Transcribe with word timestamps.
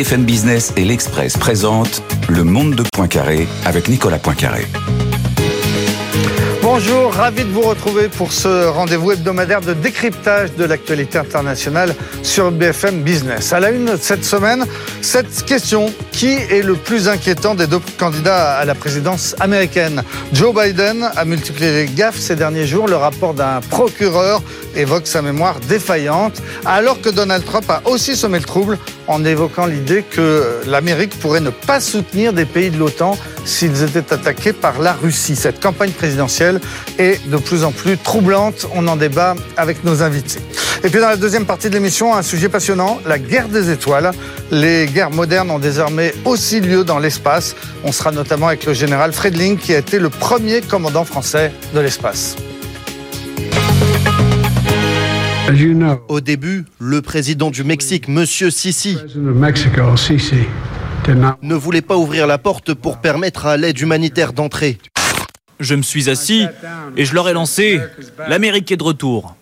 BFM 0.00 0.24
Business 0.24 0.72
et 0.78 0.84
l'Express 0.86 1.36
présentent 1.36 2.02
Le 2.30 2.42
Monde 2.42 2.74
de 2.74 2.84
Poincaré 2.90 3.46
avec 3.66 3.88
Nicolas 3.90 4.18
Poincaré. 4.18 4.64
Bonjour, 6.82 7.12
ravi 7.12 7.44
de 7.44 7.50
vous 7.50 7.60
retrouver 7.60 8.08
pour 8.08 8.32
ce 8.32 8.66
rendez-vous 8.68 9.12
hebdomadaire 9.12 9.60
de 9.60 9.74
décryptage 9.74 10.54
de 10.54 10.64
l'actualité 10.64 11.18
internationale 11.18 11.94
sur 12.22 12.50
BFM 12.50 13.02
Business. 13.02 13.52
À 13.52 13.60
la 13.60 13.70
une 13.70 13.98
cette 13.98 14.24
semaine, 14.24 14.64
cette 15.02 15.44
question 15.44 15.92
qui 16.10 16.32
est 16.32 16.64
le 16.64 16.76
plus 16.76 17.06
inquiétant 17.06 17.54
des 17.54 17.66
deux 17.66 17.80
candidats 17.98 18.56
à 18.56 18.64
la 18.64 18.74
présidence 18.74 19.36
américaine? 19.40 20.02
Joe 20.32 20.54
Biden 20.54 21.10
a 21.14 21.24
multiplié 21.26 21.70
les 21.70 21.86
gaffes 21.86 22.18
ces 22.18 22.34
derniers 22.34 22.66
jours. 22.66 22.88
Le 22.88 22.96
rapport 22.96 23.34
d'un 23.34 23.60
procureur 23.60 24.42
évoque 24.74 25.06
sa 25.06 25.20
mémoire 25.20 25.60
défaillante, 25.68 26.40
alors 26.64 27.02
que 27.02 27.10
Donald 27.10 27.44
Trump 27.44 27.68
a 27.68 27.82
aussi 27.84 28.16
semé 28.16 28.38
le 28.38 28.44
trouble 28.44 28.78
en 29.06 29.22
évoquant 29.26 29.66
l'idée 29.66 30.02
que 30.02 30.62
l'Amérique 30.66 31.18
pourrait 31.18 31.40
ne 31.40 31.50
pas 31.50 31.80
soutenir 31.80 32.32
des 32.32 32.46
pays 32.46 32.70
de 32.70 32.78
l'OTAN 32.78 33.18
s'ils 33.44 33.82
étaient 33.82 34.12
attaqués 34.12 34.52
par 34.52 34.80
la 34.80 34.92
Russie. 34.92 35.36
Cette 35.36 35.60
campagne 35.60 35.90
présidentielle 35.90 36.60
est 36.98 37.28
de 37.28 37.36
plus 37.36 37.64
en 37.64 37.72
plus 37.72 37.96
troublante. 37.98 38.66
On 38.74 38.86
en 38.88 38.96
débat 38.96 39.34
avec 39.56 39.84
nos 39.84 40.02
invités. 40.02 40.40
Et 40.82 40.88
puis 40.88 41.00
dans 41.00 41.08
la 41.08 41.16
deuxième 41.16 41.44
partie 41.44 41.68
de 41.68 41.74
l'émission, 41.74 42.14
un 42.14 42.22
sujet 42.22 42.48
passionnant, 42.48 43.00
la 43.06 43.18
guerre 43.18 43.48
des 43.48 43.70
étoiles. 43.70 44.12
Les 44.50 44.86
guerres 44.86 45.10
modernes 45.10 45.50
ont 45.50 45.58
désormais 45.58 46.14
aussi 46.24 46.60
lieu 46.60 46.84
dans 46.84 46.98
l'espace. 46.98 47.54
On 47.84 47.92
sera 47.92 48.12
notamment 48.12 48.48
avec 48.48 48.64
le 48.64 48.72
général 48.72 49.12
Fredling 49.12 49.58
qui 49.58 49.74
a 49.74 49.78
été 49.78 49.98
le 49.98 50.08
premier 50.08 50.62
commandant 50.62 51.04
français 51.04 51.52
de 51.74 51.80
l'espace. 51.80 52.36
Au 56.08 56.20
début, 56.20 56.64
le 56.78 57.02
président 57.02 57.50
du 57.50 57.64
Mexique, 57.64 58.08
M. 58.08 58.24
Sisi, 58.24 58.96
ne 61.42 61.54
voulait 61.54 61.82
pas 61.82 61.96
ouvrir 61.96 62.26
la 62.26 62.38
porte 62.38 62.74
pour 62.74 62.98
permettre 62.98 63.46
à 63.46 63.56
l'aide 63.56 63.78
humanitaire 63.80 64.32
d'entrer. 64.32 64.78
Je 65.58 65.74
me 65.74 65.82
suis 65.82 66.08
assis 66.08 66.46
et 66.96 67.04
je 67.04 67.14
leur 67.14 67.28
ai 67.28 67.32
lancé 67.32 67.80
L'Amérique 68.28 68.70
est 68.72 68.76
de 68.76 68.82
retour. 68.82 69.36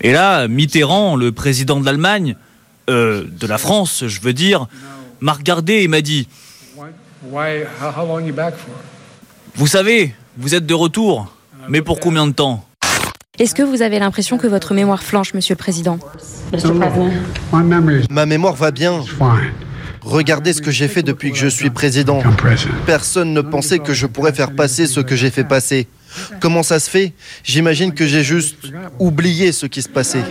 Et 0.00 0.12
là, 0.12 0.48
Mitterrand, 0.48 1.16
le 1.16 1.32
président 1.32 1.80
de 1.80 1.84
l'Allemagne, 1.84 2.36
euh, 2.90 3.24
de 3.28 3.46
la 3.46 3.58
France, 3.58 4.04
je 4.06 4.20
veux 4.20 4.32
dire, 4.32 4.66
m'a 5.20 5.32
regardé 5.32 5.82
et 5.82 5.88
m'a 5.88 6.00
dit 6.00 6.28
Vous 9.54 9.66
savez, 9.66 10.14
vous 10.36 10.54
êtes 10.54 10.66
de 10.66 10.74
retour, 10.74 11.34
mais 11.68 11.82
pour 11.82 12.00
combien 12.00 12.26
de 12.26 12.32
temps? 12.32 12.67
Est-ce 13.38 13.54
que 13.54 13.62
vous 13.62 13.82
avez 13.82 14.00
l'impression 14.00 14.36
que 14.36 14.48
votre 14.48 14.74
mémoire 14.74 15.02
flanche, 15.02 15.32
Monsieur 15.32 15.54
le 15.54 15.58
Président 15.58 15.98
Ma 18.10 18.26
mémoire 18.26 18.54
va 18.54 18.72
bien. 18.72 19.04
Regardez 20.02 20.52
ce 20.52 20.60
que 20.60 20.72
j'ai 20.72 20.88
fait 20.88 21.04
depuis 21.04 21.30
que 21.30 21.38
je 21.38 21.46
suis 21.46 21.70
président. 21.70 22.20
Personne 22.84 23.32
ne 23.32 23.40
pensait 23.40 23.78
que 23.78 23.94
je 23.94 24.06
pourrais 24.06 24.32
faire 24.32 24.56
passer 24.56 24.86
ce 24.86 25.00
que 25.00 25.14
j'ai 25.14 25.30
fait 25.30 25.44
passer. 25.44 25.86
Comment 26.40 26.64
ça 26.64 26.80
se 26.80 26.90
fait? 26.90 27.12
J'imagine 27.44 27.92
que 27.92 28.06
j'ai 28.06 28.24
juste 28.24 28.56
oublié 28.98 29.52
ce 29.52 29.66
qui 29.66 29.82
se 29.82 29.88
passait. 29.88 30.24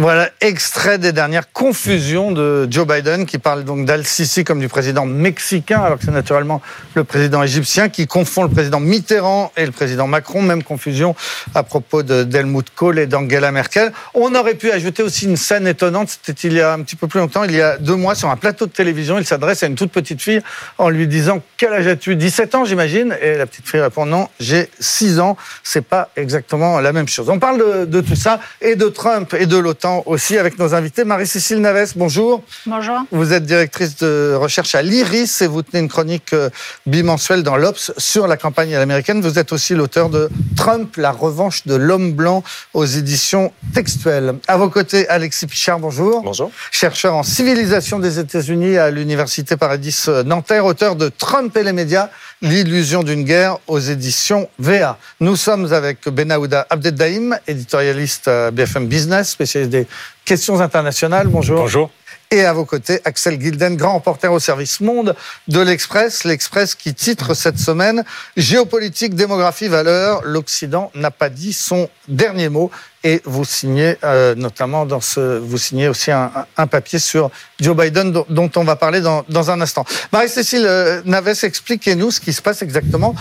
Voilà, 0.00 0.30
extrait 0.40 0.96
des 0.96 1.12
dernières 1.12 1.52
confusions 1.52 2.32
de 2.32 2.66
Joe 2.70 2.86
Biden, 2.86 3.26
qui 3.26 3.36
parle 3.36 3.64
donc 3.64 3.84
d'Al-Sisi 3.84 4.44
comme 4.44 4.58
du 4.58 4.68
président 4.68 5.04
mexicain, 5.04 5.82
alors 5.82 5.98
que 5.98 6.06
c'est 6.06 6.10
naturellement 6.10 6.62
le 6.94 7.04
président 7.04 7.42
égyptien, 7.42 7.90
qui 7.90 8.06
confond 8.06 8.44
le 8.44 8.48
président 8.48 8.80
Mitterrand 8.80 9.52
et 9.58 9.66
le 9.66 9.72
président 9.72 10.06
Macron. 10.06 10.40
Même 10.40 10.62
confusion 10.62 11.14
à 11.54 11.64
propos 11.64 12.02
de 12.02 12.22
d'Helmut 12.22 12.70
Kohl 12.74 12.98
et 12.98 13.06
d'Angela 13.06 13.52
Merkel. 13.52 13.92
On 14.14 14.34
aurait 14.34 14.54
pu 14.54 14.70
ajouter 14.70 15.02
aussi 15.02 15.26
une 15.26 15.36
scène 15.36 15.66
étonnante, 15.66 16.08
c'était 16.08 16.48
il 16.48 16.54
y 16.54 16.62
a 16.62 16.72
un 16.72 16.80
petit 16.80 16.96
peu 16.96 17.06
plus 17.06 17.20
longtemps, 17.20 17.44
il 17.44 17.54
y 17.54 17.60
a 17.60 17.76
deux 17.76 17.96
mois, 17.96 18.14
sur 18.14 18.30
un 18.30 18.36
plateau 18.36 18.64
de 18.64 18.72
télévision, 18.72 19.18
il 19.18 19.26
s'adresse 19.26 19.62
à 19.64 19.66
une 19.66 19.74
toute 19.74 19.92
petite 19.92 20.22
fille 20.22 20.40
en 20.78 20.88
lui 20.88 21.08
disant 21.08 21.42
«Quel 21.58 21.74
âge 21.74 21.86
as-tu» 21.86 22.16
17 22.16 22.54
ans, 22.54 22.64
j'imagine. 22.64 23.14
Et 23.20 23.34
la 23.36 23.44
petite 23.44 23.68
fille 23.68 23.82
répond 23.82 24.06
«Non, 24.06 24.30
j'ai 24.40 24.70
6 24.80 25.20
ans.» 25.20 25.36
C'est 25.62 25.84
pas 25.84 26.08
exactement 26.16 26.80
la 26.80 26.94
même 26.94 27.06
chose. 27.06 27.28
On 27.28 27.38
parle 27.38 27.58
de, 27.58 27.84
de 27.84 28.00
tout 28.00 28.16
ça, 28.16 28.40
et 28.62 28.76
de 28.76 28.88
Trump, 28.88 29.34
et 29.38 29.44
de 29.44 29.58
l'OTAN 29.58 29.89
aussi 29.98 30.38
avec 30.38 30.58
nos 30.58 30.74
invités. 30.74 31.04
Marie-Cécile 31.04 31.60
Naves, 31.60 31.92
bonjour. 31.96 32.42
Bonjour. 32.66 33.00
Vous 33.10 33.32
êtes 33.32 33.44
directrice 33.44 33.96
de 33.96 34.34
recherche 34.34 34.74
à 34.74 34.82
l'IRIS 34.82 35.42
et 35.42 35.46
vous 35.46 35.62
tenez 35.62 35.80
une 35.80 35.88
chronique 35.88 36.32
euh, 36.32 36.50
bimensuelle 36.86 37.42
dans 37.42 37.56
l'Obs 37.56 37.92
sur 37.96 38.26
la 38.26 38.36
campagne 38.36 38.74
américaine. 38.74 39.20
Vous 39.20 39.38
êtes 39.38 39.52
aussi 39.52 39.74
l'auteur 39.74 40.08
de 40.08 40.30
Trump, 40.56 40.96
la 40.96 41.10
revanche 41.10 41.66
de 41.66 41.74
l'homme 41.74 42.12
blanc 42.12 42.42
aux 42.74 42.84
éditions 42.84 43.52
textuelles. 43.74 44.34
À 44.48 44.56
vos 44.56 44.70
côtés, 44.70 45.08
Alexis 45.08 45.46
Pichard, 45.46 45.78
bonjour. 45.78 46.22
Bonjour. 46.22 46.50
Chercheur 46.70 47.14
en 47.14 47.22
civilisation 47.22 47.98
des 47.98 48.18
États-Unis 48.18 48.76
à 48.76 48.90
l'Université 48.90 49.56
Paradis 49.56 50.06
Nanterre, 50.24 50.64
auteur 50.64 50.96
de 50.96 51.08
Trump 51.08 51.56
et 51.56 51.62
les 51.62 51.72
médias, 51.72 52.10
l'illusion 52.42 53.02
d'une 53.02 53.24
guerre 53.24 53.58
aux 53.66 53.78
éditions 53.78 54.48
VA. 54.58 54.98
Nous 55.20 55.36
sommes 55.36 55.72
avec 55.72 56.08
Benaouda 56.08 56.66
Abdeldaïm, 56.70 57.38
éditorialiste 57.46 58.28
à 58.28 58.50
BFM 58.50 58.86
Business, 58.86 59.30
spécialiste 59.30 59.70
des 59.70 59.86
questions 60.24 60.60
internationales. 60.60 61.28
Bonjour. 61.28 61.60
Bonjour. 61.60 61.90
Et 62.32 62.44
à 62.44 62.52
vos 62.52 62.64
côtés, 62.64 63.00
Axel 63.04 63.40
Gilden, 63.40 63.76
grand 63.76 63.96
reporter 63.96 64.32
au 64.32 64.38
service 64.38 64.80
monde 64.80 65.16
de 65.48 65.58
l'Express. 65.58 66.22
L'Express 66.22 66.76
qui 66.76 66.94
titre 66.94 67.34
cette 67.34 67.58
semaine 67.58 68.04
Géopolitique, 68.36 69.16
démographie, 69.16 69.66
valeur. 69.66 70.22
L'Occident 70.24 70.92
n'a 70.94 71.10
pas 71.10 71.28
dit 71.28 71.52
son 71.52 71.90
dernier 72.06 72.48
mot. 72.48 72.70
Et 73.02 73.22
vous 73.24 73.44
signez 73.44 73.96
euh, 74.04 74.34
notamment 74.34 74.86
vous 74.86 75.58
signez 75.58 75.88
aussi 75.88 76.10
un, 76.10 76.66
papier 76.66 76.98
sur 76.98 77.30
Joe 77.58 77.74
Biden 77.74 78.12
dont, 78.28 78.50
on 78.56 78.64
va 78.64 78.76
parler 78.76 79.00
dans, 79.00 79.50
un 79.50 79.60
instant. 79.60 79.84
Marie-Cécile 80.12 80.66
euh, 80.66 81.00
Naves, 81.06 81.28
expliquez-nous 81.42 82.10
ce 82.10 82.20
qui 82.20 82.32
se 82.32 82.42
passe 82.42 82.62
exactement 82.62 83.14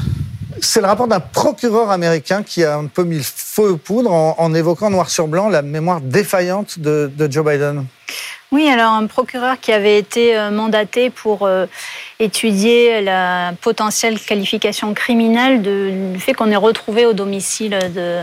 c'est 0.62 0.82
le 0.82 0.88
rapport 0.88 1.08
d'un 1.08 1.22
procureur 1.22 1.90
américain 1.90 2.44
qui 2.44 2.66
a 2.66 2.76
un 2.76 2.88
peu 2.88 3.04
mis 3.04 3.18
le 3.18 3.24
feu 3.24 3.70
aux 3.72 3.78
poudres 3.78 4.12
en, 4.12 4.54
évoquant 4.54 4.90
noir 4.90 5.10
sur 5.10 5.26
blanc 5.28 5.48
la 5.48 5.62
mémoire 5.62 6.02
défaillante 6.02 6.80
de, 6.80 7.10
Joe 7.30 7.46
Biden. 7.46 7.86
Oui, 8.52 8.68
alors 8.68 8.92
un 8.92 9.06
procureur 9.06 9.58
qui 9.62 9.72
avait 9.72 9.98
été 9.98 10.36
mandaté 10.52 11.12
pour 11.12 11.44
euh, 11.44 11.66
étudier 12.20 13.02
la 13.02 13.54
potentielle 13.62 14.20
qualification 14.20 14.94
criminelle 14.94 15.62
du 15.62 16.20
fait 16.20 16.34
qu'on 16.34 16.52
ait 16.52 16.58
retrouvé 16.58 17.06
au 17.06 17.14
domicile 17.14 17.78
de, 17.96 18.22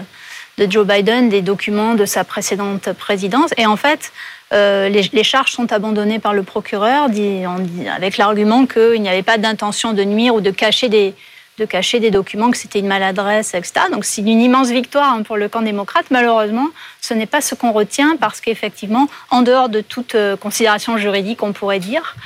de, 0.59 0.71
Joe 0.71 0.87
Biden 0.87 1.28
des 1.28 1.43
documents 1.43 1.94
de 1.94 2.05
sa 2.05 2.25
précédente 2.25 2.93
présidence. 2.93 3.50
Et 3.56 3.67
en 3.67 3.77
fait, 3.77 4.12
euh, 4.53 4.89
les, 4.89 5.25
charges 5.25 5.53
sont 5.53 5.72
abandonnées 5.72 6.19
par 6.19 6.34
le 6.34 6.43
procureur 6.43 7.09
avec 7.94 8.17
l'argument 8.17 8.66
qu'il 8.66 9.03
n'y 9.03 9.09
avait 9.09 9.22
pas 9.22 9.39
d'intention 9.39 9.93
de 9.93 10.05
nuire 10.05 10.34
ou 10.34 10.41
de 10.41 10.50
cacher 10.50 10.89
des 10.89 11.15
de 11.59 11.65
cacher 11.65 12.00
des 12.00 12.11
documents, 12.11 12.50
que 12.50 12.56
c'était 12.56 12.81
une 12.81 12.87
maladresse, 12.87 13.55
etc. 13.55 13.87
Donc 13.91 14.05
c'est 14.05 14.21
une 14.21 14.41
immense 14.41 14.69
victoire 14.69 15.15
hein, 15.15 15.22
pour 15.22 15.37
le 15.37 15.49
camp 15.49 15.62
démocrate. 15.62 16.06
Malheureusement, 16.11 16.69
ce 17.00 17.15
n'est 17.15 17.27
pas 17.27 17.41
ce 17.41 17.55
qu'on 17.55 17.72
retient 17.72 18.16
parce 18.16 18.41
qu'effectivement, 18.41 19.09
en 19.31 19.43
dehors 19.43 19.69
de 19.69 19.81
toute 19.81 20.15
euh, 20.15 20.37
considération 20.37 20.99
juridique, 20.99 21.43
on 21.43 21.53
pourrait 21.53 21.78
dire, 21.78 22.16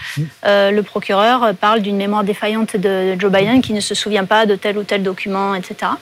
euh, 0.45 0.71
le 0.71 0.83
procureur 0.83 1.55
parle 1.55 1.81
d'une 1.81 1.97
mémoire 1.97 2.25
défaillante 2.25 2.77
de 2.77 3.15
Joe 3.19 3.31
Biden 3.31 3.63
qui 3.63 3.73
ne 3.73 3.81
se 3.81 3.95
souvient 3.95 4.25
pas 4.25 4.47
de 4.47 4.57
tel 4.57 4.77
ou 4.79 4.83
tel 4.83 5.03
document, 5.03 5.55
etc. 5.55 5.93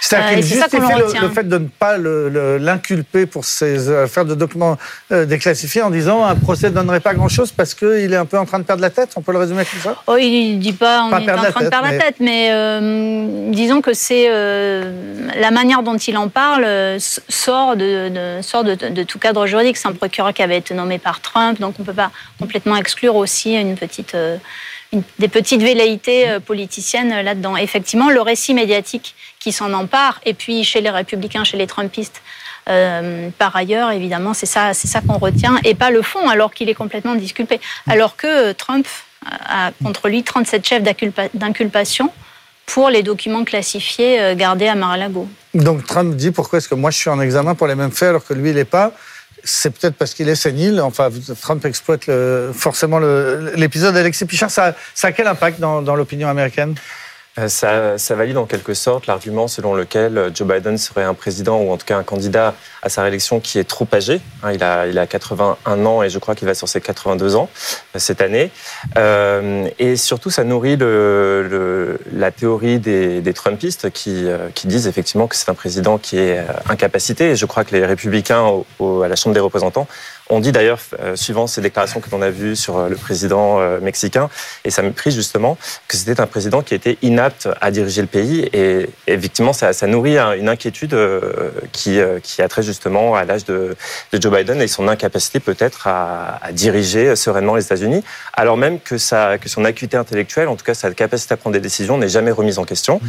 C'est-à-dire 0.00 0.30
qu'il 0.30 0.44
justifie 0.44 0.76
le, 0.76 1.20
le, 1.20 1.28
fait 1.30 1.48
de 1.48 1.58
ne 1.58 1.66
pas 1.66 1.96
l'inculper 1.98 3.26
pour 3.26 3.44
ces 3.44 3.90
affaires 3.90 4.24
de 4.24 4.34
documents 4.34 4.76
euh, 5.12 5.24
déclassifiés 5.24 5.82
en 5.82 5.90
disant 5.90 6.24
un 6.24 6.34
procès 6.34 6.70
ne 6.70 6.74
donnerait 6.74 7.00
pas 7.00 7.14
grand-chose 7.14 7.52
parce 7.52 7.74
qu'il 7.74 8.12
est 8.12 8.16
un 8.16 8.26
peu 8.26 8.38
en 8.38 8.44
train 8.44 8.58
de 8.58 8.64
perdre 8.64 8.82
la 8.82 8.90
tête. 8.90 9.10
On 9.16 9.22
peut 9.22 9.32
le 9.32 9.38
résumer 9.38 9.64
comme 9.64 9.80
ça? 9.80 10.02
Oh, 10.06 10.16
Il 10.16 10.56
ne 10.56 10.60
dit 10.60 10.72
pas 10.72 11.04
on 11.04 11.10
est 11.10 11.30
en 11.30 11.50
train 11.50 11.64
de 11.64 11.68
perdre 11.68 11.88
la 11.90 11.98
tête, 11.98 12.16
mais 12.20 12.48
euh, 12.50 13.50
disons 13.50 13.80
que 13.80 13.94
c'est 13.94 14.26
euh, 14.28 15.28
la 15.36 15.50
manière 15.50 15.82
dont 15.82 15.96
il 15.96 16.16
en 16.16 16.28
parle 16.28 16.64
euh, 16.64 16.98
sort, 16.98 17.76
de, 17.76 18.08
de 18.08 18.42
sort 18.42 18.64
de, 18.64 18.74
de, 18.74 19.02
tout 19.02 19.18
cadre 19.18 19.46
juridique. 19.46 19.76
C'est 19.76 19.88
un 19.88 19.92
procureur 19.92 20.32
qui 20.32 20.42
avait 20.42 20.58
été 20.58 20.74
nommé 20.74 20.98
par 20.98 21.20
Trump, 21.20 21.60
donc 21.60 21.74
on 21.78 21.82
ne 21.82 21.86
peut 21.86 21.94
pas 21.94 22.10
complètement 22.38 22.76
exclure 22.76 23.16
aussi 23.16 23.54
une 23.54 23.76
petite... 23.76 24.14
Euh, 24.14 24.36
des 25.18 25.28
petites 25.28 25.62
velléités 25.62 26.28
euh, 26.28 26.40
politiciennes 26.40 27.22
là-dedans. 27.22 27.56
Effectivement, 27.56 28.10
le 28.10 28.20
récit 28.20 28.54
médiatique 28.54 29.14
qui 29.44 29.52
s'en 29.52 29.74
empare, 29.74 30.20
et 30.24 30.32
puis 30.32 30.64
chez 30.64 30.80
les 30.80 30.88
républicains, 30.88 31.44
chez 31.44 31.58
les 31.58 31.66
trumpistes, 31.66 32.22
euh, 32.70 33.28
par 33.38 33.54
ailleurs, 33.54 33.90
évidemment, 33.90 34.32
c'est 34.32 34.46
ça, 34.46 34.72
c'est 34.72 34.88
ça 34.88 35.02
qu'on 35.02 35.18
retient, 35.18 35.58
et 35.64 35.74
pas 35.74 35.90
le 35.90 36.00
fond, 36.00 36.30
alors 36.30 36.54
qu'il 36.54 36.70
est 36.70 36.74
complètement 36.74 37.14
disculpé. 37.14 37.60
Alors 37.86 38.16
que 38.16 38.52
Trump 38.52 38.86
a 39.46 39.72
contre 39.82 40.08
lui 40.08 40.22
37 40.22 40.66
chefs 40.66 40.82
d'inculpation 41.34 42.10
pour 42.64 42.88
les 42.88 43.02
documents 43.02 43.44
classifiés 43.44 44.18
euh, 44.18 44.34
gardés 44.34 44.66
à 44.66 44.74
Mar-a-Lago. 44.74 45.28
Donc 45.52 45.84
Trump 45.84 46.16
dit 46.16 46.30
pourquoi 46.30 46.56
est-ce 46.56 46.68
que 46.68 46.74
moi 46.74 46.90
je 46.90 46.96
suis 46.96 47.10
en 47.10 47.20
examen 47.20 47.54
pour 47.54 47.66
les 47.66 47.74
mêmes 47.74 47.90
faits 47.90 48.08
alors 48.08 48.24
que 48.24 48.32
lui 48.32 48.48
il 48.48 48.56
n'est 48.56 48.64
pas? 48.64 48.92
C'est 49.46 49.68
peut-être 49.68 49.96
parce 49.96 50.14
qu'il 50.14 50.30
est 50.30 50.36
sénile. 50.36 50.80
Enfin, 50.80 51.10
Trump 51.42 51.62
exploite 51.66 52.08
forcément 52.54 52.98
l'épisode. 53.54 53.94
Alexis 53.94 54.24
Pichard, 54.24 54.50
ça, 54.50 54.74
ça, 54.94 55.08
a 55.08 55.12
quel 55.12 55.26
impact 55.26 55.60
dans, 55.60 55.96
l'opinion 55.96 56.28
américaine? 56.30 56.74
Ça, 57.48 57.98
ça, 57.98 58.14
valide 58.14 58.36
en 58.36 58.46
quelque 58.46 58.74
sorte 58.74 59.08
l'argument 59.08 59.48
selon 59.48 59.74
lequel 59.74 60.18
euh, 60.18 60.30
Joe 60.32 60.46
Biden 60.46 60.78
serait 60.78 61.02
un 61.02 61.14
président 61.14 61.58
ou 61.58 61.72
en 61.72 61.76
tout 61.76 61.84
cas 61.84 61.98
un 61.98 62.04
candidat 62.04 62.54
à 62.80 62.88
sa 62.88 63.02
réélection 63.02 63.40
qui 63.40 63.58
est 63.58 63.64
trop 63.64 63.88
âgé. 63.92 64.20
Hein, 64.44 64.52
il, 64.52 64.62
a, 64.62 64.86
il 64.86 64.96
a 64.98 65.06
81 65.06 65.84
ans 65.84 66.02
et 66.04 66.10
je 66.10 66.18
crois 66.20 66.36
qu'il 66.36 66.46
va 66.46 66.54
sur 66.54 66.68
ses 66.68 66.80
82 66.80 67.34
ans 67.34 67.48
euh, 67.96 67.98
cette 67.98 68.20
année. 68.20 68.52
Euh, 68.96 69.68
et 69.80 69.96
surtout, 69.96 70.30
ça 70.30 70.44
nourrit 70.44 70.76
le, 70.76 71.46
le, 71.50 72.00
la 72.12 72.30
théorie 72.30 72.78
des, 72.78 73.20
des 73.20 73.32
Trumpistes 73.34 73.90
qui, 73.90 74.26
qui, 74.54 74.68
disent 74.68 74.86
effectivement 74.86 75.26
que 75.26 75.34
c'est 75.34 75.50
un 75.50 75.54
président 75.54 75.98
qui 75.98 76.18
est 76.18 76.38
incapacité. 76.68 77.30
Et 77.30 77.36
je 77.36 77.46
crois 77.46 77.64
que 77.64 77.74
les 77.74 77.84
républicains 77.84 78.42
au, 78.42 78.66
au, 78.78 79.02
à 79.02 79.08
la 79.08 79.16
Chambre 79.16 79.34
des 79.34 79.40
représentants 79.40 79.88
on 80.30 80.40
dit 80.40 80.52
d'ailleurs, 80.52 80.78
euh, 81.00 81.16
suivant 81.16 81.46
ces 81.46 81.60
déclarations 81.60 82.00
que 82.00 82.08
l'on 82.10 82.22
a 82.22 82.30
vues 82.30 82.56
sur 82.56 82.78
euh, 82.78 82.88
le 82.88 82.96
président 82.96 83.60
euh, 83.60 83.78
mexicain, 83.80 84.30
et 84.64 84.70
ça 84.70 84.80
me 84.82 84.90
prise 84.90 85.14
justement, 85.14 85.58
que 85.86 85.96
c'était 85.96 86.18
un 86.18 86.26
président 86.26 86.62
qui 86.62 86.74
était 86.74 86.96
inapte 87.02 87.48
à 87.60 87.70
diriger 87.70 88.00
le 88.00 88.06
pays. 88.06 88.48
Et, 88.54 88.88
effectivement, 89.06 89.52
ça, 89.52 89.72
ça, 89.74 89.86
nourrit 89.86 90.16
une 90.16 90.48
inquiétude 90.48 90.96
qui, 91.72 91.98
qui 92.22 92.42
a 92.42 92.48
trait 92.48 92.62
justement 92.62 93.14
à 93.14 93.24
l'âge 93.24 93.44
de, 93.44 93.76
Joe 94.12 94.32
Biden 94.32 94.60
et 94.62 94.68
son 94.68 94.88
incapacité 94.88 95.40
peut-être 95.40 95.86
à, 95.86 96.40
diriger 96.52 97.16
sereinement 97.16 97.54
les 97.54 97.64
États-Unis, 97.64 98.02
alors 98.32 98.56
même 98.56 98.80
que, 98.80 98.94
que 99.36 99.48
son 99.48 99.64
acuité 99.64 99.96
intellectuelle, 99.96 100.48
en 100.48 100.56
tout 100.56 100.64
cas 100.64 100.74
sa 100.74 100.90
capacité 100.92 101.34
à 101.34 101.36
prendre 101.36 101.54
des 101.54 101.60
décisions, 101.60 101.98
n'est 101.98 102.08
jamais 102.08 102.30
remise 102.30 102.58
en 102.58 102.64
question. 102.64 103.00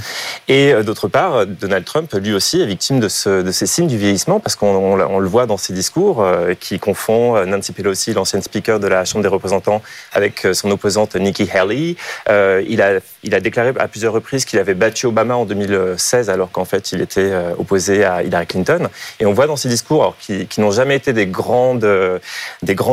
Et 0.48 0.74
d'autre 0.84 1.08
part, 1.08 1.46
Donald 1.46 1.86
Trump, 1.86 2.12
lui 2.14 2.34
aussi, 2.34 2.62
est 2.62 2.66
victime 2.66 3.00
de, 3.00 3.08
ce, 3.08 3.42
de 3.42 3.52
ces 3.52 3.66
signes 3.66 3.88
du 3.88 3.98
vieillissement, 3.98 4.40
parce 4.40 4.56
qu'on 4.56 4.68
on, 4.68 5.00
on 5.00 5.20
le 5.20 5.28
voit 5.28 5.46
dans 5.46 5.58
ses 5.58 5.74
discours 5.74 6.26
qui 6.60 6.80
confondent 6.80 7.05
euh, 7.10 7.46
Nancy 7.46 7.72
Pelosi, 7.72 8.13
l'ancienne 8.13 8.42
speaker 8.42 8.80
de 8.80 8.88
la 8.88 9.06
Chambre 9.06 9.24
des 9.24 9.30
représentants, 9.30 9.81
avec 10.13 10.46
euh, 10.46 10.54
son 10.54 10.72
opposante 10.72 11.16
Nikki 11.16 11.50
Haley. 11.52 11.96
Euh, 12.30 12.63
il, 12.68 12.81
a, 12.81 13.40
déclaré 13.40 13.74
à 13.80 13.88
plusieurs 13.88 14.13
reprises 14.13 14.46
qu'il 14.46 14.60
avait 14.60 14.74
battu 14.74 15.06
Obama 15.06 15.36
en 15.36 15.46
2016, 15.46 16.30
alors 16.30 16.52
qu'en 16.52 16.66
fait, 16.66 16.92
il 16.92 17.02
était 17.02 17.31
opposé 17.57 18.04
à 18.04 18.24
Hillary 18.24 18.48
Clinton. 18.48 18.90
Et 19.19 19.25
on 19.25 19.34
voit 19.34 19.48
dans 19.48 19.56
ses 19.56 19.69
discours, 19.69 20.16
qui, 20.19 20.48
n'ont 20.57 20.72
jamais 20.72 20.96
été 20.96 21.13
des, 21.13 21.28
grands 21.28 21.75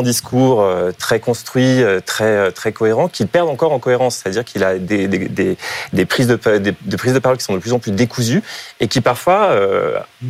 discours 0.02 0.66
très 0.98 1.20
construits, 1.20 1.82
très, 2.04 2.72
cohérents, 2.72 3.08
qu'il 3.08 3.28
perd 3.28 3.48
encore 3.48 3.72
en 3.72 3.78
cohérence. 3.78 4.16
C'est-à-dire 4.16 4.44
qu'il 4.44 4.64
a 4.64 4.78
des, 4.78 6.06
prises 6.08 6.26
de, 6.26 7.18
parole 7.18 7.38
qui 7.38 7.44
sont 7.44 7.54
de 7.54 7.58
plus 7.58 7.72
en 7.72 7.78
plus 7.78 7.92
décousues 7.92 8.42
et 8.80 8.88
qui 8.88 9.00
parfois 9.00 9.56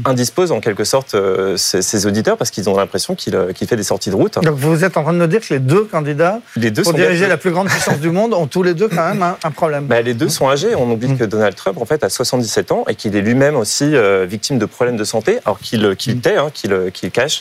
indisposent 0.05 0.52
en 0.52 0.61
quelque 0.61 0.84
sorte 0.84 1.17
ses, 1.56 1.82
ses 1.82 2.06
auditeurs 2.06 2.37
parce 2.37 2.50
qu'ils 2.50 2.69
ont 2.69 2.76
l'impression 2.76 3.14
qu'il 3.14 3.37
qu 3.55 3.67
fait 3.67 3.71
des 3.76 3.82
sorties 3.82 4.10
de 4.10 4.14
route. 4.14 4.38
Donc 4.42 4.56
vous 4.56 4.84
êtes 4.84 4.96
en 4.96 5.02
train 5.02 5.12
de 5.12 5.19
nous 5.19 5.26
dire 5.26 5.40
que 5.40 5.52
les 5.54 5.60
deux 5.60 5.84
candidats 5.84 6.40
les 6.56 6.70
deux 6.70 6.82
pour 6.82 6.94
diriger 6.94 7.28
la 7.28 7.36
plus 7.36 7.50
grande 7.50 7.69
puissance 7.69 7.98
du 7.98 8.10
monde 8.10 8.34
ont 8.34 8.46
tous 8.46 8.62
les 8.62 8.74
deux 8.74 8.88
quand 8.88 9.08
même 9.08 9.22
un, 9.22 9.36
un 9.42 9.50
problème. 9.50 9.86
Bah, 9.86 10.00
les 10.02 10.14
deux 10.14 10.28
sont 10.28 10.48
âgés. 10.48 10.74
On 10.74 10.90
oublie 10.90 11.08
mmh. 11.08 11.19
que 11.19 11.24
Donald 11.24 11.54
Trump 11.54 11.78
en 11.80 11.84
fait 11.84 12.04
a 12.04 12.08
77 12.08 12.72
ans 12.72 12.84
et 12.88 12.94
qu'il 12.94 13.16
est 13.16 13.20
lui-même 13.20 13.56
aussi 13.56 13.94
euh, 13.94 14.26
victime 14.28 14.58
de 14.58 14.66
problèmes 14.66 14.96
de 14.96 15.04
santé, 15.04 15.38
alors 15.44 15.58
qu'il 15.58 15.94
qu 15.96 16.16
tait, 16.16 16.36
hein, 16.36 16.50
qu'il 16.52 16.74
qu 16.92 17.10
cache. 17.10 17.40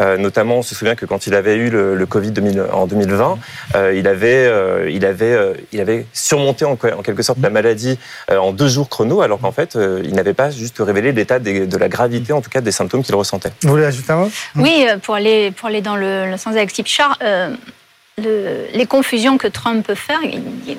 Euh, 0.00 0.16
notamment, 0.16 0.58
on 0.58 0.62
se 0.62 0.74
souvient 0.74 0.94
que 0.94 1.06
quand 1.06 1.26
il 1.26 1.34
avait 1.34 1.56
eu 1.56 1.70
le, 1.70 1.94
le 1.94 2.06
Covid 2.06 2.30
2000, 2.30 2.64
en 2.72 2.86
2020, 2.86 3.38
euh, 3.74 3.94
il 3.94 4.06
avait 4.06 4.46
euh, 4.46 4.90
il 4.90 5.04
avait 5.04 5.32
euh, 5.32 5.54
il 5.72 5.80
avait 5.80 6.06
surmonté 6.12 6.64
en, 6.64 6.72
en, 6.72 7.02
quelque 7.02 7.22
sorte 7.22 7.38
la 7.40 7.50
maladie 7.50 7.98
euh, 8.30 8.38
en 8.38 8.52
deux 8.52 8.68
jours 8.68 8.88
chrono, 8.88 9.20
alors 9.22 9.40
qu'en 9.40 9.52
fait 9.52 9.76
il 10.04 10.14
n'avait 10.14 10.34
pas 10.34 10.50
juste 10.50 10.76
révélé 10.78 11.12
l'état 11.12 11.38
de 11.38 11.76
la 11.76 11.88
gravité, 11.88 12.32
en 12.32 12.40
tout 12.40 12.50
cas 12.50 12.60
des 12.60 12.72
symptômes 12.72 13.02
qu'il 13.02 13.14
ressentait. 13.14 13.50
Vous 13.62 13.70
voulez 13.70 13.84
ajouter 13.84 14.12
un 14.12 14.16
mot? 14.16 14.30
Oui, 14.56 14.86
pour 15.02 15.14
aller 15.14 15.50
pour 15.52 15.68
aller 15.70 15.80
dans 15.80 15.96
le, 15.96 16.30
le 16.30 16.36
sens 16.36 16.54
Steve 16.68 16.86
Char, 16.86 17.16
euh, 17.22 17.54
le, 18.18 18.66
les 18.74 18.86
confusions 18.86 19.38
que 19.38 19.48
Trump 19.48 19.86
peut 19.86 19.94
faire, 19.94 20.20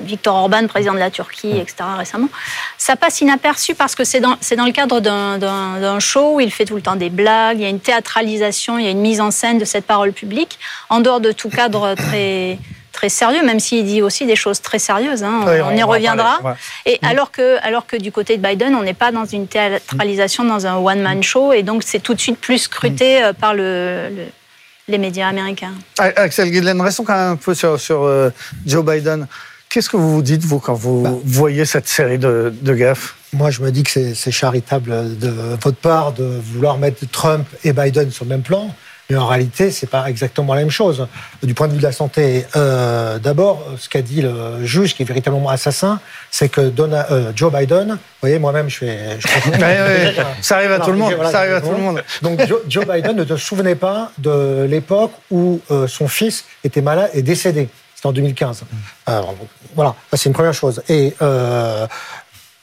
Victor 0.04 0.36
Orban, 0.36 0.68
président 0.68 0.94
de 0.94 1.00
la 1.00 1.10
Turquie, 1.10 1.58
etc. 1.58 1.76
récemment, 1.98 2.30
ça 2.78 2.96
passe 2.96 3.22
inaperçu 3.22 3.74
parce 3.74 3.96
que 3.96 4.04
c'est 4.04 4.20
dans, 4.20 4.38
dans 4.58 4.66
le 4.66 4.72
cadre 4.72 5.00
d'un 5.00 6.00
show 6.00 6.36
où 6.36 6.40
il 6.40 6.52
fait 6.52 6.66
tout 6.66 6.76
le 6.76 6.82
temps 6.82 6.96
des 6.96 7.10
blagues, 7.10 7.58
il 7.60 7.64
y 7.64 7.66
a 7.66 7.70
une 7.70 7.80
théâtralisation, 7.80 8.78
il 8.78 8.86
y 8.86 8.88
a 8.88 8.92
une 8.92 9.02
mise 9.02 9.22
en 9.22 9.32
scène 9.32 9.58
de 9.58 9.66
cette 9.66 9.86
parole 9.86 10.14
publique, 10.14 10.60
en 10.90 11.00
dehors 11.00 11.20
de 11.20 11.32
tout 11.32 11.50
cadre 11.50 11.96
très 11.96 12.60
très 12.92 13.08
sérieux, 13.08 13.44
même 13.44 13.62
s'il 13.62 13.86
dit 13.86 14.02
aussi 14.02 14.26
des 14.26 14.36
choses 14.36 14.62
très 14.62 14.78
sérieuses. 14.78 15.24
Hein. 15.24 15.46
Oui, 15.48 15.62
on, 15.62 15.70
on, 15.70 15.76
y 15.76 15.82
reviendra. 15.82 16.40
Ouais. 16.44 16.52
Et 16.86 17.00
mmh. 17.02 17.08
alors 17.08 17.32
que, 17.32 17.58
alors 17.64 17.88
que 17.88 17.96
du 17.96 18.12
côté 18.12 18.36
de 18.38 18.46
Biden, 18.46 18.76
on 18.76 18.84
n'est 18.84 18.94
pas 18.94 19.14
dans 19.14 19.24
une 19.26 19.48
théâtralisation, 19.48 20.44
dans 20.44 20.68
un 20.68 20.76
one-man 20.76 21.24
show, 21.24 21.54
et 21.54 21.64
donc 21.64 21.84
c'est 21.86 22.02
tout 22.02 22.14
de 22.14 22.20
suite 22.20 22.38
plus 22.38 22.60
scruté 22.60 23.22
mmh. 23.22 23.34
par 23.36 23.54
le, 23.54 24.10
le 24.10 24.26
les 24.92 24.98
médias 24.98 25.28
américains. 25.28 25.74
Axel 25.98 26.52
Guedlen, 26.52 26.80
restons 26.82 27.04
quand 27.04 27.16
même 27.16 27.34
un 27.34 27.36
peu 27.36 27.56
sur, 27.56 27.80
sur 27.80 28.04
euh, 28.04 28.30
Joe 28.66 28.86
Biden. 28.86 29.28
Qu'est-ce 29.70 29.90
que 29.90 29.98
vous 29.98 30.14
vous 30.14 30.22
dites, 30.22 30.44
vous, 30.44 30.60
quand 30.60 30.74
vous 30.74 31.02
bah, 31.02 31.14
voyez 31.24 31.66
cette 31.66 31.88
série 31.88 32.20
de, 32.20 32.54
de 32.62 32.74
gaffes? 32.74 33.16
Moi, 33.34 33.50
je 33.50 33.62
me 33.62 33.72
dis 33.72 33.84
que 33.84 34.14
c'est 34.14 34.32
charitable 34.32 35.18
de 35.18 35.30
votre 35.30 35.78
part 35.78 36.12
de 36.12 36.26
vouloir 36.54 36.78
mettre 36.78 37.10
Trump 37.10 37.48
et 37.64 37.72
Biden 37.72 38.12
sur 38.12 38.26
le 38.26 38.30
même 38.30 38.42
plan. 38.42 38.76
Mais 39.12 39.18
en 39.18 39.28
réalité, 39.28 39.72
c'est 39.72 39.90
pas 39.90 40.10
exactement 40.10 40.54
la 40.54 40.62
même 40.62 40.70
chose. 40.70 41.06
Du 41.44 41.54
point 41.54 41.68
de 41.68 41.74
vue 41.74 41.80
de 41.80 41.84
la 41.84 41.92
santé, 41.92 42.46
euh, 42.56 43.20
d'abord, 43.20 43.66
ce 43.78 43.90
qu'a 43.90 44.02
dit 44.02 44.22
le 44.22 44.66
juge, 44.66 44.96
qui 44.96 45.04
est 45.04 45.06
véritablement 45.06 45.50
assassin, 45.50 46.00
c'est 46.30 46.48
que 46.48 46.70
Donna, 46.70 47.08
euh, 47.12 47.34
Joe 47.36 47.52
Biden, 47.52 47.90
vous 47.90 47.98
voyez, 48.22 48.40
moi-même, 48.40 48.70
je 48.70 48.78
fais. 48.78 49.20
Je 49.20 49.28
ouais, 49.52 49.60
ouais, 49.60 50.16
ça 50.42 50.56
arrive 50.56 50.72
à 50.72 50.80
tout 50.80 50.92
le 50.92 50.98
monde. 50.98 51.14
Voilà, 51.14 51.30
ça 51.30 51.40
arrive 51.40 51.56
à 51.56 51.62
tout 51.62 51.72
le 51.72 51.78
monde. 51.78 52.02
Donc, 52.22 52.46
Joe, 52.48 52.62
Joe, 52.70 52.86
Biden 52.88 53.18
ne 53.18 53.26
te 53.26 53.36
souvenait 53.36 53.76
pas 53.76 54.14
de 54.18 54.66
l'époque 54.70 55.12
où 55.30 55.60
euh, 55.72 55.88
son 55.88 56.08
fils 56.08 56.46
était 56.64 56.82
malade 56.82 57.10
et 57.14 57.22
décédé. 57.22 57.68
C'était 57.94 58.08
en 58.08 58.14
2015. 58.14 58.64
Alors, 59.08 59.36
voilà, 59.76 59.94
c'est 60.14 60.30
une 60.30 60.34
première 60.34 60.54
chose. 60.54 60.82
Et 60.88 61.14
euh, 61.22 61.86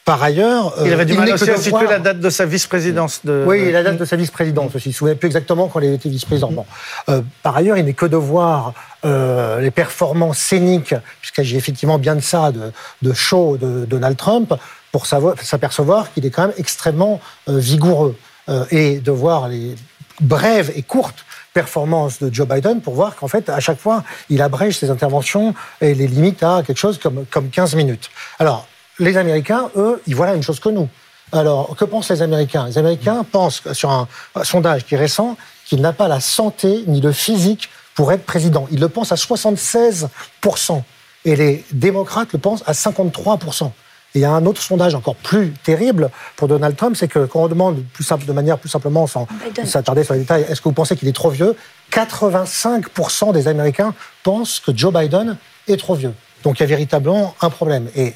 par 0.09 0.23
ailleurs, 0.23 0.73
il 0.87 0.93
avait 0.93 1.05
du 1.05 1.13
mal 1.13 1.31
aussi 1.31 1.51
à 1.51 1.59
situer 1.59 1.87
la 1.87 1.99
date 1.99 2.19
de 2.19 2.31
sa 2.31 2.47
vice-présidence. 2.47 3.21
De... 3.25 3.45
Oui, 3.47 3.71
la 3.71 3.83
date 3.83 3.99
de 3.99 4.05
sa 4.07 4.17
vice-présidence 4.17 4.75
aussi. 4.75 4.87
Il 4.87 4.89
ne 4.89 4.93
se 4.95 4.99
souvient 4.99 5.15
plus 5.15 5.27
exactement 5.27 5.69
quand 5.69 5.81
il 5.81 5.93
était 5.93 6.09
vice-président. 6.09 6.51
Bon. 6.51 6.65
Euh, 7.11 7.21
par 7.43 7.55
ailleurs, 7.59 7.77
il 7.77 7.85
n'est 7.85 7.93
que 7.93 8.07
de 8.07 8.17
voir 8.17 8.73
euh, 9.05 9.61
les 9.61 9.71
performances 9.71 10.39
scéniques, 10.39 10.95
puisqu'il 11.21 11.43
s'agit 11.43 11.57
effectivement 11.57 11.99
bien 11.99 12.17
de 12.17 12.23
ça, 12.23 12.53
de, 12.53 12.73
de 13.03 13.13
show 13.13 13.59
de 13.59 13.85
Donald 13.85 14.17
Trump, 14.17 14.55
pour 14.93 15.05
s'apercevoir 15.07 16.11
qu'il 16.13 16.25
est 16.25 16.31
quand 16.31 16.47
même 16.47 16.57
extrêmement 16.57 17.21
euh, 17.51 17.59
vigoureux. 17.59 18.17
Euh, 18.49 18.65
et 18.71 18.99
de 18.99 19.11
voir 19.11 19.49
les 19.49 19.75
brèves 20.21 20.73
et 20.75 20.83
courtes 20.83 21.27
performances 21.53 22.19
de 22.19 22.33
Joe 22.33 22.49
Biden 22.49 22.81
pour 22.81 22.95
voir 22.95 23.15
qu'en 23.17 23.29
fait, 23.29 23.51
à 23.51 23.61
chaque 23.61 23.79
fois, 23.79 24.05
il 24.31 24.41
abrège 24.41 24.79
ses 24.79 24.91
interventions 24.91 25.55
et 25.81 25.95
les 25.95 26.07
limite 26.07 26.43
à 26.43 26.63
quelque 26.67 26.79
chose 26.79 26.99
comme, 26.99 27.27
comme 27.31 27.51
15 27.51 27.75
minutes. 27.75 28.11
Alors, 28.39 28.67
les 28.99 29.17
Américains, 29.17 29.71
eux, 29.77 30.01
ils 30.07 30.15
voient 30.15 30.27
la 30.27 30.33
même 30.33 30.43
chose 30.43 30.61
que 30.61 30.69
nous. 30.69 30.89
Alors, 31.33 31.77
que 31.77 31.85
pensent 31.85 32.11
les 32.11 32.23
Américains? 32.23 32.67
Les 32.67 32.79
Américains 32.79 33.25
pensent, 33.31 33.63
sur 33.73 33.91
un, 33.91 34.09
un 34.35 34.45
sondage 34.45 34.85
qui 34.85 34.95
est 34.95 34.99
récent, 34.99 35.37
qu'il 35.67 35.81
n'a 35.81 35.93
pas 35.93 36.09
la 36.09 36.21
santé 36.21 36.85
ni 36.87 37.01
le 37.01 37.13
physique 37.13 37.69
pour 37.95 38.13
être 38.13 38.25
président. 38.25 38.67
Ils 38.71 38.81
le 38.81 38.89
pensent 38.89 39.13
à 39.13 39.17
76%. 39.17 40.83
Et 41.25 41.37
les 41.37 41.65
démocrates 41.73 42.33
le 42.33 42.39
pensent 42.39 42.63
à 42.67 42.73
53%. 42.73 43.67
Et 44.15 44.21
il 44.21 44.23
y 44.23 44.25
a 44.25 44.31
un 44.31 44.47
autre 44.47 44.63
sondage 44.63 44.95
encore 44.95 45.17
plus 45.17 45.53
terrible 45.65 46.11
pour 46.37 46.49
Donald 46.49 46.75
Trump, 46.77 46.97
c'est 46.97 47.09
que 47.09 47.27
quand 47.27 47.43
on 47.43 47.49
demande 47.49 47.85
plus 47.93 48.05
simple, 48.05 48.25
de 48.25 48.33
manière 48.33 48.57
plus 48.59 48.71
simplement, 48.71 49.07
sans 49.07 49.27
s'attarder 49.65 50.03
sur 50.03 50.15
les 50.15 50.21
détails, 50.21 50.47
est-ce 50.49 50.63
que 50.63 50.69
vous 50.69 50.73
pensez 50.73 50.97
qu'il 50.97 51.09
est 51.09 51.13
trop 51.13 51.29
vieux? 51.29 51.55
85% 51.93 53.33
des 53.33 53.49
Américains 53.49 53.93
pensent 54.23 54.61
que 54.61 54.75
Joe 54.75 54.95
Biden 54.95 55.37
est 55.67 55.77
trop 55.77 55.95
vieux. 55.95 56.15
Donc 56.43 56.59
il 56.59 56.63
y 56.63 56.65
a 56.65 56.67
véritablement 56.67 57.35
un 57.41 57.51
problème. 57.51 57.89
Et 57.97 58.15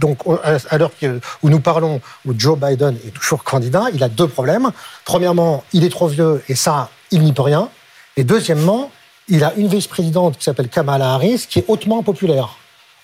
donc 0.00 0.18
à 0.70 0.78
l'heure 0.78 0.92
où 1.42 1.48
nous 1.48 1.60
parlons, 1.60 2.00
où 2.26 2.34
Joe 2.36 2.58
Biden 2.58 2.96
est 3.06 3.10
toujours 3.10 3.44
candidat, 3.44 3.84
il 3.94 4.02
a 4.02 4.08
deux 4.08 4.28
problèmes. 4.28 4.70
Premièrement, 5.04 5.64
il 5.72 5.84
est 5.84 5.90
trop 5.90 6.08
vieux 6.08 6.42
et 6.48 6.54
ça, 6.54 6.90
il 7.10 7.22
n'y 7.22 7.32
peut 7.32 7.42
rien. 7.42 7.68
Et 8.16 8.24
deuxièmement, 8.24 8.90
il 9.28 9.44
a 9.44 9.54
une 9.54 9.68
vice-présidente 9.68 10.36
qui 10.36 10.44
s'appelle 10.44 10.68
Kamala 10.68 11.14
Harris, 11.14 11.46
qui 11.48 11.60
est 11.60 11.64
hautement 11.68 12.02
populaire. 12.02 12.56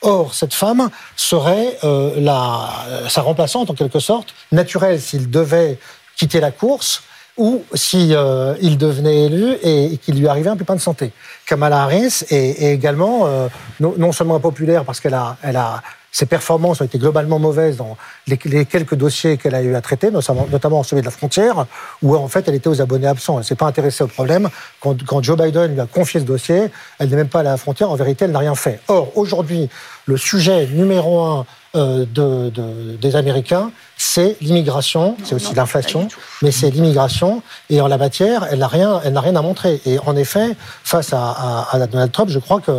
Or, 0.02 0.34
cette 0.34 0.54
femme 0.54 0.90
serait 1.16 1.76
euh, 1.82 2.12
la, 2.20 2.70
sa 3.08 3.22
remplaçante, 3.22 3.70
en 3.70 3.74
quelque 3.74 3.98
sorte, 3.98 4.34
naturelle 4.52 5.00
s'il 5.00 5.30
devait 5.30 5.78
quitter 6.16 6.40
la 6.40 6.50
course 6.50 7.02
ou 7.38 7.62
si 7.72 8.14
euh, 8.14 8.54
il 8.60 8.76
devenait 8.76 9.26
élu 9.26 9.56
et, 9.62 9.96
qu'il 9.98 10.18
lui 10.18 10.28
arrivait 10.28 10.50
un 10.50 10.56
pépin 10.56 10.74
de 10.74 10.80
santé. 10.80 11.12
Kamala 11.46 11.82
Harris 11.82 12.24
est, 12.30 12.72
également 12.72 13.26
euh, 13.26 13.48
non, 13.80 14.12
seulement 14.12 14.38
populaire 14.40 14.84
parce 14.84 15.00
qu'elle 15.00 15.14
a, 15.14 15.36
elle 15.42 15.56
a 15.56 15.82
ses 16.10 16.26
performances 16.26 16.80
ont 16.80 16.84
été 16.84 16.98
globalement 16.98 17.38
mauvaises 17.38 17.76
dans 17.76 17.96
les, 18.26 18.36
quelques 18.64 18.94
dossiers 18.94 19.36
qu'elle 19.36 19.54
a 19.54 19.62
eu 19.62 19.74
à 19.74 19.80
traiter, 19.80 20.10
notamment, 20.10 20.48
notamment 20.50 20.82
celui 20.82 21.02
de 21.02 21.06
la 21.06 21.12
frontière, 21.12 21.66
où 22.02 22.16
en 22.16 22.28
fait 22.28 22.48
elle 22.48 22.54
était 22.54 22.68
aux 22.68 22.80
abonnés 22.80 23.06
absents. 23.06 23.34
Elle 23.34 23.40
ne 23.40 23.44
s'est 23.44 23.54
pas 23.54 23.66
intéressée 23.66 24.02
au 24.02 24.08
problème. 24.08 24.48
Quand, 24.80 24.96
quand, 25.04 25.22
Joe 25.22 25.38
Biden 25.38 25.74
lui 25.74 25.80
a 25.80 25.86
confié 25.86 26.20
ce 26.20 26.24
dossier, 26.24 26.70
elle 26.98 27.10
n'est 27.10 27.16
même 27.16 27.28
pas 27.28 27.40
à 27.40 27.44
la 27.44 27.56
frontière. 27.56 27.90
En 27.90 27.94
vérité, 27.94 28.24
elle 28.24 28.32
n'a 28.32 28.38
rien 28.38 28.54
fait. 28.54 28.80
Or, 28.88 29.16
aujourd'hui, 29.16 29.68
le 30.06 30.16
sujet 30.16 30.66
numéro 30.66 31.20
un 31.20 31.46
euh, 31.74 32.06
de, 32.06 32.50
de, 32.50 32.96
des 32.96 33.16
Américains, 33.16 33.70
c'est 33.96 34.36
l'immigration, 34.40 35.16
c'est 35.24 35.34
aussi 35.34 35.54
l'inflation, 35.54 36.08
mais 36.42 36.50
c'est 36.50 36.70
l'immigration. 36.70 37.42
Et 37.68 37.80
en 37.80 37.88
la 37.88 37.98
matière, 37.98 38.46
elle 38.50 38.60
n'a 38.60 38.68
rien, 38.68 39.00
elle 39.04 39.12
n'a 39.12 39.20
rien 39.20 39.36
à 39.36 39.42
montrer. 39.42 39.80
Et 39.86 39.98
en 39.98 40.16
effet, 40.16 40.56
face 40.84 41.12
à, 41.12 41.30
à, 41.30 41.76
à 41.76 41.86
Donald 41.86 42.12
Trump, 42.12 42.30
je 42.30 42.38
crois 42.38 42.60
que 42.60 42.72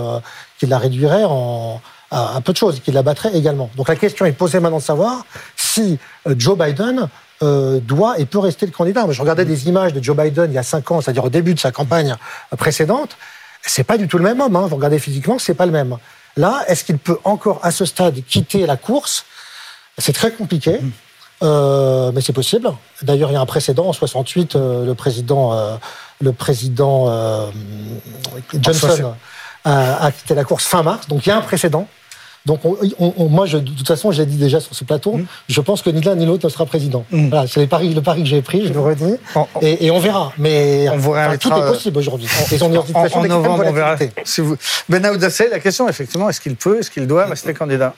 qu'il 0.58 0.70
la 0.70 0.78
réduirait 0.78 1.24
en 1.26 1.82
un 2.12 2.42
peu 2.42 2.54
de 2.54 2.58
choses, 2.58 2.80
qu'il 2.80 2.94
la 2.94 3.04
battrait 3.04 3.36
également. 3.36 3.70
Donc 3.76 3.88
la 3.88 3.96
question 3.96 4.26
est 4.26 4.32
posée 4.32 4.60
maintenant 4.60 4.80
de 4.80 4.84
savoir 4.84 5.26
si 5.56 6.00
euh, 6.28 6.34
Joe 6.38 6.58
Biden 6.58 7.08
euh, 7.44 7.80
doit 7.80 8.20
et 8.20 8.26
peut 8.26 8.40
rester 8.40 8.66
le 8.66 8.72
candidat. 8.72 9.06
Moi, 9.06 9.14
je 9.14 9.22
regardais 9.22 9.46
des 9.46 9.68
images 9.68 9.94
de 9.94 10.04
Joe 10.04 10.18
Biden 10.18 10.52
il 10.52 10.56
y 10.56 10.58
a 10.58 10.64
cinq 10.64 10.90
ans, 10.92 11.02
c'est-à-dire 11.02 11.24
au 11.24 11.30
début 11.30 11.54
de 11.54 11.60
sa 11.60 11.72
campagne 11.72 12.16
précédente. 12.58 13.16
C'est 13.62 13.84
pas 13.84 13.98
du 13.98 14.08
tout 14.08 14.18
le 14.18 14.24
même 14.24 14.42
homme. 14.42 14.56
Hein. 14.56 14.68
Vous 14.68 14.76
regardez 14.76 15.00
physiquement, 15.00 15.38
c'est 15.38 15.54
pas 15.54 15.66
le 15.66 15.72
même. 15.72 15.98
Là, 16.40 16.64
est-ce 16.68 16.86
qu'il 16.86 16.98
peut 16.98 17.20
encore 17.26 17.60
à 17.64 17.72
ce 17.72 17.84
stade 17.84 18.24
quitter 18.26 18.66
la 18.66 18.78
course? 18.78 19.26
C'est 19.98 20.14
très 20.14 20.32
compliqué. 20.32 20.80
Euh, 21.44 22.12
mais 22.14 22.22
c'est 22.22 22.32
possible. 22.32 22.72
D'ailleurs, 23.02 23.30
il 23.32 23.34
y 23.34 23.36
a 23.36 23.42
un 23.42 23.46
précédent 23.46 23.88
en 23.88 23.94
68, 23.94 24.56
euh, 24.56 24.86
le 24.86 24.94
président, 24.94 25.54
euh, 25.54 25.76
le 26.22 26.32
président 26.32 27.52
Johnson 28.54 29.14
a, 29.66 30.12
quitté 30.12 30.34
la 30.34 30.46
course 30.46 30.66
fin 30.66 30.82
mars. 30.82 31.10
Donc 31.10 31.26
il 31.26 31.30
y 31.30 31.32
a 31.34 31.38
un 31.38 31.42
précédent. 31.42 31.88
Donc 32.50 32.62
moi, 33.30 33.46
je, 33.46 33.60
de 33.60 33.70
toute 33.70 33.88
façon, 33.88 34.12
j'ai 34.12 34.26
dit 34.26 34.38
déjà 34.38 34.60
sur 34.60 34.74
ce 34.74 34.84
plateau, 34.84 35.18
mm. 35.18 35.26
je 35.50 35.62
pense 35.62 35.84
que 35.84 35.92
ni 35.92 36.02
l'un 36.02 36.16
ni 36.16 36.26
l'autre 36.26 36.48
ne 36.48 36.50
sera 36.50 36.66
président. 36.66 37.06
Mm. 37.12 37.30
Voilà, 37.30 37.48
c'est 37.48 37.60
le 37.60 37.68
pari, 37.68 37.94
le 37.94 38.02
pari 38.02 38.24
que 38.24 38.28
j'ai 38.28 38.42
pris, 38.42 38.66
je 38.66 38.74
le 38.74 38.80
redis, 38.80 39.16
et, 39.62 39.92
on 39.92 40.00
verra. 40.00 40.34
Mais 40.40 40.90
on 40.90 40.98
vous 40.98 41.14
tout 41.40 41.50
est 41.50 41.68
possible 41.68 42.00
aujourd'hui. 42.00 42.28
En, 42.60 43.24
novembre, 43.28 43.66
on 43.68 43.72
verra. 43.72 43.96
Si 44.24 44.42
vous... 44.42 44.56
Ben 44.88 45.00
la 45.00 45.60
question, 45.60 45.88
effectivement, 45.88 46.28
est-ce 46.28 46.42
qu'il 46.42 46.56
peut, 46.56 46.80
est-ce 46.80 46.90
qu'il 46.90 47.06
doit 47.06 47.26
rester 47.26 47.54
candidat? 47.54 47.94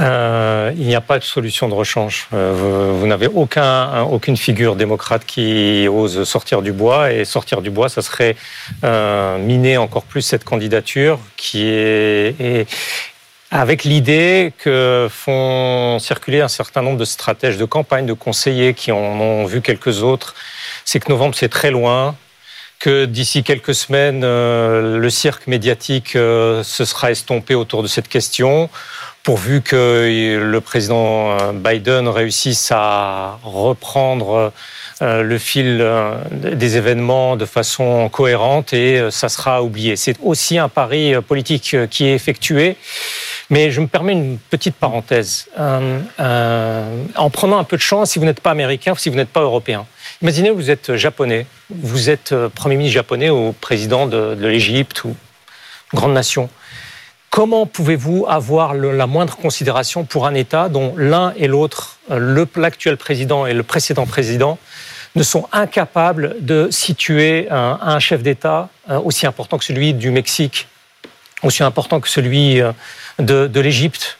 Euh, 0.00 0.72
il 0.76 0.86
n'y 0.86 0.94
a 0.94 1.02
pas 1.02 1.18
de 1.18 1.24
solution 1.24 1.68
de 1.68 1.74
rechange. 1.74 2.28
Euh, 2.32 2.94
vous, 2.98 3.06
n'avez 3.06 3.26
aucun, 3.26 4.02
aucune 4.04 4.38
figure 4.38 4.74
démocrate 4.74 5.26
qui 5.26 5.86
ose 5.88 6.24
sortir 6.24 6.62
du 6.62 6.72
bois 6.72 7.12
et 7.12 7.26
sortir 7.26 7.60
du 7.60 7.70
bois, 7.70 7.90
ça 7.90 8.00
serait 8.00 8.36
euh, 8.84 9.36
miner 9.38 9.76
encore 9.76 10.04
plus 10.04 10.22
cette 10.22 10.44
candidature 10.44 11.18
qui 11.36 11.68
est, 11.68 12.66
avec 13.50 13.84
l'idée 13.84 14.52
que 14.58 15.08
font 15.10 15.98
circuler 15.98 16.40
un 16.40 16.48
certain 16.48 16.82
nombre 16.82 16.98
de 16.98 17.04
stratèges 17.04 17.56
de 17.56 17.64
campagne, 17.64 18.06
de 18.06 18.12
conseillers 18.12 18.74
qui 18.74 18.92
en 18.92 18.98
ont 18.98 19.44
vu 19.44 19.60
quelques 19.60 20.02
autres. 20.02 20.34
C'est 20.84 21.00
que 21.00 21.10
novembre 21.10 21.34
c'est 21.34 21.48
très 21.48 21.70
loin, 21.70 22.14
que 22.78 23.04
d'ici 23.04 23.42
quelques 23.42 23.74
semaines, 23.74 24.22
le 24.22 25.10
cirque 25.10 25.46
médiatique 25.46 26.12
se 26.12 26.62
sera 26.84 27.10
estompé 27.10 27.54
autour 27.54 27.82
de 27.82 27.88
cette 27.88 28.08
question 28.08 28.70
pourvu 29.22 29.60
que 29.60 30.38
le 30.42 30.60
président 30.60 31.32
euh, 31.32 31.52
Biden 31.52 32.08
réussisse 32.08 32.70
à 32.72 33.38
reprendre 33.42 34.52
euh, 35.02 35.22
le 35.22 35.38
fil 35.38 35.78
euh, 35.80 36.16
des 36.30 36.76
événements 36.76 37.36
de 37.36 37.44
façon 37.44 38.08
cohérente 38.08 38.72
et 38.72 39.10
ça 39.10 39.28
sera 39.28 39.62
oublié. 39.62 39.96
C'est 39.96 40.16
aussi 40.22 40.58
un 40.58 40.68
pari 40.68 41.14
politique 41.26 41.76
qui 41.90 42.06
est 42.06 42.14
effectué. 42.14 42.76
Mais 43.50 43.70
je 43.70 43.80
me 43.80 43.88
permets 43.88 44.12
une 44.12 44.38
petite 44.38 44.76
parenthèse. 44.76 45.48
en 45.58 47.30
prenant 47.30 47.58
un 47.58 47.64
peu 47.64 47.76
de 47.76 47.82
chance, 47.82 48.12
si 48.12 48.18
vous 48.18 48.24
n'êtes 48.24 48.40
pas 48.40 48.52
américain, 48.52 48.94
si 48.96 49.10
vous 49.10 49.16
n'êtes 49.16 49.28
pas 49.28 49.42
européen. 49.42 49.86
Imaginez, 50.22 50.50
vous 50.50 50.70
êtes 50.70 50.96
japonais, 50.96 51.46
vous 51.68 52.10
êtes 52.10 52.34
premier 52.54 52.76
ministre 52.76 52.94
japonais 52.94 53.30
ou 53.30 53.52
président 53.52 54.06
de, 54.06 54.36
l'Égypte 54.40 55.04
ou 55.04 55.16
grande 55.92 56.12
nation. 56.12 56.48
Comment 57.30 57.64
pouvez-vous 57.64 58.26
avoir 58.28 58.74
la 58.74 59.06
moindre 59.06 59.36
considération 59.36 60.04
pour 60.04 60.26
un 60.26 60.34
État 60.34 60.68
dont 60.68 60.94
l'un 60.96 61.32
et 61.36 61.46
l'autre, 61.46 61.98
euh, 62.10 62.44
l'actuel 62.56 62.96
président 62.96 63.46
et 63.46 63.54
le 63.54 63.62
précédent 63.62 64.04
président, 64.04 64.58
ne 65.14 65.22
sont 65.22 65.46
incapables 65.52 66.36
de 66.40 66.68
situer 66.70 67.48
un, 67.50 67.98
chef 68.00 68.22
d'État 68.22 68.68
euh, 68.90 69.00
aussi 69.00 69.26
important 69.26 69.58
que 69.58 69.64
celui 69.64 69.94
du 69.94 70.10
Mexique, 70.10 70.66
aussi 71.42 71.62
important 71.62 72.00
que 72.00 72.08
celui 72.08 72.60
euh, 72.60 72.72
de, 73.18 73.60
l'Égypte, 73.60 74.18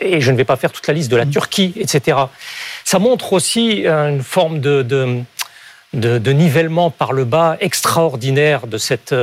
et 0.00 0.20
je 0.20 0.30
ne 0.30 0.36
vais 0.36 0.44
pas 0.44 0.56
faire 0.56 0.72
toute 0.72 0.86
la 0.86 0.94
liste 0.94 1.10
de 1.10 1.16
la 1.16 1.24
mmh. 1.24 1.30
Turquie, 1.30 1.72
etc. 1.76 2.18
Ça 2.84 2.98
montre 2.98 3.32
aussi 3.32 3.86
une 3.86 4.22
forme 4.22 4.60
de, 4.60 4.82
de, 5.92 6.32
nivellement 6.32 6.90
par 6.90 7.12
le 7.12 7.24
bas 7.24 7.56
extraordinaire 7.60 8.66
de 8.66 8.78
cette 8.78 9.14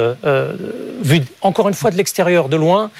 vue, 1.01 1.21
encore 1.41 1.67
une 1.67 1.73
fois 1.73 1.91
de 1.91 1.97
l'extérieur, 1.97 2.49
de 2.49 2.55
loin, 2.55 2.91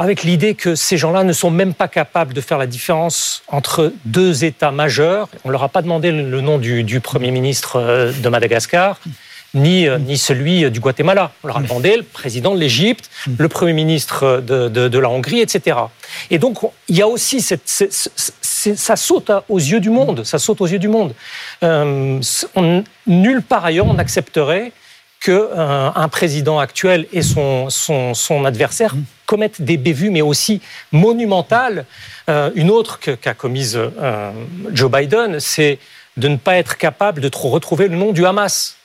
avec 0.00 0.22
l'idée 0.22 0.54
que 0.54 0.74
ces 0.74 0.96
gens-là 0.96 1.24
ne 1.24 1.32
sont 1.32 1.50
même 1.50 1.74
pas 1.74 1.86
capables 1.86 2.32
de 2.32 2.40
faire 2.40 2.56
la 2.56 2.66
différence 2.66 3.42
entre 3.48 3.92
deux 4.06 4.44
États 4.44 4.70
majeurs. 4.70 5.28
On 5.44 5.48
ne 5.48 5.52
leur 5.52 5.62
a 5.62 5.68
pas 5.68 5.82
demandé 5.82 6.10
le 6.10 6.40
nom 6.40 6.56
du, 6.56 7.00
Premier 7.00 7.30
ministre 7.30 7.76
euh, 7.76 8.12
de 8.12 8.28
Madagascar. 8.30 8.98
Ni, 9.52 9.88
euh, 9.88 9.98
ni 9.98 10.16
celui 10.16 10.70
du 10.70 10.78
Guatemala. 10.78 11.32
On 11.42 11.48
leur 11.48 11.58
a 11.58 11.60
demandé 11.62 11.96
le 11.96 12.02
président 12.02 12.54
de 12.54 12.60
l'Égypte, 12.60 13.10
le 13.38 13.48
Premier 13.48 13.72
ministre 13.72 14.40
de, 14.40 14.98
la 14.98 15.10
Hongrie, 15.10 15.40
etc. 15.40 15.76
Et 16.30 16.38
donc, 16.38 16.58
il 16.88 16.96
y 16.96 17.02
a 17.02 17.08
aussi 17.08 17.40
cette, 17.40 17.68
ça 17.68 18.96
saute 18.96 19.32
aux 19.48 19.58
yeux 19.58 19.80
du 19.80 19.90
monde, 19.90 20.24
ça 20.24 20.38
saute 20.38 20.60
aux 20.60 20.66
yeux 20.66 20.78
du 20.78 20.88
monde. 20.88 21.14
Euh, 21.62 22.20
nulle 23.06 23.42
part 23.42 23.64
ailleurs 23.64 23.86
on 23.86 23.98
accepterait 23.98 24.72
qu'un 25.20 25.32
euh, 25.32 25.90
un 25.94 26.08
président 26.08 26.58
actuel 26.58 27.06
et 27.12 27.22
son, 27.22 27.68
son, 27.70 28.44
adversaire 28.44 28.94
commettent 29.26 29.62
des 29.62 29.76
bévues, 29.76 30.10
mais 30.10 30.22
aussi 30.22 30.60
monumentales. 30.92 31.84
Euh, 32.28 32.50
une 32.54 32.70
autre 32.70 32.98
qu'a 32.98 33.34
commise 33.34 33.78
euh, 33.78 34.32
Joe 34.72 34.90
Biden, 34.90 35.38
c'est 35.38 35.78
de 36.16 36.28
ne 36.28 36.36
pas 36.36 36.56
être 36.56 36.76
capable 36.76 37.20
de 37.20 37.30
retrouver 37.34 37.88
le 37.88 37.96
nom 37.96 38.12
du 38.12 38.24
Hamas. 38.24 38.76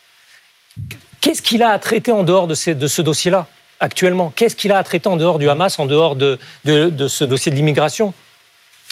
Qu'est-ce 1.21 1.41
qu'il 1.41 1.63
a 1.63 1.69
à 1.69 1.79
traiter 1.79 2.11
en 2.11 2.23
dehors 2.23 2.47
de, 2.47 2.53
ce 2.55 3.01
dossier-là 3.01 3.47
actuellement? 3.79 4.31
Qu'est-ce 4.35 4.55
qu'il 4.55 4.71
a 4.71 4.77
à 4.77 4.83
traiter 4.83 5.07
en 5.07 5.17
dehors 5.17 5.39
du 5.39 5.49
Hamas, 5.49 5.79
en 5.79 5.85
dehors 5.85 6.15
de, 6.15 6.37
ce 6.65 7.23
dossier 7.23 7.51
de 7.51 7.55
l'immigration? 7.55 8.13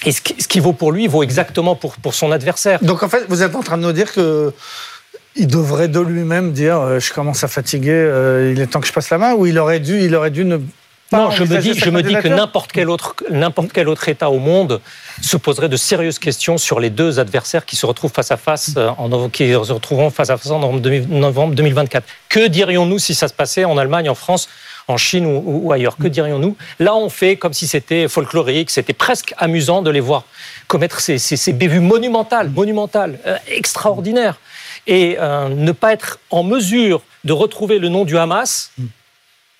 Et 0.06 0.12
ce 0.12 0.22
qui, 0.22 0.60
vaut 0.60 0.74
pour 0.74 0.92
lui 0.92 1.08
vaut 1.08 1.24
exactement 1.24 1.76
pour, 1.76 2.14
son 2.14 2.32
adversaire. 2.32 2.80
Donc 2.84 3.04
en 3.04 3.10
fait, 3.10 3.26
vous 3.30 3.44
êtes 3.44 3.56
en 3.56 3.62
train 3.62 3.78
de 3.78 3.84
nous 3.84 3.92
dire 3.94 4.12
que 4.12 4.54
il 5.36 5.48
devrait 5.48 5.88
de 5.88 6.00
lui-même 6.00 6.52
dire 6.52 6.80
euh, 6.80 7.00
je 7.00 7.12
commence 7.12 7.44
à 7.44 7.48
fatiguer, 7.48 7.92
euh, 7.92 8.52
il 8.54 8.62
est 8.62 8.68
temps 8.68 8.82
que 8.82 8.88
je 8.88 8.94
passe 8.94 9.10
la 9.10 9.18
main 9.18 9.34
ou 9.34 9.48
il 9.48 9.58
aurait 9.58 9.80
dû, 9.80 10.00
il 10.00 10.14
aurait 10.16 10.30
dû 10.30 10.46
ne 10.46 10.60
non, 11.12 11.30
je 11.30 11.44
me 11.44 11.58
dis, 11.60 11.74
je 11.74 11.90
me 11.90 12.02
dis 12.02 12.16
que 12.16 12.28
n'importe 12.28 12.72
quel 12.72 12.90
autre, 12.90 13.16
n'importe 13.30 13.72
quel 13.72 13.88
autre 13.88 14.10
État 14.10 14.30
au 14.30 14.40
monde 14.40 14.82
se 15.22 15.38
poserait 15.38 15.70
de 15.70 15.78
sérieuses 15.78 16.18
questions 16.18 16.58
sur 16.58 16.80
les 16.80 16.90
deux 16.90 17.20
adversaires 17.20 17.66
qui 17.66 17.76
se 17.76 17.86
retrouvent 17.86 18.12
face 18.12 18.32
à 18.32 18.38
face, 18.38 18.72
euh, 18.78 18.90
en, 18.98 19.30
qui 19.30 19.50
se 19.52 19.72
retrouveront 19.72 20.10
face 20.10 20.32
à 20.32 20.38
face 20.38 20.52
en 20.52 20.60
novembre 20.60 21.54
2024. 21.54 22.08
Que 22.30 22.48
dirions-nous 22.48 22.98
si 22.98 23.14
ça 23.14 23.28
se 23.28 23.34
passait 23.34 23.66
en 23.66 23.78
Allemagne, 23.78 24.10
en 24.10 24.16
France, 24.16 24.50
en 24.88 24.98
Chine 24.98 25.26
ou, 25.28 25.72
ailleurs? 25.72 25.98
Que 25.98 26.08
dirions-nous? 26.08 26.58
Là, 26.80 26.96
on 26.96 27.10
fait 27.10 27.36
comme 27.36 27.54
si 27.54 27.68
c'était 27.68 28.08
folklorique, 28.08 28.72
c'était 28.72 28.94
presque 28.94 29.34
amusant 29.38 29.82
de 29.84 29.92
les 29.92 30.00
voir 30.00 30.24
commettre 30.68 31.00
ces, 31.00 31.20
ces, 31.20 31.54
bévues 31.54 31.80
monumentales, 31.80 32.50
monumentales, 32.50 33.20
extraordinaires 33.48 34.40
et 34.88 35.18
euh, 35.20 35.50
ne 35.50 35.72
pas 35.72 35.94
être 35.94 36.20
en 36.30 36.44
mesure 36.44 37.02
de 37.24 37.34
retrouver 37.34 37.80
le 37.80 37.90
nom 37.90 38.06
du 38.06 38.18
Hamas. 38.18 38.72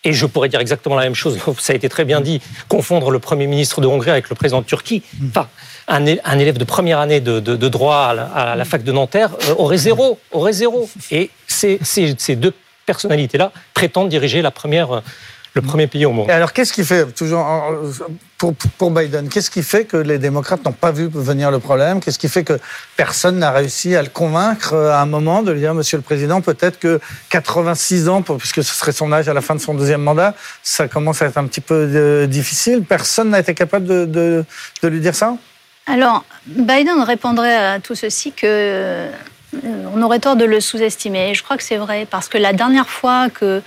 Et 0.06 0.12
je 0.14 0.26
pourrais 0.26 0.50
dire 0.50 0.60
exactement 0.60 0.96
la 0.96 1.04
même 1.04 1.16
chose, 1.16 1.40
ça 1.60 1.74
a 1.74 1.76
été 1.76 1.88
très 1.88 2.04
bien 2.04 2.20
dit, 2.20 2.42
confondre 2.68 3.10
le 3.10 3.20
Premier 3.20 3.48
ministre 3.48 3.80
de 3.80 3.88
Hongrie 3.88 4.12
avec 4.12 4.30
le 4.30 4.36
président 4.36 4.62
de 4.62 4.66
Turquie. 4.66 5.02
Enfin, 5.30 5.48
un, 5.88 6.06
élève 6.06 6.58
de 6.58 6.64
première 6.64 7.00
année 7.00 7.22
de, 7.22 7.40
droit 7.70 8.14
à 8.36 8.56
la, 8.56 8.66
fac 8.66 8.84
de 8.84 8.92
Nanterre 8.92 9.32
euh, 9.48 9.56
aurait 9.58 9.78
zéro, 9.78 10.20
aurait 10.32 10.54
zéro. 10.54 10.90
Et 11.12 11.30
ces, 11.48 11.80
ces 11.84 12.36
deux 12.36 12.54
personnalités-là 12.86 13.52
prétendent 13.74 14.10
diriger 14.10 14.42
la 14.42 14.52
première 14.52 15.02
le 15.54 15.62
premier 15.62 15.88
pays 15.88 16.06
au 16.06 16.12
monde. 16.12 16.30
alors, 16.32 16.52
qu'est-ce 16.52 16.74
qui 16.74 16.84
fait, 16.84 17.06
toujours 17.14 17.46
pour, 18.38 18.54
pour 18.56 18.92
Biden, 18.92 19.30
qu'est-ce 19.30 19.52
qui 19.52 19.62
fait 19.64 19.86
que 19.86 19.98
les 19.98 20.18
démocrates 20.18 20.66
n'ont 20.66 20.72
pas 20.72 20.92
vu 20.92 21.08
venir 21.08 21.52
le 21.52 21.60
problème? 21.60 22.00
Qu'est-ce 22.00 22.20
qui 22.20 22.28
fait 22.28 22.44
que 22.44 22.60
personne 22.98 23.38
n'a 23.38 23.52
réussi 23.52 23.96
à 23.96 24.02
le 24.02 24.10
convaincre 24.10 24.74
euh, 24.74 24.92
à 24.92 25.02
un 25.02 25.06
moment 25.06 25.44
de 25.44 25.52
lui 25.52 25.60
dire, 25.60 25.74
Monsieur 25.74 25.98
le 25.98 26.04
Président, 26.04 26.42
peut-être 26.42 26.80
que 26.80 27.00
86 27.30 28.10
ans, 28.10 28.22
puisque 28.22 28.64
ce 28.64 28.74
serait 28.74 28.92
son 28.92 29.12
âge 29.14 29.30
à 29.30 29.34
la 29.34 29.42
fin 29.42 29.56
de 29.56 29.62
son 29.62 29.74
deuxième 29.76 30.02
mandat, 30.02 30.34
ça 30.64 30.88
commence 30.88 31.22
à 31.22 31.28
être 31.28 31.38
un 31.38 31.46
petit 31.46 31.62
peu 31.62 31.88
euh, 31.94 32.28
difficile. 32.28 32.84
Personne 32.84 33.30
n'a 33.30 33.40
été 33.40 33.54
capable 33.54 33.86
de, 33.86 34.06
de, 34.06 34.46
de 34.82 34.88
lui 34.88 35.00
dire 35.00 35.16
ça? 35.16 35.38
Alors, 35.86 36.26
Biden 36.48 37.02
répondrait 37.02 37.56
à 37.56 37.80
tout 37.80 37.96
ceci 37.96 38.32
que 38.32 38.46
euh, 38.46 39.12
on 39.94 40.02
aurait 40.02 40.20
tort 40.20 40.36
de 40.36 40.46
le 40.46 40.60
sous-estimer. 40.60 41.32
Et 41.32 41.34
je 41.36 41.44
crois 41.44 41.58
que 41.58 41.64
c'est 41.64 41.78
vrai, 41.78 42.08
parce 42.10 42.28
que 42.28 42.38
la 42.38 42.54
dernière 42.54 42.90
fois 42.90 43.30
que 43.30 43.62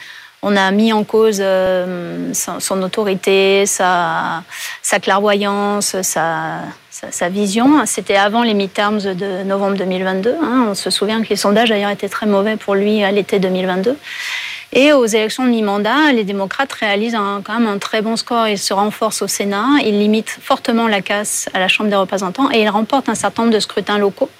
on 0.48 0.54
a 0.54 0.70
mis 0.70 0.92
en 0.92 1.02
cause 1.02 1.38
euh, 1.40 2.32
son, 2.32 2.80
autorité, 2.82 3.66
sa, 3.66 4.44
clairvoyance, 5.02 5.96
sa, 6.02 6.62
vision. 7.28 7.84
C'était 7.84 8.14
avant 8.14 8.44
les 8.44 8.54
midterms 8.54 9.00
de 9.00 9.42
novembre 9.42 9.76
2022. 9.76 10.36
Hein. 10.40 10.66
On 10.70 10.74
se 10.76 10.88
souvient 10.90 11.20
que 11.24 11.30
les 11.30 11.36
sondages 11.36 11.70
d'ailleurs 11.70 11.90
étaient 11.90 12.08
très 12.08 12.26
mauvais 12.26 12.56
pour 12.56 12.76
lui 12.76 13.02
à 13.02 13.10
l'été 13.10 13.40
2022. 13.40 13.98
Et 14.72 14.92
aux 14.92 15.04
élections 15.04 15.42
de 15.42 15.48
mi-mandat, 15.48 16.12
les 16.12 16.22
démocrates 16.22 16.72
réalisent 16.72 17.18
quand 17.42 17.58
même 17.58 17.66
un 17.66 17.78
très 17.78 18.00
bon 18.00 18.14
score. 18.14 18.46
Ils 18.46 18.56
se 18.58 18.72
renforcent 18.72 19.22
au 19.22 19.28
Sénat, 19.28 19.66
ils 19.84 19.98
limitent 19.98 20.38
fortement 20.40 20.86
la 20.86 21.00
casse 21.00 21.48
à 21.54 21.58
la 21.58 21.66
Chambre 21.66 21.90
des 21.90 21.96
représentants 21.96 22.52
et 22.52 22.62
ils 22.62 22.68
remportent 22.68 23.08
un 23.08 23.16
certain 23.16 23.42
nombre 23.42 23.54
de 23.54 23.60
scrutins 23.60 23.98
locaux 23.98 24.30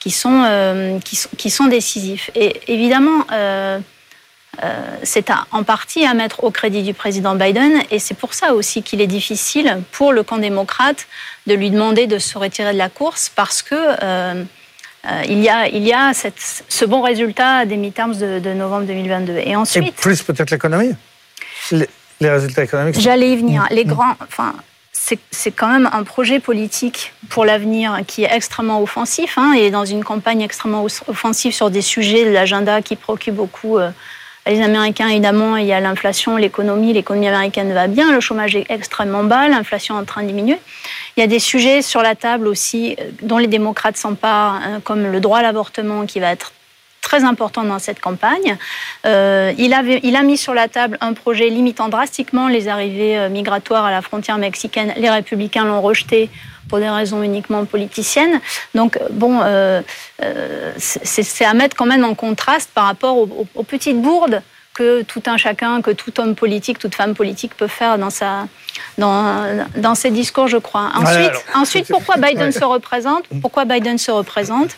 qui 0.00 0.10
sont, 0.10 0.44
euh, 0.46 0.98
qui, 1.00 1.52
décisifs. 1.68 2.30
Et 2.34 2.58
évidemment, 2.68 3.26
euh, 3.32 3.78
c'est 5.02 5.30
en 5.50 5.62
partie 5.64 6.04
à 6.04 6.14
mettre 6.14 6.44
au 6.44 6.50
crédit 6.50 6.82
du 6.82 6.94
président 6.94 7.34
Biden 7.34 7.82
et 7.90 7.98
c'est 7.98 8.14
pour 8.14 8.34
ça 8.34 8.54
aussi 8.54 8.82
qu'il 8.82 9.00
est 9.00 9.06
difficile 9.06 9.82
pour 9.92 10.12
le 10.12 10.22
camp 10.22 10.38
démocrate 10.38 11.06
de 11.46 11.54
lui 11.54 11.70
demander 11.70 12.06
de 12.06 12.18
se 12.18 12.36
retirer 12.38 12.72
de 12.72 12.78
la 12.78 12.90
course 12.90 13.32
parce 13.34 13.62
que 13.62 13.74
il 15.26 15.40
y 15.40 15.48
a, 15.48 15.66
il 15.68 15.82
y 15.82 15.92
a 15.92 16.12
cette, 16.14 16.64
ce 16.68 16.84
bon 16.84 17.00
résultat 17.02 17.64
des 17.64 17.76
midterms 17.76 18.16
de, 18.16 18.38
de 18.38 18.52
novembre 18.52 18.86
2022. 18.86 19.38
Et 19.44 19.56
ensuite. 19.56 19.88
Et 19.88 19.92
plus 19.92 20.22
peut-être 20.22 20.50
l'économie 20.50 20.94
les, 21.72 21.88
les, 22.20 22.30
résultats 22.30 22.62
économiques 22.64 23.00
J'allais 23.00 23.32
y 23.32 23.36
venir. 23.36 23.66
Les 23.70 23.84
grands. 23.84 24.14
Enfin, 24.20 24.54
c'est 25.30 25.50
quand 25.50 25.68
même 25.68 25.88
un 25.92 26.04
projet 26.04 26.38
politique 26.38 27.12
pour 27.28 27.44
l'avenir 27.44 28.00
qui 28.06 28.24
est 28.24 28.32
extrêmement 28.32 28.80
offensif 28.80 29.36
hein, 29.36 29.52
et 29.52 29.70
dans 29.70 29.84
une 29.84 30.04
campagne 30.04 30.42
extrêmement 30.42 30.84
offensive 30.84 31.52
sur 31.52 31.70
des 31.70 31.82
sujets 31.82 32.24
de 32.24 32.30
l'agenda 32.30 32.82
qui 32.82 32.96
préoccupent 32.96 33.34
beaucoup 33.34 33.78
euh, 33.78 33.90
les 34.46 34.60
Américains. 34.60 35.08
Évidemment, 35.08 35.56
il 35.56 35.66
y 35.66 35.72
a 35.72 35.80
l'inflation, 35.80 36.36
l'économie. 36.36 36.92
L'économie 36.92 37.28
américaine 37.28 37.72
va 37.72 37.86
bien, 37.86 38.12
le 38.12 38.20
chômage 38.20 38.56
est 38.56 38.70
extrêmement 38.70 39.24
bas, 39.24 39.48
l'inflation 39.48 39.96
est 39.96 40.02
en 40.02 40.04
train 40.04 40.22
de 40.22 40.28
diminuer. 40.28 40.58
Il 41.16 41.20
y 41.20 41.22
a 41.22 41.26
des 41.26 41.38
sujets 41.38 41.82
sur 41.82 42.02
la 42.02 42.14
table 42.14 42.46
aussi 42.48 42.96
euh, 42.98 43.10
dont 43.22 43.38
les 43.38 43.46
démocrates 43.46 43.96
s'emparent, 43.96 44.54
hein, 44.54 44.80
comme 44.82 45.06
le 45.10 45.20
droit 45.20 45.38
à 45.38 45.42
l'avortement 45.42 46.06
qui 46.06 46.20
va 46.20 46.32
être 46.32 46.52
très 47.02 47.24
important 47.24 47.64
dans 47.64 47.78
cette 47.78 48.00
campagne. 48.00 48.56
Euh, 49.04 49.52
il, 49.58 49.74
avait, 49.74 50.00
il 50.02 50.16
a 50.16 50.22
mis 50.22 50.38
sur 50.38 50.54
la 50.54 50.68
table 50.68 50.96
un 51.02 51.12
projet 51.12 51.50
limitant 51.50 51.90
drastiquement 51.90 52.48
les 52.48 52.68
arrivées 52.68 53.18
euh, 53.18 53.28
migratoires 53.28 53.84
à 53.84 53.90
la 53.90 54.00
frontière 54.00 54.38
mexicaine. 54.38 54.94
Les 54.96 55.10
républicains 55.10 55.66
l'ont 55.66 55.82
rejeté 55.82 56.30
pour 56.70 56.78
des 56.78 56.88
raisons 56.88 57.22
uniquement 57.22 57.66
politiciennes. 57.66 58.40
Donc, 58.74 58.98
bon, 59.10 59.40
euh, 59.42 59.82
euh 60.22 60.72
c'est 60.78 61.44
à 61.44 61.52
mettre 61.52 61.76
quand 61.76 61.84
même 61.84 62.04
en 62.04 62.14
contraste 62.14 62.70
par 62.72 62.86
rapport 62.86 63.18
aux, 63.18 63.46
aux, 63.54 63.62
petites 63.62 64.00
bourdes 64.00 64.40
que 64.72 65.02
tout 65.02 65.22
un 65.26 65.36
chacun, 65.36 65.82
que 65.82 65.90
tout 65.90 66.18
homme 66.18 66.34
politique, 66.34 66.78
toute 66.78 66.94
femme 66.94 67.14
politique 67.14 67.54
peut 67.54 67.66
faire 67.66 67.98
dans, 67.98 68.08
sa, 68.08 68.46
dans, 68.96 69.66
dans 69.76 69.94
ses 69.94 70.10
discours, 70.10 70.48
je 70.48 70.56
crois. 70.56 70.90
Ensuite, 70.94 71.44
ensuite 71.54 71.88
pourquoi 71.88 72.16
Biden 72.16 72.52
se 72.52 72.64
représente? 72.64 73.24
Pourquoi 73.42 73.66
Biden 73.66 73.98
se 73.98 74.10
représente? 74.10 74.70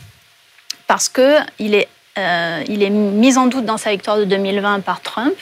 Parce 0.89 1.09
qu'il 1.09 1.75
est 1.75 1.89
euh, 2.17 2.63
il 2.69 2.85
est 2.85 2.91
mis 2.91 3.37
en 3.39 3.47
doute 3.47 3.65
dans 3.65 3.77
sa 3.77 3.91
victoire 3.91 4.19
de 4.19 4.25
2020 4.25 4.81
par 4.81 5.01
Trump. 5.01 5.35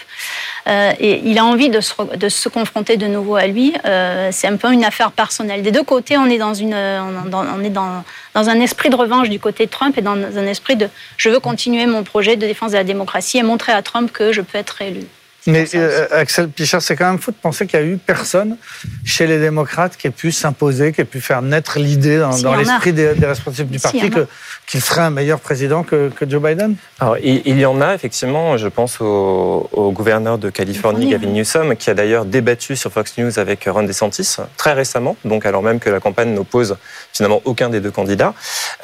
Euh, 0.68 0.92
et 0.98 1.20
il 1.24 1.38
a 1.38 1.44
envie 1.44 1.68
de 1.68 1.80
se, 1.80 2.48
confronter 2.48 2.96
de 2.96 3.06
nouveau 3.06 3.36
à 3.36 3.46
lui. 3.46 3.74
Euh, 3.84 4.30
c'est 4.32 4.46
un 4.46 4.56
peu 4.56 4.72
une 4.72 4.84
affaire 4.84 5.12
personnelle. 5.12 5.62
Des 5.62 5.72
deux 5.72 5.82
côtés, 5.82 6.16
on 6.16 6.26
est, 6.26 6.38
dans, 6.38 6.54
une, 6.54 6.74
on 6.74 7.62
est 7.62 7.70
dans, 7.70 8.04
dans, 8.34 8.48
un 8.48 8.60
esprit 8.60 8.88
de 8.88 8.96
revanche 8.96 9.28
du 9.28 9.38
côté 9.38 9.66
de 9.66 9.70
Trump 9.70 9.98
et 9.98 10.02
dans 10.02 10.12
un 10.12 10.46
esprit 10.46 10.76
de 10.76 10.88
je 11.16 11.28
veux 11.28 11.40
continuer 11.40 11.84
mon 11.86 12.04
projet 12.04 12.36
de 12.36 12.46
défense 12.46 12.72
de 12.72 12.76
la 12.76 12.84
démocratie 12.84 13.38
et 13.38 13.42
montrer 13.42 13.72
à 13.72 13.82
Trump 13.82 14.10
que 14.10 14.32
je 14.32 14.40
peux 14.40 14.58
être 14.58 14.80
élu. 14.80 15.06
Mais 15.46 15.64
euh, 15.74 16.06
Axel 16.12 16.48
Pichard, 16.48 16.82
c'est 16.82 16.94
quand 16.94 17.08
même 17.08 17.18
fou 17.18 17.32
de 17.32 17.36
penser 17.36 17.66
qu'il 17.66 17.80
n'y 17.80 17.86
a 17.86 17.88
eu 17.88 17.96
personne 17.96 18.56
chez 19.04 19.26
les 19.26 19.40
démocrates 19.40 19.96
qui 19.96 20.06
ait 20.06 20.10
pu 20.10 20.30
s'imposer, 20.30 20.92
qui 20.92 21.00
ait 21.00 21.04
pu 21.04 21.20
faire 21.20 21.42
naître 21.42 21.78
l'idée 21.80 22.18
dans, 22.18 22.36
dans 22.38 22.54
l'esprit 22.54 22.92
des, 22.92 23.14
des, 23.14 23.26
responsables 23.26 23.70
du 23.70 23.80
parti 23.80 24.08
que, 24.10 24.26
qu'il 24.68 24.80
serait 24.80 25.00
un 25.00 25.10
meilleur 25.10 25.40
président 25.40 25.82
que, 25.82 26.10
que 26.10 26.30
Joe 26.30 26.40
Biden 26.40 26.76
Alors, 27.00 27.18
il, 27.18 27.42
il, 27.44 27.58
y 27.58 27.66
en 27.66 27.80
a 27.80 27.94
effectivement. 27.94 28.56
Je 28.56 28.68
pense 28.68 29.00
au, 29.00 29.68
au 29.72 29.90
gouverneur 29.90 30.38
de 30.38 30.48
Californie, 30.48 31.10
Gavin 31.10 31.26
Newsom, 31.26 31.74
qui 31.74 31.90
a 31.90 31.94
d'ailleurs 31.94 32.24
débattu 32.24 32.76
sur 32.76 32.92
Fox 32.92 33.18
News 33.18 33.38
avec 33.38 33.64
Ron 33.66 33.82
DeSantis 33.82 34.36
très 34.56 34.74
récemment, 34.74 35.16
donc 35.24 35.44
alors 35.44 35.62
même 35.62 35.80
que 35.80 35.90
la 35.90 35.98
campagne 35.98 36.34
n'oppose 36.34 36.76
finalement 37.12 37.42
aucun 37.44 37.68
des 37.68 37.80
deux 37.80 37.90
candidats. 37.90 38.34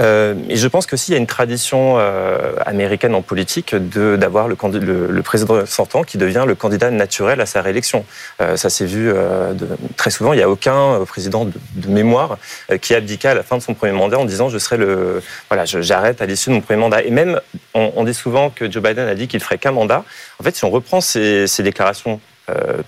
Euh, 0.01 0.35
et 0.49 0.57
je 0.57 0.67
pense 0.67 0.87
qu'aussi 0.87 1.13
il 1.13 1.15
y 1.15 1.17
a 1.17 1.21
une 1.21 1.27
tradition 1.27 1.97
euh, 1.99 2.55
américaine 2.67 3.15
en 3.15 3.23
politique 3.23 3.75
de, 3.75 4.17
d'avoir 4.17 4.49
le, 4.49 4.57
le, 4.81 5.07
le 5.07 5.23
président 5.23 5.65
sortant 5.67 6.03
qui 6.03 6.19
devient 6.19 6.45
le 6.49 6.55
candidat 6.57 6.91
naturel 6.91 7.41
à 7.41 7.47
sa 7.47 7.63
réélection. 7.63 8.05
Euh, 8.41 8.57
ça 8.57 8.71
s'est 8.71 8.87
vu 8.87 9.11
euh, 9.13 9.55
très 9.97 10.11
souvent. 10.11 10.33
Il 10.33 10.37
n'y 10.37 10.43
a 10.43 10.51
aucun 10.51 10.95
euh, 10.95 11.05
président 11.05 11.45
de, 11.45 11.53
mémoire 11.89 12.39
qui 12.81 12.95
abdiqua 12.95 13.31
à 13.31 13.35
la 13.35 13.43
fin 13.43 13.57
de 13.57 13.63
son 13.63 13.75
premier 13.75 13.93
mandat 13.93 14.19
en 14.19 14.25
disant 14.25 14.49
je 14.49 14.59
serai 14.59 14.77
le 14.77 15.23
voilà 15.49 15.65
j'arrête 15.65 16.21
à 16.21 16.27
l'issue 16.27 16.51
de 16.51 16.55
mon 16.55 16.61
premier 16.61 16.81
mandat. 16.81 17.03
Et 17.03 17.11
même 17.11 17.41
on, 17.75 18.05
dit 18.05 18.15
souvent 18.15 18.51
que 18.51 18.71
Joe 18.71 18.83
Biden 18.83 19.07
a 19.07 19.15
dit 19.15 19.29
qu'il 19.29 19.41
ferait 19.41 19.59
qu'un 19.59 19.73
mandat. 19.73 20.05
En 20.41 20.45
fait, 20.45 20.57
si 20.57 20.65
on 20.65 20.71
reprend 20.71 21.01
ses, 21.01 21.47
déclarations 21.61 22.21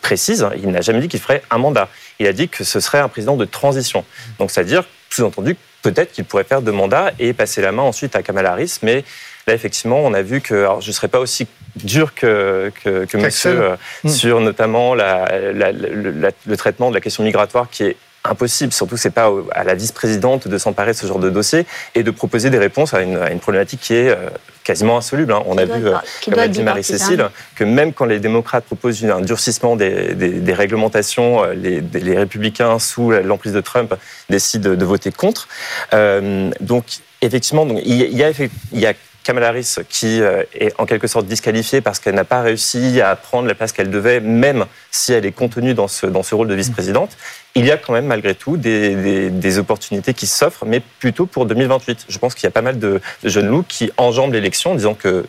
précises, 0.00 0.46
il 0.56 0.70
n'a 0.70 0.80
jamais 0.80 1.00
dit 1.00 1.08
qu'il 1.08 1.20
ferait 1.20 1.42
un 1.50 1.58
mandat. 1.58 1.88
Il 2.18 2.26
a 2.26 2.32
dit 2.32 2.48
que 2.48 2.64
ce 2.64 2.80
serait 2.80 2.98
un 2.98 3.08
président 3.08 3.36
de 3.36 3.44
transition. 3.44 4.04
Donc 4.38 4.50
c'est-à-dire 4.50 4.84
sous-entendu 5.10 5.56
peut-être 5.82 6.12
qu'il 6.12 6.24
pourrait 6.24 6.44
faire 6.44 6.62
deux 6.62 6.72
mandats 6.72 7.12
et 7.18 7.32
passer 7.32 7.62
la 7.62 7.72
main 7.72 7.82
ensuite 7.82 8.16
à 8.16 8.22
Kamala 8.22 8.52
Harris, 8.52 8.78
mais 8.82 9.04
Là, 9.46 9.54
effectivement, 9.54 10.00
on 10.00 10.14
a 10.14 10.22
vu 10.22 10.40
que 10.40 10.54
alors, 10.54 10.80
je 10.80 10.88
ne 10.88 10.92
serais 10.92 11.08
pas 11.08 11.18
aussi 11.18 11.46
dur 11.76 12.14
que, 12.14 12.72
que, 12.82 13.04
que 13.04 13.16
monsieur 13.16 13.62
euh, 13.62 13.76
mmh. 14.04 14.08
sur 14.08 14.40
notamment 14.40 14.94
la, 14.94 15.52
la, 15.52 15.72
la, 15.72 16.30
le 16.46 16.56
traitement 16.56 16.90
de 16.90 16.94
la 16.94 17.00
question 17.00 17.24
migratoire 17.24 17.68
qui 17.70 17.84
est 17.84 17.96
impossible, 18.24 18.72
surtout 18.72 18.96
c'est 18.96 19.10
pas 19.10 19.30
à 19.52 19.64
la 19.64 19.74
vice-présidente 19.74 20.46
de 20.46 20.58
s'emparer 20.58 20.92
de 20.92 20.96
ce 20.96 21.06
genre 21.06 21.18
de 21.18 21.30
dossier 21.30 21.66
et 21.94 22.02
de 22.02 22.10
proposer 22.10 22.50
des 22.50 22.58
réponses 22.58 22.92
à 22.92 23.00
une, 23.00 23.16
à 23.16 23.30
une 23.30 23.40
problématique 23.40 23.80
qui 23.80 23.94
est 23.94 24.08
euh, 24.08 24.28
quasiment 24.62 24.98
insoluble. 24.98 25.32
Hein. 25.32 25.42
On 25.46 25.56
qui 25.56 25.62
a 25.62 25.64
vu, 25.64 25.86
être, 25.86 26.02
comme 26.24 26.34
l'a 26.34 26.48
dit 26.48 26.62
Marie-Cécile, 26.62 27.28
que 27.56 27.64
même 27.64 27.92
quand 27.92 28.04
les 28.04 28.20
démocrates 28.20 28.64
proposent 28.64 29.04
un 29.04 29.22
durcissement 29.22 29.74
des, 29.74 30.14
des, 30.14 30.28
des 30.32 30.54
réglementations, 30.54 31.44
euh, 31.44 31.54
les, 31.54 31.80
les, 31.80 32.18
républicains 32.18 32.78
sous 32.78 33.10
l'emprise 33.10 33.54
de 33.54 33.60
Trump 33.60 33.94
décident 34.28 34.70
de, 34.70 34.74
de 34.74 34.84
voter 34.84 35.12
contre. 35.12 35.48
Euh, 35.94 36.50
donc 36.60 36.84
effectivement, 37.22 37.64
donc, 37.64 37.80
il 37.84 37.96
y 37.96 38.22
a, 38.22 38.30
il 38.72 38.80
y 38.80 38.86
a 38.86 38.92
Kamala 39.30 39.52
qui 39.88 40.20
euh, 40.20 40.42
est 40.54 40.74
en 40.78 40.86
quelque 40.86 41.06
sorte 41.06 41.26
disqualifiée 41.26 41.80
parce 41.80 42.00
qu'elle 42.00 42.16
n'a 42.16 42.24
pas 42.24 42.42
réussi 42.42 43.00
à 43.00 43.14
prendre 43.14 43.46
la 43.46 43.54
place 43.54 43.70
qu'elle 43.70 43.88
devait, 43.88 44.18
même 44.18 44.66
si 44.90 45.12
elle 45.12 45.24
est 45.24 45.30
contenue 45.30 45.72
dans 45.72 45.86
ce, 45.86 46.06
dans 46.06 46.24
ce 46.24 46.34
rôle 46.34 46.48
de 46.48 46.54
vice-présidente. 46.54 47.16
Il 47.54 47.64
y 47.64 47.70
a 47.70 47.76
quand 47.76 47.92
même 47.92 48.06
malgré 48.06 48.34
tout 48.34 48.56
des, 48.56 49.30
des, 49.30 49.58
opportunités 49.58 50.14
qui 50.14 50.26
s'offrent, 50.26 50.64
mais 50.66 50.80
plutôt 50.80 51.26
pour 51.26 51.46
2028. 51.46 52.06
Je 52.08 52.18
pense 52.18 52.34
qu'il 52.34 52.42
y 52.44 52.48
a 52.48 52.50
pas 52.50 52.62
mal 52.62 52.80
de, 52.80 53.00
de 53.22 53.28
jeunes 53.28 53.46
loups 53.46 53.64
qui 53.68 53.92
enjambent 53.98 54.32
l'élection 54.32 54.72
en 54.72 54.74
disant 54.74 54.94
que 54.94 55.24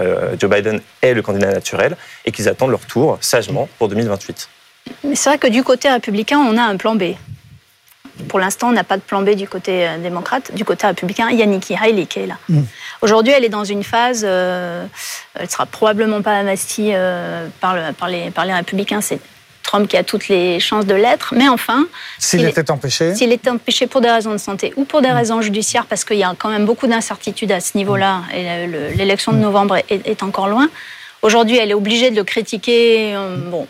euh, 0.00 0.36
Joe 0.38 0.50
Biden 0.50 0.80
est 1.00 1.14
le 1.14 1.22
candidat 1.22 1.50
naturel 1.50 1.96
et 2.26 2.32
qu'ils 2.32 2.50
attendent 2.50 2.70
leur 2.70 2.84
tour 2.84 3.16
sagement 3.22 3.70
pour 3.78 3.88
2028. 3.88 4.50
Mais 5.04 5.14
c'est 5.14 5.30
vrai 5.30 5.38
que 5.38 5.48
du 5.48 5.62
côté 5.62 5.88
républicain, 5.88 6.38
on 6.38 6.58
a 6.58 6.62
un 6.62 6.76
plan 6.76 6.94
B. 6.94 7.14
Pour 8.28 8.38
l'instant, 8.38 8.68
on 8.68 8.72
n'a 8.72 8.84
pas 8.84 8.96
de 8.96 9.02
plan 9.02 9.22
B 9.22 9.30
du 9.30 9.48
côté 9.48 9.86
euh, 9.86 9.98
démocrate. 9.98 10.54
Du 10.54 10.64
côté 10.64 10.86
républicain, 10.86 11.28
il 11.30 11.38
y 11.38 11.42
a 11.42 11.46
Nikki 11.46 11.74
Haley 11.74 12.06
qui 12.06 12.20
est 12.20 12.26
là. 12.26 12.38
Mm. 12.48 12.62
Aujourd'hui, 13.02 13.32
elle 13.32 13.44
est 13.44 13.50
dans 13.50 13.64
une 13.64 13.84
phase, 13.84 14.24
euh, 14.26 14.86
elle 15.34 15.50
sera 15.50 15.66
probablement 15.66 16.22
pas 16.22 16.32
investie 16.32 16.90
euh, 16.92 17.46
par, 17.60 17.74
le, 17.74 17.92
par, 17.92 18.08
les, 18.08 18.30
par 18.30 18.46
les 18.46 18.54
républicains. 18.54 19.00
C'est 19.00 19.20
Trump 19.62 19.88
qui 19.88 19.96
a 19.96 20.04
toutes 20.04 20.28
les 20.28 20.60
chances 20.60 20.86
de 20.86 20.94
l'être. 20.94 21.34
Mais 21.36 21.48
enfin. 21.48 21.86
S'il 22.18 22.44
était 22.44 22.70
empêché 22.70 23.14
S'il 23.14 23.32
était 23.32 23.50
empêché 23.50 23.86
pour 23.86 24.00
des 24.00 24.10
raisons 24.10 24.32
de 24.32 24.38
santé 24.38 24.72
ou 24.76 24.84
pour 24.84 25.02
des 25.02 25.10
mm. 25.10 25.16
raisons 25.16 25.42
judiciaires, 25.42 25.86
parce 25.86 26.04
qu'il 26.04 26.18
y 26.18 26.24
a 26.24 26.34
quand 26.38 26.48
même 26.48 26.64
beaucoup 26.64 26.86
d'incertitudes 26.86 27.52
à 27.52 27.60
ce 27.60 27.76
niveau-là, 27.76 28.22
mm. 28.32 28.34
et 28.34 28.66
l'élection 28.96 29.32
de 29.32 29.38
novembre 29.38 29.76
est, 29.76 30.06
est, 30.06 30.22
encore 30.22 30.48
loin. 30.48 30.68
Aujourd'hui, 31.22 31.58
elle 31.58 31.70
est 31.70 31.74
obligée 31.74 32.10
de 32.10 32.16
le 32.16 32.24
critiquer. 32.24 33.14
Euh, 33.14 33.36
bon 33.50 33.66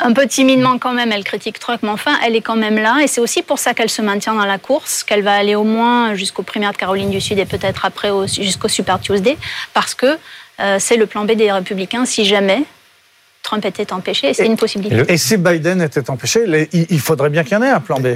un 0.00 0.12
peu 0.12 0.26
timidement 0.26 0.78
quand 0.78 0.92
même, 0.92 1.12
elle 1.12 1.24
critique 1.24 1.58
Trump, 1.58 1.80
mais 1.82 1.88
enfin, 1.88 2.12
elle 2.24 2.36
est 2.36 2.40
quand 2.40 2.56
même 2.56 2.76
là. 2.76 2.98
Et 3.02 3.06
c'est 3.06 3.20
aussi 3.20 3.42
pour 3.42 3.58
ça 3.58 3.74
qu'elle 3.74 3.90
se 3.90 4.02
maintient 4.02 4.34
dans 4.34 4.44
la 4.44 4.58
course, 4.58 5.02
qu'elle 5.04 5.22
va 5.22 5.34
aller 5.34 5.54
au 5.54 5.64
moins 5.64 6.14
jusqu'aux 6.14 6.42
primaires 6.42 6.72
de 6.72 6.76
Caroline 6.76 7.10
du 7.10 7.20
Sud 7.20 7.38
et 7.38 7.46
peut-être 7.46 7.84
après 7.84 8.10
jusqu'au 8.28 8.68
Super 8.68 9.00
Tuesday, 9.00 9.36
parce 9.74 9.94
que 9.94 10.18
euh, 10.60 10.76
c'est 10.78 10.96
le 10.96 11.06
plan 11.06 11.24
B 11.24 11.32
des 11.32 11.52
républicains 11.52 12.04
si 12.04 12.24
jamais 12.24 12.62
Trump 13.42 13.64
était 13.64 13.92
empêché, 13.92 14.34
c'est 14.34 14.46
une 14.46 14.56
possibilité. 14.56 15.12
Et 15.12 15.16
si 15.18 15.36
Biden 15.36 15.80
était 15.80 16.10
empêché, 16.10 16.68
il 16.72 17.00
faudrait 17.00 17.30
bien 17.30 17.44
qu'il 17.44 17.52
y 17.52 17.56
en 17.56 17.62
ait 17.62 17.70
un 17.70 17.80
plan 17.80 18.00
B. 18.00 18.08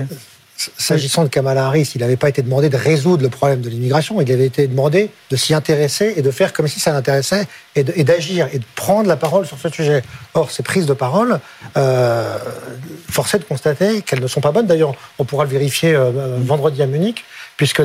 S'agissant 0.76 1.24
de 1.24 1.28
Kamala 1.28 1.66
Harris, 1.66 1.92
il 1.94 2.02
n'avait 2.02 2.16
pas 2.18 2.28
été 2.28 2.42
demandé 2.42 2.68
de 2.68 2.76
résoudre 2.76 3.22
le 3.22 3.30
problème 3.30 3.62
de 3.62 3.70
l'immigration, 3.70 4.20
il 4.20 4.30
avait 4.30 4.44
été 4.44 4.66
demandé 4.66 5.10
de 5.30 5.36
s'y 5.36 5.54
intéresser 5.54 6.12
et 6.16 6.22
de 6.22 6.30
faire 6.30 6.52
comme 6.52 6.68
si 6.68 6.80
ça 6.80 6.92
l'intéressait 6.92 7.46
et 7.76 8.04
d'agir 8.04 8.48
et, 8.52 8.58
de 8.58 8.64
prendre 8.74 9.08
la 9.08 9.16
parole 9.16 9.46
sur 9.46 9.58
ce 9.58 9.70
sujet. 9.70 10.02
Or, 10.34 10.50
ces 10.50 10.62
prises 10.62 10.84
de 10.86 10.92
parole, 10.92 11.40
euh, 11.78 12.36
de 13.38 13.44
constater 13.44 14.02
qu'elles 14.02 14.20
ne 14.20 14.26
sont 14.26 14.40
pas 14.40 14.52
bonnes. 14.52 14.66
D'ailleurs, 14.66 14.94
on 15.18 15.24
pourra 15.24 15.44
le 15.44 15.50
vérifier 15.50 15.94
euh, 15.94 16.38
vendredi 16.40 16.82
à 16.82 16.86
Munich 16.86 17.24
puisque 17.60 17.82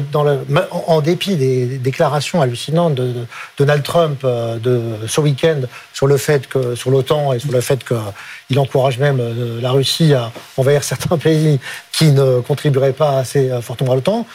en 0.71 1.01
dépit 1.01 1.35
des 1.35 1.65
déclarations 1.65 2.39
hallucinantes 2.39 2.95
de, 2.95 3.13
Donald 3.57 3.83
Trump 3.83 4.21
euh, 4.23 4.57
de 4.57 5.05
ce 5.05 5.19
week-end 5.19 5.63
sur 5.91 6.07
le 6.07 6.15
fait 6.15 6.47
que 6.47 6.75
sur 6.75 6.91
l'OTAN 6.91 7.33
et 7.33 7.39
sur 7.39 7.51
le 7.51 7.59
fait 7.59 7.83
qu'il 7.83 8.57
encourage 8.57 8.99
même 8.99 9.19
euh, 9.19 9.59
la 9.59 9.71
Russie 9.71 10.13
à 10.13 10.31
envahir 10.55 10.81
certains 10.93 11.17
pays 11.17 11.59
qui 11.91 12.13
ne 12.13 12.39
contribueraient 12.39 12.93
pas 12.93 13.17
assez 13.17 13.51
euh, 13.51 13.59
fortement 13.59 13.91
à 13.91 13.95
l'OTAN, 13.95 14.25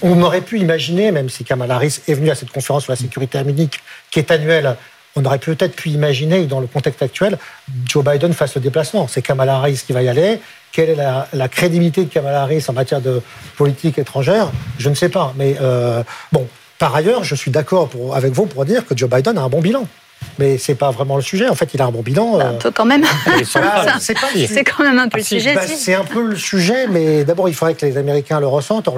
on 0.00 0.22
aurait 0.22 0.40
pu 0.40 0.58
imaginer, 0.58 1.12
même 1.12 1.28
si 1.28 1.44
Kamala 1.44 1.74
Harris 1.74 2.00
est 2.08 2.14
venue 2.14 2.30
à 2.30 2.34
cette 2.34 2.50
conférence 2.50 2.84
sur 2.84 2.92
la 2.92 2.96
sécurité 2.96 3.36
à 3.36 3.44
Munich, 3.44 3.80
qui 4.10 4.20
est 4.20 4.30
annuelle, 4.30 4.74
on 5.18 5.24
aurait 5.24 5.38
peut-être 5.38 5.74
pu 5.74 5.90
imaginer, 5.90 6.46
dans 6.46 6.60
le 6.60 6.66
contexte 6.66 7.02
actuel, 7.02 7.38
Joe 7.86 8.04
Biden 8.04 8.32
fasse 8.32 8.54
le 8.54 8.60
déplacement. 8.60 9.08
C'est 9.08 9.22
Kamala 9.22 9.56
Harris 9.56 9.82
qui 9.86 9.92
va 9.92 10.02
y 10.02 10.08
aller 10.08 10.40
quelle 10.72 10.90
est 10.90 10.96
la, 10.96 11.26
la, 11.32 11.48
crédibilité 11.48 12.04
de 12.04 12.12
Kamala 12.12 12.42
Harris 12.42 12.64
en 12.68 12.72
matière 12.72 13.00
de 13.00 13.22
politique 13.56 13.98
étrangère? 13.98 14.50
Je 14.78 14.90
ne 14.90 14.94
sais 14.94 15.08
pas. 15.08 15.32
Mais 15.36 15.56
euh, 15.60 16.02
bon, 16.30 16.46
par 16.78 16.94
ailleurs, 16.94 17.24
je 17.24 17.34
suis 17.34 17.50
d'accord 17.50 17.90
avec 18.14 18.32
vous 18.32 18.46
pour 18.46 18.64
dire 18.64 18.86
que 18.86 18.96
Joe 18.96 19.08
Biden 19.08 19.38
a 19.38 19.42
un 19.42 19.48
bon 19.48 19.60
bilan. 19.60 19.86
Mais 20.38 20.58
c'est 20.58 20.74
pas 20.74 20.90
vraiment 20.90 21.16
le 21.16 21.22
sujet. 21.22 21.48
En 21.48 21.54
fait, 21.54 21.74
il 21.74 21.82
a 21.82 21.86
un 21.86 21.90
bon 21.90 22.02
bilan. 22.02 22.40
Un 22.40 22.54
peu 22.54 22.70
quand 22.70 22.84
même. 22.84 23.04
c'est 23.44 24.64
quand 24.64 24.82
même 24.82 24.98
un 24.98 25.08
peu 25.08 25.18
le 25.18 25.24
sujet. 25.24 25.54
Bah, 25.54 25.62
c'est 25.66 25.94
un 25.94 26.04
peu 26.04 26.22
le 26.22 26.36
sujet, 26.36 26.86
mais 26.88 27.24
d'abord, 27.24 27.48
il 27.48 27.54
faudrait 27.54 27.74
que 27.74 27.86
les 27.86 27.96
Américains 27.96 28.40
le 28.40 28.46
ressentent. 28.46 28.88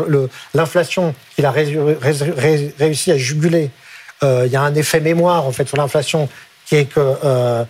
L'inflation 0.54 1.14
qu'il 1.34 1.46
a 1.46 1.50
réussi 1.50 3.12
à 3.12 3.16
juguler, 3.16 3.64
euh, 3.64 3.68
il 4.22 4.52
y 4.52 4.56
a 4.56 4.62
un 4.62 4.74
effet 4.74 5.00
mémoire 5.00 5.46
en 5.46 5.52
fait 5.52 5.66
sur 5.66 5.76
l'inflation 5.76 6.28
qui 6.70 6.76
est 6.76 6.84
que 6.84 7.00
euh, 7.24 7.64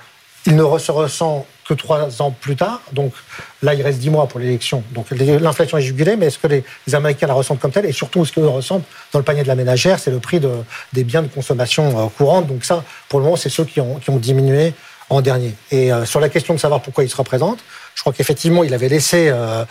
il 0.47 0.57
ne 0.57 0.79
se 0.79 0.93
ressent 0.93 1.47
que 1.67 1.75
trois 1.75 2.21
ans 2.21 2.33
plus 2.33 2.57
tard. 2.57 2.83
Donc 2.93 3.13
là, 3.63 3.75
il 3.75 3.83
reste 3.83 3.99
dix 3.99 4.11
mois 4.11 4.27
pour 4.27 4.41
l'élection. 4.41 4.83
Donc 4.93 5.07
l'inflation 5.11 5.79
est 5.79 5.83
jugulée, 5.83 6.17
mais 6.17 6.27
est-ce 6.27 6.39
que 6.39 6.49
les, 6.49 6.65
Américains 6.95 7.27
la 7.27 7.35
ressentent 7.35 7.61
comme 7.61 7.71
telle? 7.71 7.87
Et 7.87 7.93
surtout, 7.93 8.25
ce 8.25 8.33
qu'ils 8.33 8.45
ressentent 8.45 8.85
dans 9.13 9.19
le 9.19 9.25
panier 9.25 9.43
de 9.43 9.49
la 9.49 9.55
ménagère, 9.55 9.99
c'est 9.99 10.11
le 10.11 10.19
prix 10.19 10.41
de, 10.41 10.51
des 10.93 11.05
biens 11.05 11.23
de 11.23 11.29
consommation 11.29 11.99
euh, 11.99 12.09
courante. 12.09 12.47
Donc 12.47 12.65
ça, 12.65 12.85
pour 13.09 13.21
le 13.21 13.25
moment, 13.25 13.37
c'est 13.37 13.49
ceux 13.49 13.65
qui 13.65 13.81
ont 13.81 14.01
diminué 14.17 14.75
en 15.11 15.20
dernier. 15.20 15.55
Et 15.70 15.92
euh, 15.92 16.07
sur 16.07 16.20
la 16.20 16.29
question 16.29 16.55
de 16.55 16.59
savoir 16.61 16.81
pourquoi 16.81 17.05
il 17.05 17.11
se 17.11 17.16
représente, 17.16 17.59
je 17.94 18.01
crois 18.01 18.12
qu'effectivement, 18.12 18.64
il 18.64 18.73
avait 18.73 18.88
laissé 18.88 19.29
euh, 19.29 19.64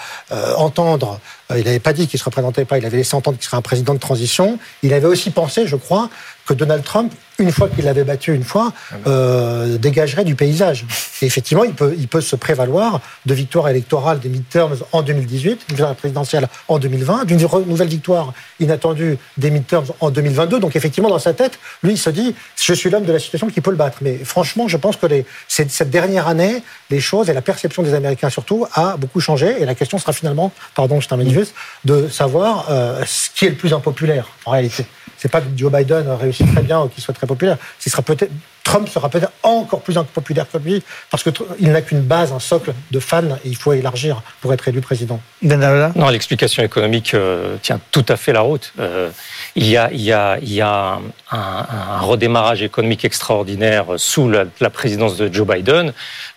entendre, 0.58 1.20
il 1.56 1.64
n'avait 1.64 1.80
pas 1.80 1.94
dit 1.94 2.08
qu'il 2.08 2.20
se 2.20 2.26
représentait 2.26 2.66
pas, 2.66 2.78
il 2.78 2.86
avait 2.86 2.98
laissé 2.98 3.16
entendre 3.16 3.38
qu'il 3.38 3.46
serait 3.46 3.58
un 3.58 3.62
président 3.62 3.94
de 3.94 4.00
transition. 4.00 4.60
Il 4.84 4.94
avait 4.94 5.08
aussi 5.08 5.32
pensé, 5.32 5.66
je 5.66 5.78
crois, 5.78 6.10
que 6.46 6.54
Donald 6.54 6.84
Trump, 6.84 7.12
une 7.40 7.52
fois 7.52 7.70
qu'il 7.70 7.86
l'avait 7.86 8.04
battu 8.04 8.34
une 8.34 8.44
fois, 8.44 8.74
euh, 9.08 9.78
dégagerait 9.78 10.26
du 10.26 10.36
paysage. 10.36 10.86
Et 11.22 11.26
effectivement, 11.26 11.64
il 11.64 11.74
peut, 11.74 11.96
il 11.98 12.08
peut 12.08 12.22
se 12.22 12.36
prévaloir 12.36 13.02
de 13.26 13.34
victoire 13.34 13.70
électorale 13.70 14.20
des 14.20 14.30
midterms 14.30 14.78
en 14.92 15.02
2018, 15.02 15.50
une 15.50 15.58
victoire 15.68 15.96
présidentielle 15.96 16.48
en 16.68 16.80
2020, 16.80 17.26
d'une 17.26 17.38
nouvelle 17.38 17.88
victoire 17.88 18.34
inattendue 18.60 19.18
des 19.38 19.52
midterms 19.52 19.86
en 20.00 20.12
2022. 20.12 20.60
Donc 20.60 20.76
effectivement, 20.76 21.10
dans 21.10 21.20
sa 21.20 21.34
tête, 21.34 21.60
lui, 21.84 21.94
il 21.94 21.98
se 21.98 22.10
dit, 22.10 22.36
je 22.56 22.74
suis 22.74 22.90
l'homme 22.90 23.06
de 23.06 23.14
la 23.14 23.20
situation 23.20 23.48
qui 23.48 23.62
peut 23.62 23.72
le 23.72 23.78
battre. 23.78 24.00
Mais 24.02 24.18
franchement, 24.18 24.68
je 24.68 24.78
pense 24.78 24.96
que 24.96 25.06
les, 25.06 25.26
cette 25.48 25.90
dernière 25.90 26.28
année, 26.28 26.64
les 26.90 27.00
choses 27.00 27.30
et 27.30 27.34
la 27.34 27.42
perception 27.42 27.84
des 27.84 27.94
Américains 27.94 28.30
surtout 28.30 28.66
a 28.74 28.98
beaucoup 28.98 29.20
changé. 29.20 29.62
Et 29.62 29.66
la 29.66 29.76
question 29.76 29.98
sera 29.98 30.14
finalement, 30.14 30.52
pardon, 30.76 31.00
je 31.00 31.08
termine 31.08 31.32
juste, 31.34 31.54
de 31.86 32.08
savoir 32.08 32.68
euh, 32.70 33.04
ce 33.06 33.30
qui 33.34 33.46
est 33.46 33.50
le 33.50 33.56
plus 33.56 33.74
impopulaire 33.74 34.30
en 34.46 34.52
réalité 34.52 34.86
c'est 35.20 35.30
pas 35.30 35.42
que 35.42 35.48
Joe 35.56 35.72
Biden 35.72 36.08
réussit 36.10 36.50
très 36.52 36.64
bien 36.64 36.82
ou 36.82 36.88
qu'il 36.88 37.04
soit 37.04 37.14
très 37.14 37.28
populaire. 37.28 37.58
Ce 37.78 37.90
sera 37.90 38.02
peut-être 38.02 38.32
Trump 38.64 38.88
sera 38.90 39.10
peut-être 39.10 39.32
encore 39.44 39.82
plus 39.82 39.98
impopulaire 39.98 40.46
que 40.52 40.58
lui 40.58 40.84
parce 41.10 41.24
qu'il 41.24 41.72
n'a 41.72 41.82
qu'une 41.82 42.02
base, 42.02 42.32
un 42.32 42.40
socle 42.40 42.74
de 42.92 43.00
fans 43.00 43.24
et 43.44 43.50
il 43.50 43.56
faut 43.56 43.74
élargir 43.74 44.22
pour 44.42 44.54
être 44.54 44.68
élu 44.68 44.82
président. 44.82 45.20
Non, 45.42 46.10
l'explication 46.10 46.64
économique 46.64 47.14
euh, 47.14 47.56
tient 47.62 47.80
tout 47.92 48.06
à 48.08 48.18
fait 48.18 48.34
la 48.34 48.42
route. 48.42 48.74
Euh, 48.80 49.10
il 49.56 49.66
y 49.66 49.78
a, 49.78 49.90
il 49.92 50.02
y 50.02 50.12
a, 50.12 50.38
il 50.42 50.54
y 50.54 50.62
a 50.62 51.00
un, 51.32 52.00
redémarrage 52.02 52.62
économique 52.62 53.06
extraordinaire 53.06 53.86
sous 53.98 54.30
la, 54.30 54.70
présidence 54.70 55.18
de 55.18 55.34
Joe 55.34 55.48
Biden. 55.48 55.94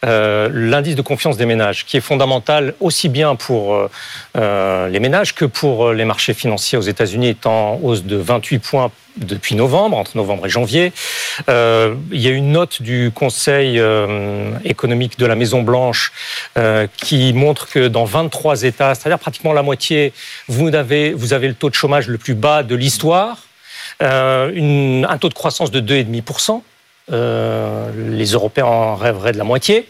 Euh, 0.07 0.49
l'indice 0.53 0.97
de 0.97 1.03
confiance 1.03 1.37
des 1.37 1.47
ménages, 1.47 1.85
qui 1.85 1.97
est 1.97 2.01
fondamental 2.01 2.75
aussi 2.81 3.09
bien 3.09 3.37
pour 3.37 3.89
les 4.35 5.01
ménages 5.01 5.35
que 5.35 5.45
pour 5.45 5.93
les 5.93 6.05
marchés 6.05 6.35
financiers 6.35 6.79
aux 6.79 6.83
États-Unis, 6.83 7.29
est 7.29 7.47
en 7.47 7.79
hausse 7.83 8.05
de 8.05 8.17
28 8.17 8.59
points 8.59 8.91
depuis 9.17 9.55
novembre, 9.55 9.97
entre 9.97 10.17
novembre 10.17 10.47
et 10.47 10.49
janvier. 10.49 10.93
Euh, 11.49 11.95
il 12.11 12.21
y 12.21 12.29
a 12.29 12.31
une 12.31 12.53
note 12.53 12.83
du 12.83 13.11
Conseil 13.15 13.79
euh, 13.79 14.53
économique 14.65 15.19
de 15.19 15.27
la 15.27 15.35
Maison 15.35 15.63
Blanche 15.63 16.13
euh, 16.59 16.87
qui 16.97 17.33
montre 17.33 17.69
que 17.69 17.89
dans 17.89 18.05
23 18.05 18.63
États, 18.63 18.95
c'est-à-dire 18.95 19.19
pratiquement 19.19 19.53
la 19.53 19.63
moitié, 19.63 20.13
vous 20.49 20.75
avez, 20.75 21.13
vous 21.13 21.33
avez 21.33 21.49
le 21.49 21.55
taux 21.55 21.71
de 21.71 21.75
chômage 21.75 22.09
le 22.09 22.19
plus 22.19 22.35
bas 22.35 22.63
de 22.63 22.75
l'histoire, 22.75 23.39
un 24.01 25.19
taux 25.21 25.29
de 25.29 25.35
croissance 25.35 25.71
de 25.71 25.81
2,5%. 25.81 26.63
Euh, 27.11 27.91
les 27.97 28.27
Européens 28.27 28.67
en 28.67 28.95
rêveraient 28.95 29.33
de 29.33 29.39
la 29.39 29.43
moitié. 29.43 29.89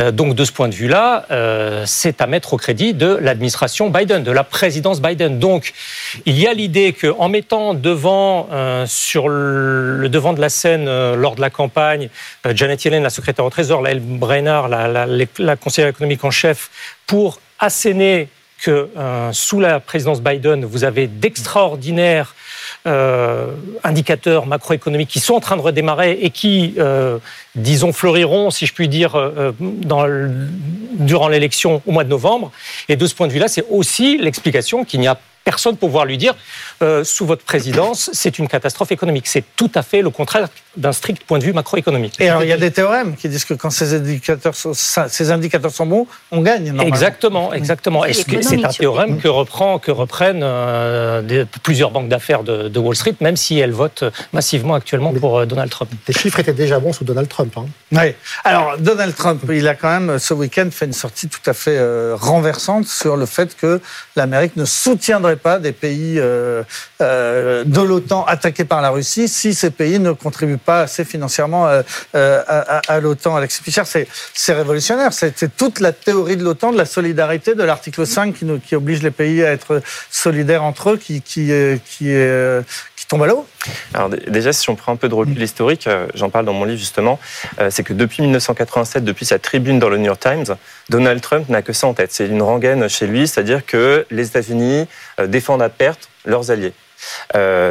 Euh, 0.00 0.10
donc 0.10 0.34
de 0.34 0.44
ce 0.44 0.50
point 0.50 0.66
de 0.66 0.74
vue-là, 0.74 1.24
euh, 1.30 1.84
c'est 1.86 2.20
à 2.20 2.26
mettre 2.26 2.54
au 2.54 2.56
crédit 2.56 2.92
de 2.92 3.16
l'administration 3.20 3.88
Biden, 3.88 4.24
de 4.24 4.32
la 4.32 4.42
présidence 4.42 5.00
Biden. 5.00 5.38
Donc 5.38 5.72
il 6.26 6.36
y 6.36 6.48
a 6.48 6.52
l'idée 6.52 6.92
qu'en 6.92 7.28
mettant 7.28 7.72
devant, 7.72 8.48
sur 8.86 9.28
le, 9.28 10.08
devant 10.08 10.32
de 10.32 10.40
la 10.40 10.48
scène 10.48 10.86
lors 11.14 11.36
de 11.36 11.40
la 11.40 11.50
campagne, 11.50 12.08
Janet 12.52 12.84
Yellen, 12.84 13.04
la 13.04 13.10
secrétaire 13.10 13.44
au 13.44 13.50
Trésor, 13.50 13.80
Lael 13.80 14.00
Brainard, 14.00 14.68
la, 14.68 15.06
la 15.06 15.56
conseillère 15.56 15.88
économique 15.88 16.24
en 16.24 16.32
chef, 16.32 16.70
pour 17.06 17.40
asséner 17.60 18.28
que 18.62 18.88
sous 19.32 19.60
la 19.60 19.78
présidence 19.78 20.20
Biden, 20.20 20.64
vous 20.64 20.82
avez 20.82 21.06
d'extraordinaires 21.06 22.34
euh, 22.86 23.48
indicateurs 23.84 24.46
macroéconomiques 24.46 25.10
qui 25.10 25.20
sont 25.20 25.34
en 25.34 25.40
train 25.40 25.56
de 25.56 25.60
redémarrer 25.60 26.18
et 26.22 26.30
qui, 26.30 26.74
euh, 26.78 27.18
disons, 27.54 27.92
fleuriront, 27.92 28.50
si 28.50 28.64
je 28.64 28.72
puis 28.72 28.88
dire, 28.88 29.16
euh, 29.16 29.52
durant 30.94 31.28
l'élection 31.28 31.82
au 31.86 31.92
mois 31.92 32.04
de 32.04 32.08
novembre. 32.08 32.52
Et 32.88 32.96
de 32.96 33.06
ce 33.06 33.14
point 33.14 33.26
de 33.26 33.32
vue-là, 33.32 33.48
c'est 33.48 33.66
aussi 33.68 34.16
l'explication 34.16 34.84
qu'il 34.84 35.00
n'y 35.00 35.08
a 35.08 35.18
personne 35.44 35.76
pour 35.76 35.88
pouvoir 35.88 36.04
lui 36.04 36.16
dire 36.16 36.34
sous 37.02 37.26
votre 37.26 37.44
présidence, 37.44 38.10
c'est 38.12 38.38
une 38.38 38.46
catastrophe 38.46 38.92
économique. 38.92 39.26
C'est 39.26 39.44
tout 39.56 39.70
à 39.74 39.82
fait 39.82 40.00
le 40.02 40.10
contraire 40.10 40.48
d'un 40.76 40.92
strict 40.92 41.24
point 41.24 41.38
de 41.38 41.44
vue 41.44 41.52
macroéconomique. 41.52 42.20
Et 42.20 42.28
alors, 42.28 42.42
il 42.42 42.48
y 42.48 42.52
a 42.52 42.56
des 42.56 42.70
théorèmes 42.70 43.16
qui 43.16 43.28
disent 43.28 43.44
que 43.44 43.54
quand 43.54 43.70
ces 43.70 43.94
indicateurs 43.94 44.54
sont, 44.54 44.72
ces 44.74 45.30
indicateurs 45.30 45.72
sont 45.72 45.86
bons, 45.86 46.06
on 46.30 46.42
gagne. 46.42 46.66
Normalement. 46.66 46.94
Exactement, 46.94 47.52
exactement. 47.52 48.04
Est-ce 48.04 48.24
que 48.24 48.40
c'est 48.42 48.64
un 48.64 48.68
théorème 48.68 49.18
que, 49.20 49.28
reprend, 49.28 49.78
que 49.78 49.90
reprennent 49.90 50.42
euh, 50.42 51.44
plusieurs 51.62 51.90
banques 51.90 52.08
d'affaires 52.08 52.42
de, 52.42 52.78
Wall 52.78 52.96
Street, 52.96 53.14
même 53.20 53.36
si 53.36 53.58
elles 53.58 53.72
votent 53.72 54.04
massivement 54.32 54.74
actuellement 54.74 55.12
pour 55.12 55.40
euh, 55.40 55.46
Donald 55.46 55.70
Trump? 55.70 55.90
Les 56.08 56.14
chiffres 56.14 56.38
étaient 56.38 56.52
déjà 56.52 56.78
bons 56.78 56.92
sous 56.92 57.04
Donald 57.04 57.28
Trump. 57.28 57.52
Hein. 57.56 57.66
Oui. 57.92 58.14
Alors, 58.44 58.78
Donald 58.78 59.14
Trump, 59.14 59.42
il 59.50 59.68
a 59.68 59.74
quand 59.74 60.00
même, 60.00 60.18
ce 60.18 60.34
week-end, 60.34 60.68
fait 60.70 60.86
une 60.86 60.92
sortie 60.92 61.28
tout 61.28 61.50
à 61.50 61.52
fait 61.52 61.78
renversante 62.14 62.86
sur 62.86 63.16
le 63.16 63.26
fait 63.26 63.56
que 63.56 63.80
l'Amérique 64.16 64.56
ne 64.56 64.64
soutiendrait 64.64 65.36
pas 65.36 65.58
des 65.58 65.72
pays 65.72 66.16
euh, 66.18 66.62
euh, 67.00 67.64
de 67.64 67.80
l'OTAN 67.80 68.24
attaqués 68.24 68.64
par 68.64 68.82
la 68.82 68.90
Russie 68.90 69.28
si 69.28 69.54
ces 69.54 69.70
pays 69.70 69.98
ne 69.98 70.12
contribuent 70.12 70.58
pas 70.60 70.82
assez 70.82 71.04
financièrement 71.04 71.68
euh, 71.68 71.82
à, 72.14 73.00
l'OTAN. 73.00 73.36
Alexis 73.36 73.62
Pichard, 73.62 73.86
c'est 73.86 74.52
révolutionnaire. 74.52 75.12
C'est 75.12 75.56
toute 75.56 75.80
la 75.80 75.92
théorie 75.92 76.36
de 76.36 76.44
l'OTAN, 76.44 76.72
de 76.72 76.78
la 76.78 76.84
solidarité, 76.84 77.54
de 77.54 77.62
l'article 77.62 78.06
5 78.06 78.34
qui, 78.34 78.46
qui, 78.60 78.76
oblige 78.76 79.02
les 79.02 79.10
pays 79.10 79.44
à 79.44 79.52
être 79.52 79.82
solidaires 80.10 80.62
entre 80.62 80.90
eux, 80.90 80.96
qui, 80.96 81.22
qui, 81.22 81.50
qui, 81.84 82.12
qui 82.96 83.06
tombe 83.08 83.22
à 83.22 83.26
l'eau 83.26 83.46
alors 83.94 84.08
déjà, 84.08 84.52
si 84.52 84.70
on 84.70 84.76
prend 84.76 84.92
un 84.92 84.96
peu 84.96 85.08
de 85.08 85.14
recul 85.14 85.38
mm. 85.38 85.42
historique, 85.42 85.86
euh, 85.86 86.06
j'en 86.14 86.30
parle 86.30 86.44
dans 86.44 86.52
mon 86.52 86.64
livre 86.64 86.78
justement, 86.78 87.18
euh, 87.60 87.68
c'est 87.70 87.82
que 87.82 87.92
depuis 87.92 88.22
1987, 88.22 89.04
depuis 89.04 89.26
sa 89.26 89.38
tribune 89.38 89.78
dans 89.78 89.88
le 89.88 89.98
New 89.98 90.06
York 90.06 90.20
Times, 90.20 90.56
Donald 90.88 91.20
Trump 91.20 91.48
n'a 91.48 91.62
que 91.62 91.72
ça 91.72 91.86
en 91.86 91.94
tête. 91.94 92.12
C'est 92.12 92.26
une 92.26 92.42
rengaine 92.42 92.88
chez 92.88 93.06
lui, 93.06 93.28
c'est-à-dire 93.28 93.66
que 93.66 94.06
les 94.10 94.28
États-Unis 94.28 94.86
euh, 95.18 95.26
défendent 95.26 95.62
à 95.62 95.68
perte 95.68 96.08
leurs 96.24 96.50
alliés. 96.50 96.72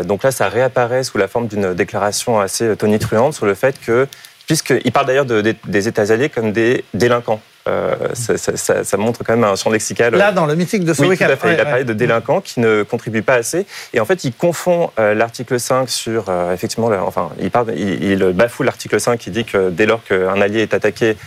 Donc 0.04 0.24
là, 0.24 0.32
ça 0.32 0.50
réapparaît 0.50 1.04
sous 1.04 1.18
la 1.18 1.28
forme 1.28 1.48
d'une 1.48 1.74
déclaration 1.74 2.40
assez 2.40 2.76
tonitruante 2.76 3.34
sur 3.34 3.46
le 3.46 3.54
fait 3.54 3.80
que, 3.80 4.08
puisqu'il 4.48 4.92
parle 4.92 5.08
d'ailleurs 5.08 5.26
des 5.26 5.88
États 5.88 6.12
alliés 6.12 6.30
comme 6.30 6.52
des 6.52 6.84
délinquants. 6.94 7.42
Euh, 7.68 7.96
ça, 8.14 8.98
montre 8.98 9.24
quand 9.24 9.36
même 9.36 9.44
un 9.44 9.56
champ 9.56 9.70
lexical. 9.70 10.16
Là, 10.16 10.32
dans 10.32 10.46
le 10.46 10.56
meeting 10.56 10.84
de 10.84 10.94
ce 10.94 11.02
oui, 11.04 11.18
il 11.20 11.24
a 11.26 11.36
parlé 11.38 11.84
de 11.84 11.94
délinquants 11.94 12.42
qui 12.42 12.60
ne 12.60 12.84
contribuent 12.84 13.22
pas 13.22 13.36
assez. 13.36 13.66
Et 13.94 14.00
en 14.00 14.06
fait, 14.06 14.24
il 14.24 14.34
confond 14.34 14.92
euh, 14.98 15.14
l'article 15.14 15.60
5 15.60 15.90
sur, 15.90 16.26
euh, 16.30 16.54
effectivement, 16.54 16.90
enfin, 17.06 17.30
il, 17.40 17.52
parle, 17.52 17.74
il, 17.76 18.24
bafoue 18.34 18.64
l'article 18.64 19.00
5 19.00 19.20
qui 19.20 19.30
dit 19.30 19.46
que 19.46 19.70
dès 19.70 19.86
lors 19.86 20.04
qu'un 20.04 20.42
allié 20.42 20.62
est 20.62 20.74
attaqué, 20.74 21.18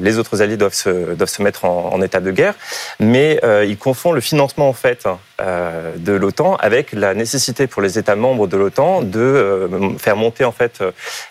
les 0.00 0.18
autres 0.18 0.42
alliés 0.42 0.56
doivent 0.56 0.74
se, 0.74 1.14
doivent 1.14 1.28
se 1.28 1.42
mettre 1.42 1.64
en, 1.64 2.00
état 2.02 2.20
de 2.20 2.30
guerre. 2.30 2.54
Mais 3.00 3.40
il 3.66 3.76
confond 3.78 4.12
le 4.12 4.20
financement, 4.20 4.68
en 4.68 4.72
fait, 4.72 5.06
de 5.38 6.12
l'OTAN 6.12 6.56
avec 6.56 6.92
la 6.92 7.14
nécessité 7.14 7.66
pour 7.66 7.82
les 7.82 7.98
États 7.98 8.16
membres 8.16 8.46
de 8.46 8.56
l'OTAN 8.56 9.02
de 9.02 9.68
faire 9.98 10.16
monter, 10.16 10.44
en 10.44 10.52
fait, 10.52 10.82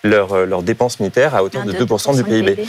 leurs 0.02 0.46
leur 0.46 0.62
dépenses 0.62 1.00
militaires 1.00 1.34
à 1.34 1.42
hauteur 1.42 1.64
de 1.64 1.72
2%, 1.72 2.16
du 2.16 2.24
PIB. 2.24 2.66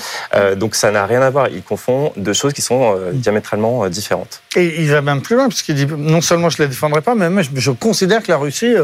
donc, 0.56 0.76
ça 0.76 0.92
n'a 0.92 1.06
rien 1.06 1.22
à 1.22 1.30
voir. 1.30 1.48
Il 1.50 1.64
confond 1.64 1.77
font 1.78 2.12
de 2.16 2.34
choses 2.34 2.54
qui 2.54 2.62
sont 2.62 2.96
euh, 2.96 3.12
diamétralement 3.14 3.84
euh, 3.84 3.90
différentes. 3.90 4.42
Et 4.56 4.82
il 4.82 4.92
va 4.92 5.02
même 5.02 5.22
plus 5.22 5.36
loin, 5.36 5.48
puisqu'il 5.48 5.76
dit 5.76 5.88
non 5.98 6.22
seulement 6.22 6.50
je 6.50 6.62
ne 6.62 6.66
les 6.66 6.70
défendrai 6.70 7.02
pas, 7.02 7.16
mais 7.16 7.30
même 7.30 7.44
je, 7.56 7.72
considère 7.72 8.24
que 8.24 8.32
la 8.32 8.38
Russie 8.38 8.76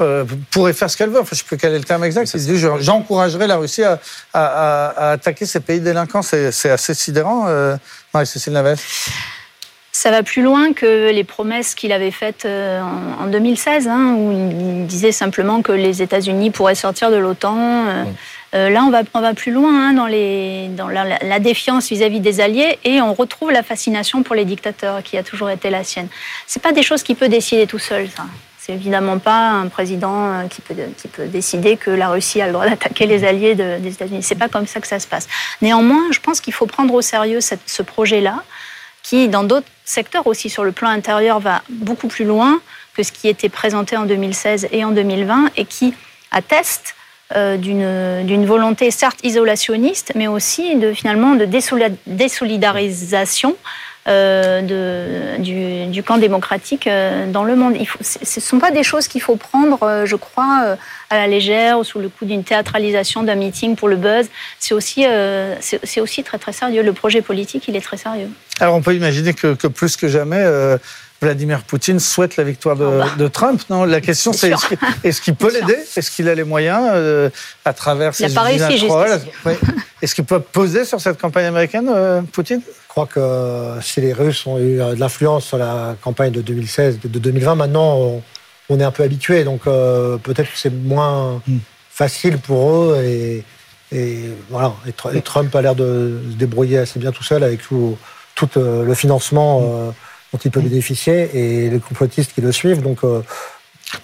euh, 0.00 0.24
pourrait 0.50 0.72
faire 0.72 0.88
ce 0.90 0.96
qu'elle 0.96 1.10
veut. 1.10 1.20
Enfin, 1.20 1.30
je 1.32 1.36
ne 1.36 1.38
sais 1.38 1.44
plus 1.44 1.56
quel 1.56 1.74
est 1.74 1.78
le 1.78 1.84
terme 1.84 2.04
exact. 2.04 2.30
Il 2.34 2.40
dit 2.40 2.58
j'encouragerai 2.58 3.46
la 3.46 3.56
Russie 3.56 3.82
à, 3.82 5.10
attaquer 5.12 5.46
ces 5.46 5.60
pays 5.60 5.80
délinquants. 5.80 6.22
C'est 6.22 6.70
assez 6.70 6.94
sidérant, 6.94 7.46
Marie-Cécile 8.14 8.52
Naves 8.52 8.80
ça 9.90 10.12
va 10.12 10.22
plus 10.22 10.42
loin 10.42 10.74
que 10.74 11.10
les 11.10 11.24
promesses 11.24 11.74
qu'il 11.74 11.90
avait 11.90 12.12
faites 12.12 12.46
en 12.46 13.26
2016, 13.26 13.88
hein, 13.88 14.14
où 14.16 14.30
il 14.30 14.86
disait 14.86 15.10
simplement 15.10 15.60
que 15.60 15.72
les 15.72 16.02
États-Unis 16.02 16.52
pourraient 16.52 16.76
sortir 16.76 17.10
de 17.10 17.16
l'OTAN. 17.16 18.06
Euh, 18.54 18.70
là, 18.70 18.82
on 18.84 19.20
va, 19.20 19.34
plus 19.34 19.52
loin 19.52 19.90
hein, 19.90 19.92
dans, 19.92 20.88
la, 20.88 21.38
défiance 21.38 21.90
vis-à-vis 21.90 22.20
des 22.20 22.40
alliés 22.40 22.78
et 22.84 23.00
on 23.02 23.12
retrouve 23.12 23.50
la 23.50 23.62
fascination 23.62 24.22
pour 24.22 24.34
les 24.34 24.44
dictateurs 24.44 25.02
qui 25.02 25.18
a 25.18 25.22
toujours 25.22 25.50
été 25.50 25.68
la 25.68 25.84
sienne. 25.84 26.08
C'est 26.46 26.62
pas 26.62 26.72
des 26.72 26.82
choses 26.82 27.02
qu'il 27.02 27.16
peut 27.16 27.28
décider 27.28 27.66
tout 27.66 27.78
seul, 27.78 28.08
ça. 28.08 28.24
C'est 28.58 28.72
évidemment 28.72 29.18
pas 29.18 29.50
un 29.50 29.68
président 29.68 30.26
euh, 30.26 30.46
qui 30.46 30.60
peut, 30.60 31.26
décider 31.26 31.76
que 31.76 31.90
la 31.90 32.08
Russie 32.08 32.40
a 32.40 32.46
le 32.46 32.52
droit 32.52 32.68
d'attaquer 32.68 33.06
les 33.06 33.24
alliés 33.24 33.54
des 33.54 33.92
États-Unis. 33.92 34.22
C'est 34.22 34.34
pas 34.34 34.48
comme 34.48 34.66
ça 34.66 34.80
que 34.80 34.86
ça 34.86 34.98
se 34.98 35.06
passe. 35.06 35.26
Néanmoins, 35.62 36.10
je 36.10 36.20
pense 36.20 36.40
qu'il 36.40 36.52
faut 36.52 36.66
prendre 36.66 36.92
au 36.94 37.02
sérieux 37.02 37.40
ce 37.40 37.82
projet-là, 37.82 38.42
qui, 39.02 39.28
dans 39.28 39.44
d'autres 39.44 39.66
secteurs 39.84 40.26
aussi 40.26 40.50
sur 40.50 40.64
le 40.64 40.72
plan 40.72 40.88
intérieur, 40.88 41.40
va 41.40 41.62
beaucoup 41.70 42.08
plus 42.08 42.24
loin 42.24 42.60
que 42.94 43.02
ce 43.02 43.12
qui 43.12 43.28
était 43.28 43.48
présenté 43.48 43.96
en 43.96 44.04
2016 44.04 44.68
et 44.70 44.84
en 44.84 44.90
2020, 44.90 45.50
et 45.56 45.64
qui 45.64 45.94
atteste 46.30 46.94
d'une 47.34 48.46
volonté 48.46 48.90
certes 48.90 49.18
isolationniste, 49.22 50.12
mais 50.14 50.28
aussi 50.28 50.76
de 50.76 50.92
finalement 50.92 51.34
de 51.34 51.44
désolidarisation 52.06 53.56
euh, 54.08 55.36
du, 55.38 56.02
camp 56.02 56.16
démocratique 56.16 56.86
euh, 56.86 57.30
dans 57.30 57.44
le 57.44 57.56
monde. 57.56 57.76
Ce 58.00 58.40
ne 58.40 58.42
sont 58.42 58.58
pas 58.58 58.70
des 58.70 58.82
choses 58.82 59.06
qu'il 59.06 59.20
faut 59.20 59.36
prendre, 59.36 59.82
euh, 59.82 60.06
je 60.06 60.16
crois, 60.16 60.76
à 61.10 61.16
la 61.16 61.26
légère 61.26 61.78
ou 61.78 61.84
sous 61.84 61.98
le 61.98 62.08
coup 62.08 62.24
d'une 62.24 62.44
théâtralisation 62.44 63.22
d'un 63.22 63.34
meeting 63.34 63.76
pour 63.76 63.88
le 63.88 63.96
buzz. 63.96 64.28
C'est 64.58 64.72
aussi, 64.72 65.04
c'est 65.60 66.00
aussi 66.00 66.22
très 66.22 66.38
très 66.38 66.52
sérieux. 66.52 66.82
Le 66.82 66.92
projet 66.92 67.20
politique, 67.20 67.64
il 67.68 67.76
est 67.76 67.80
très 67.80 67.96
sérieux. 67.96 68.30
Alors 68.60 68.76
on 68.76 68.82
peut 68.82 68.94
imaginer 68.94 69.34
que 69.34 69.66
plus 69.66 69.96
que 69.96 70.08
jamais, 70.08 70.44
Vladimir 71.20 71.62
Poutine 71.62 71.98
souhaite 71.98 72.36
la 72.36 72.44
victoire 72.44 72.76
de, 72.76 72.84
oh 72.84 73.02
bah. 73.18 73.28
Trump. 73.30 73.60
Non, 73.70 73.84
la 73.84 74.00
question 74.00 74.32
c'est 74.32 74.52
est-ce 75.04 75.20
qu'il 75.20 75.34
peut 75.34 75.52
l'aider? 75.52 75.76
Est-ce 75.96 76.10
qu'il 76.10 76.28
a 76.28 76.34
les 76.34 76.44
moyens 76.44 77.30
à 77.64 77.72
travers 77.72 78.14
ses 78.14 78.26
Est-ce 78.26 80.14
qu'il 80.14 80.24
peut 80.24 80.40
poser 80.40 80.84
sur 80.84 81.00
cette 81.00 81.20
campagne 81.20 81.46
américaine, 81.46 81.90
Poutine? 82.32 82.60
Je 82.88 82.88
crois 82.88 83.06
que 83.06 83.80
si 83.82 84.00
les 84.00 84.12
Russes 84.12 84.46
ont 84.46 84.58
eu 84.58 84.78
de 84.78 84.98
l'influence 84.98 85.44
sur 85.44 85.58
la 85.58 85.94
campagne 86.00 86.32
de 86.32 86.40
2016, 86.40 87.00
de 87.04 87.18
2020, 87.18 87.54
maintenant 87.54 88.22
on, 88.68 88.80
est 88.80 88.84
un 88.84 88.90
peu 88.90 89.02
habitué, 89.02 89.44
donc 89.44 89.62
euh, 89.66 90.16
peut-être 90.18 90.50
que 90.50 90.58
c'est 90.58 90.72
moins 90.72 91.42
hmm. 91.46 91.58
facile 91.90 92.38
pour 92.38 92.70
eux 92.70 93.02
et, 93.04 93.44
voilà. 94.50 94.74
Et, 95.14 95.22
Trump 95.22 95.54
a 95.54 95.62
l'air 95.62 95.74
de 95.74 96.20
se 96.30 96.36
débrouiller 96.36 96.78
assez 96.78 96.98
bien 96.98 97.10
tout 97.10 97.22
seul 97.22 97.42
avec 97.42 97.62
tout, 97.62 97.96
euh, 98.56 98.84
le 98.84 98.94
financement. 98.94 99.92
Euh, 100.34 100.36
dont 100.36 100.38
il 100.44 100.50
peut 100.50 100.60
bénéficier 100.60 101.30
et 101.34 101.70
les 101.70 101.78
complotistes 101.80 102.32
qui 102.34 102.40
le 102.40 102.52
suivent. 102.52 102.82
Donc 102.82 103.00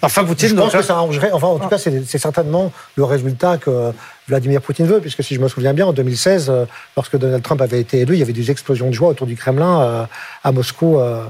Enfin, 0.01 0.23
Poutine. 0.23 0.49
Je 0.49 0.55
pense 0.55 0.73
que 0.73 0.81
ça 0.81 0.93
arrangerait. 0.93 1.31
Enfin, 1.31 1.47
en 1.47 1.59
tout 1.59 1.67
cas, 1.67 1.77
c'est 1.77 2.17
certainement 2.17 2.71
le 2.95 3.03
résultat 3.03 3.57
que 3.57 3.91
Vladimir 4.27 4.61
Poutine 4.61 4.87
veut, 4.87 4.99
puisque 4.99 5.23
si 5.23 5.35
je 5.35 5.39
me 5.39 5.47
souviens 5.47 5.73
bien, 5.73 5.85
en 5.85 5.93
2016, 5.93 6.49
euh, 6.49 6.65
lorsque 6.95 7.17
Donald 7.17 7.43
Trump 7.43 7.61
avait 7.61 7.79
été 7.79 7.99
élu, 7.99 8.15
il 8.15 8.19
y 8.19 8.23
avait 8.23 8.33
des 8.33 8.49
explosions 8.49 8.87
de 8.87 8.93
joie 8.93 9.09
autour 9.09 9.27
du 9.27 9.35
Kremlin 9.35 9.81
euh, 9.81 10.05
à 10.43 10.51
Moscou 10.51 10.99
euh, 10.99 11.25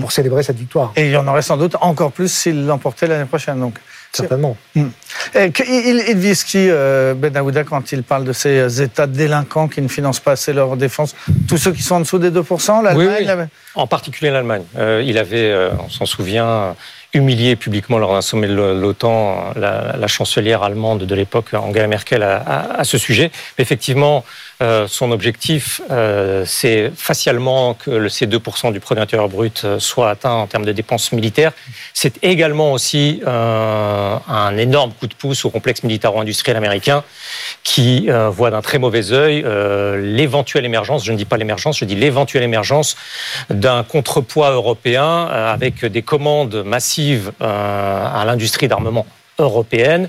pour 0.00 0.12
célébrer 0.12 0.42
cette 0.42 0.58
victoire. 0.58 0.92
Et 0.96 1.06
il 1.06 1.10
y 1.10 1.16
en 1.16 1.26
aurait 1.26 1.42
sans 1.42 1.56
doute 1.56 1.76
encore 1.80 2.12
plus 2.12 2.32
s'il 2.32 2.66
l'emportait 2.66 3.06
l'année 3.06 3.24
prochaine. 3.24 3.60
Donc. 3.60 3.78
Certainement. 4.12 4.56
Hmm. 4.74 4.88
Il, 5.34 6.04
il 6.08 6.16
vise 6.16 6.44
qui, 6.44 6.66
Ben 6.68 7.36
Aouda, 7.36 7.64
quand 7.64 7.92
il 7.92 8.02
parle 8.02 8.24
de 8.24 8.32
ces 8.32 8.80
États 8.82 9.06
délinquants 9.06 9.68
qui 9.68 9.82
ne 9.82 9.88
financent 9.88 10.20
pas 10.20 10.32
assez 10.32 10.52
leur 10.52 10.76
défense 10.76 11.14
Tous 11.46 11.58
ceux 11.58 11.72
qui 11.72 11.82
sont 11.82 11.96
en 11.96 12.00
dessous 12.00 12.18
des 12.18 12.30
2% 12.30 12.82
L'Allemagne 12.82 13.36
oui, 13.38 13.44
En 13.74 13.86
particulier 13.86 14.30
l'Allemagne. 14.30 14.62
il 14.76 15.18
avait, 15.18 15.70
on 15.78 15.88
s'en 15.90 16.06
souvient, 16.06 16.74
humilié 17.14 17.56
publiquement 17.56 17.98
lors 17.98 18.12
d'un 18.12 18.20
sommet 18.20 18.48
de 18.48 18.54
l'OTAN 18.54 19.52
la, 19.56 20.06
chancelière 20.06 20.62
allemande 20.62 21.04
de 21.04 21.14
l'époque, 21.14 21.54
Angela 21.54 21.86
Merkel, 21.86 22.22
à, 22.22 22.80
ce 22.84 22.98
sujet. 22.98 23.30
Mais 23.56 23.62
effectivement, 23.62 24.24
euh, 24.60 24.88
son 24.88 25.12
objectif, 25.12 25.80
euh, 25.92 26.42
c'est 26.44 26.90
facialement 26.96 27.74
que 27.74 27.92
le 27.92 28.08
C2% 28.08 28.72
du 28.72 28.80
produit 28.80 29.00
intérieur 29.00 29.28
brut 29.28 29.62
euh, 29.64 29.78
soit 29.78 30.10
atteint 30.10 30.32
en 30.32 30.48
termes 30.48 30.64
de 30.64 30.72
dépenses 30.72 31.12
militaires. 31.12 31.52
C'est 31.94 32.18
également 32.24 32.72
aussi 32.72 33.22
un 33.26 34.56
énorme 34.56 34.92
coup 34.92 35.06
de 35.06 35.14
pouce 35.14 35.44
au 35.44 35.50
complexe 35.50 35.82
militaro-industriel 35.82 36.56
américain 36.56 37.04
qui 37.62 38.08
voit 38.30 38.50
d'un 38.50 38.62
très 38.62 38.78
mauvais 38.78 39.12
œil 39.12 39.44
l'éventuelle 39.98 40.64
émergence, 40.64 41.04
je 41.04 41.12
ne 41.12 41.16
dis 41.16 41.24
pas 41.24 41.36
l'émergence, 41.36 41.78
je 41.78 41.84
dis 41.84 41.96
l'éventuelle 41.96 42.42
émergence 42.42 42.96
d'un 43.50 43.82
contrepoids 43.82 44.50
européen 44.50 45.26
avec 45.26 45.84
des 45.84 46.02
commandes 46.02 46.62
massives 46.64 47.32
à 47.40 48.22
l'industrie 48.26 48.68
d'armement 48.68 49.06
européenne 49.38 50.08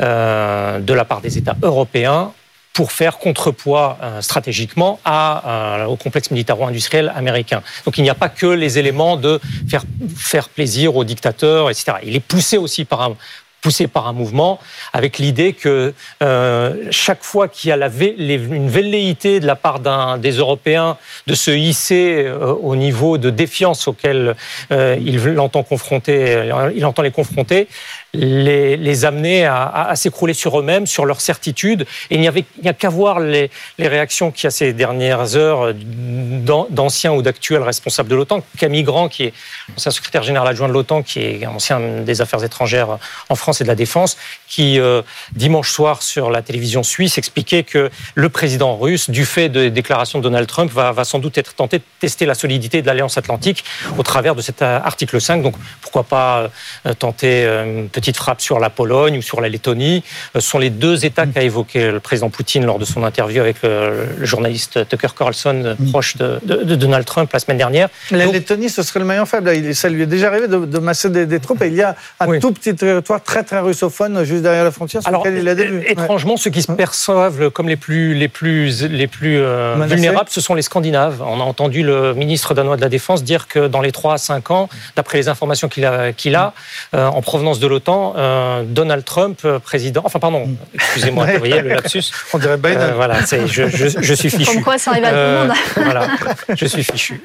de 0.00 0.92
la 0.92 1.04
part 1.04 1.20
des 1.20 1.38
États 1.38 1.56
européens 1.62 2.32
pour 2.76 2.92
faire 2.92 3.16
contrepoids 3.16 3.96
euh, 4.02 4.20
stratégiquement 4.20 5.00
à, 5.02 5.80
euh, 5.80 5.84
au 5.86 5.96
complexe 5.96 6.30
militaro-industriel 6.30 7.10
américain. 7.16 7.62
Donc 7.86 7.96
il 7.96 8.02
n'y 8.02 8.10
a 8.10 8.14
pas 8.14 8.28
que 8.28 8.44
les 8.44 8.78
éléments 8.78 9.16
de 9.16 9.40
faire, 9.66 9.82
faire 10.14 10.50
plaisir 10.50 10.94
aux 10.94 11.04
dictateurs, 11.04 11.70
etc. 11.70 11.92
Il 12.02 12.14
est 12.14 12.20
poussé 12.20 12.58
aussi 12.58 12.84
par 12.84 13.00
un, 13.00 13.16
poussé 13.62 13.86
par 13.86 14.06
un 14.08 14.12
mouvement, 14.12 14.60
avec 14.92 15.16
l'idée 15.16 15.54
que 15.54 15.94
euh, 16.22 16.74
chaque 16.90 17.24
fois 17.24 17.48
qu'il 17.48 17.70
y 17.70 17.72
a 17.72 17.78
la 17.78 17.88
une 17.88 18.68
velléité 18.68 19.40
de 19.40 19.46
la 19.46 19.56
part 19.56 19.80
des 20.18 20.32
Européens 20.32 20.98
de 21.26 21.34
se 21.34 21.50
hisser 21.50 22.30
au 22.62 22.76
niveau 22.76 23.16
de 23.16 23.30
défiance 23.30 23.88
auquel 23.88 24.36
il 24.70 25.40
entend 25.40 25.62
confronter, 25.62 26.52
il 26.76 26.84
entend 26.84 27.02
les 27.02 27.10
confronter, 27.10 27.68
les, 28.16 29.04
amener 29.04 29.44
à, 29.46 29.92
s'écrouler 29.94 30.34
sur 30.34 30.58
eux-mêmes, 30.58 30.86
sur 30.86 31.04
leur 31.04 31.20
certitude. 31.20 31.86
Et 32.10 32.16
il 32.16 32.20
n'y 32.20 32.68
a 32.68 32.72
qu'à 32.72 32.88
voir 32.88 33.20
les, 33.20 33.50
réactions 33.78 34.30
qu'il 34.30 34.44
y 34.44 34.46
a 34.48 34.50
ces 34.50 34.72
dernières 34.72 35.36
heures 35.36 35.72
d'anciens 35.74 37.12
ou 37.12 37.22
d'actuels 37.22 37.62
responsables 37.62 38.08
de 38.08 38.16
l'OTAN. 38.16 38.42
Camille 38.58 38.82
Grand, 38.82 39.08
qui 39.08 39.24
est 39.24 39.32
ancien 39.76 39.90
secrétaire 39.90 40.22
général 40.22 40.48
adjoint 40.48 40.68
de 40.68 40.72
l'OTAN, 40.72 41.02
qui 41.02 41.20
est 41.20 41.46
ancien 41.46 41.80
des 42.04 42.20
affaires 42.20 42.42
étrangères 42.42 42.98
en 43.28 43.34
France 43.34 43.60
et 43.60 43.64
de 43.64 43.68
la 43.68 43.74
défense, 43.74 44.16
qui 44.48 44.80
euh, 44.80 45.02
dimanche 45.32 45.70
soir 45.70 46.02
sur 46.02 46.30
la 46.30 46.42
télévision 46.42 46.82
suisse 46.82 47.18
expliquait 47.18 47.62
que 47.62 47.90
le 48.14 48.28
président 48.28 48.76
russe, 48.76 49.10
du 49.10 49.24
fait 49.24 49.48
des 49.48 49.70
déclarations 49.70 50.18
de 50.18 50.24
Donald 50.24 50.46
Trump, 50.46 50.72
va, 50.72 50.92
va 50.92 51.04
sans 51.04 51.18
doute 51.18 51.38
être 51.38 51.54
tenté 51.54 51.78
de 51.78 51.84
tester 52.00 52.26
la 52.26 52.34
solidité 52.34 52.82
de 52.82 52.86
l'Alliance 52.86 53.18
Atlantique 53.18 53.64
au 53.98 54.02
travers 54.02 54.34
de 54.34 54.42
cet 54.42 54.62
euh, 54.62 54.78
article 54.82 55.20
5. 55.20 55.42
Donc 55.42 55.54
pourquoi 55.80 56.04
pas 56.04 56.50
euh, 56.86 56.94
tenter 56.94 57.44
une 57.46 57.88
petite 57.88 58.05
petite 58.06 58.18
frappe 58.18 58.40
sur 58.40 58.60
la 58.60 58.70
Pologne 58.70 59.18
ou 59.18 59.22
sur 59.22 59.40
la 59.40 59.48
Lettonie. 59.48 60.04
Ce 60.34 60.40
sont 60.40 60.60
les 60.60 60.70
deux 60.70 61.04
États 61.04 61.26
qu'a 61.26 61.42
évoqué 61.42 61.90
le 61.90 61.98
président 61.98 62.30
Poutine 62.30 62.64
lors 62.64 62.78
de 62.78 62.84
son 62.84 63.02
interview 63.02 63.40
avec 63.40 63.62
le, 63.62 64.24
journaliste 64.24 64.88
Tucker 64.88 65.08
Carlson, 65.18 65.74
mm. 65.76 65.90
proche 65.90 66.16
de, 66.16 66.38
Donald 66.76 67.04
Trump 67.04 67.28
la 67.32 67.40
semaine 67.40 67.58
dernière. 67.58 67.88
La 68.12 68.26
Lettonie, 68.26 68.68
ce 68.68 68.84
serait 68.84 69.00
le 69.00 69.06
maillon 69.06 69.26
faible. 69.26 69.74
Ça 69.74 69.88
lui 69.88 70.02
est 70.02 70.06
déjà 70.06 70.28
arrivé 70.28 70.46
de, 70.46 70.78
masser 70.78 71.10
des, 71.10 71.40
troupes 71.40 71.62
et 71.62 71.66
il 71.66 71.74
y 71.74 71.82
a 71.82 71.96
un 72.20 72.38
tout 72.38 72.52
petit 72.52 72.76
territoire 72.76 73.20
très 73.22 73.42
très 73.42 73.58
russophone 73.58 74.22
juste 74.22 74.42
derrière 74.42 74.62
la 74.62 74.70
frontière 74.70 75.02
sur 75.02 75.10
lequel 75.10 75.38
il 75.38 75.48
a 75.48 75.54
des 75.56 75.66
Étrangement, 75.88 76.36
ceux 76.36 76.50
qui 76.50 76.62
se 76.62 76.70
perçoivent 76.70 77.50
comme 77.50 77.68
les 77.68 77.76
plus, 77.76 78.14
les 78.14 78.28
plus, 78.28 78.84
les 78.84 79.08
plus 79.08 79.38
euh, 79.38 79.74
vulnérables, 79.88 80.28
ce 80.30 80.40
sont 80.40 80.54
les 80.54 80.62
Scandinaves. 80.62 81.22
On 81.22 81.40
a 81.40 81.44
entendu 81.44 81.82
le 81.82 82.14
ministre 82.14 82.54
danois 82.54 82.76
de 82.76 82.82
la 82.82 82.88
Défense 82.88 83.24
dire 83.24 83.48
que 83.48 83.66
dans 83.66 83.80
les 83.80 83.90
3 83.90 84.14
à 84.14 84.18
5 84.18 84.50
ans, 84.52 84.68
d'après 84.94 85.18
les 85.18 85.28
informations 85.28 85.68
qu'il 85.68 85.84
a, 85.84 86.12
qu'il 86.12 86.36
a 86.36 86.54
euh, 86.94 87.06
en 87.06 87.22
provenance 87.22 87.58
de 87.58 87.66
l'OTAN, 87.66 87.85
euh, 87.88 88.62
Donald 88.64 89.04
Trump 89.04 89.40
euh, 89.44 89.58
président. 89.58 90.02
Enfin, 90.04 90.18
pardon, 90.18 90.48
excusez-moi, 90.74 91.26
vous 91.32 91.38
voyez 91.38 91.60
le 91.60 91.70
lapsus. 91.70 92.04
On 92.32 92.38
dirait 92.38 92.56
Biden. 92.56 92.80
Euh, 92.80 92.92
voilà, 92.94 93.20
je, 93.20 94.14
suis 94.14 94.30
fichu. 94.30 94.54
Comme 94.54 94.62
quoi, 94.62 94.78
ça 94.78 94.92
arrive 94.92 95.04
à 95.04 95.10
tout 95.10 95.16
le 95.16 95.48
monde. 95.48 95.56
voilà, 95.76 96.08
je 96.54 96.66
suis 96.66 96.84
fichu. 96.84 97.20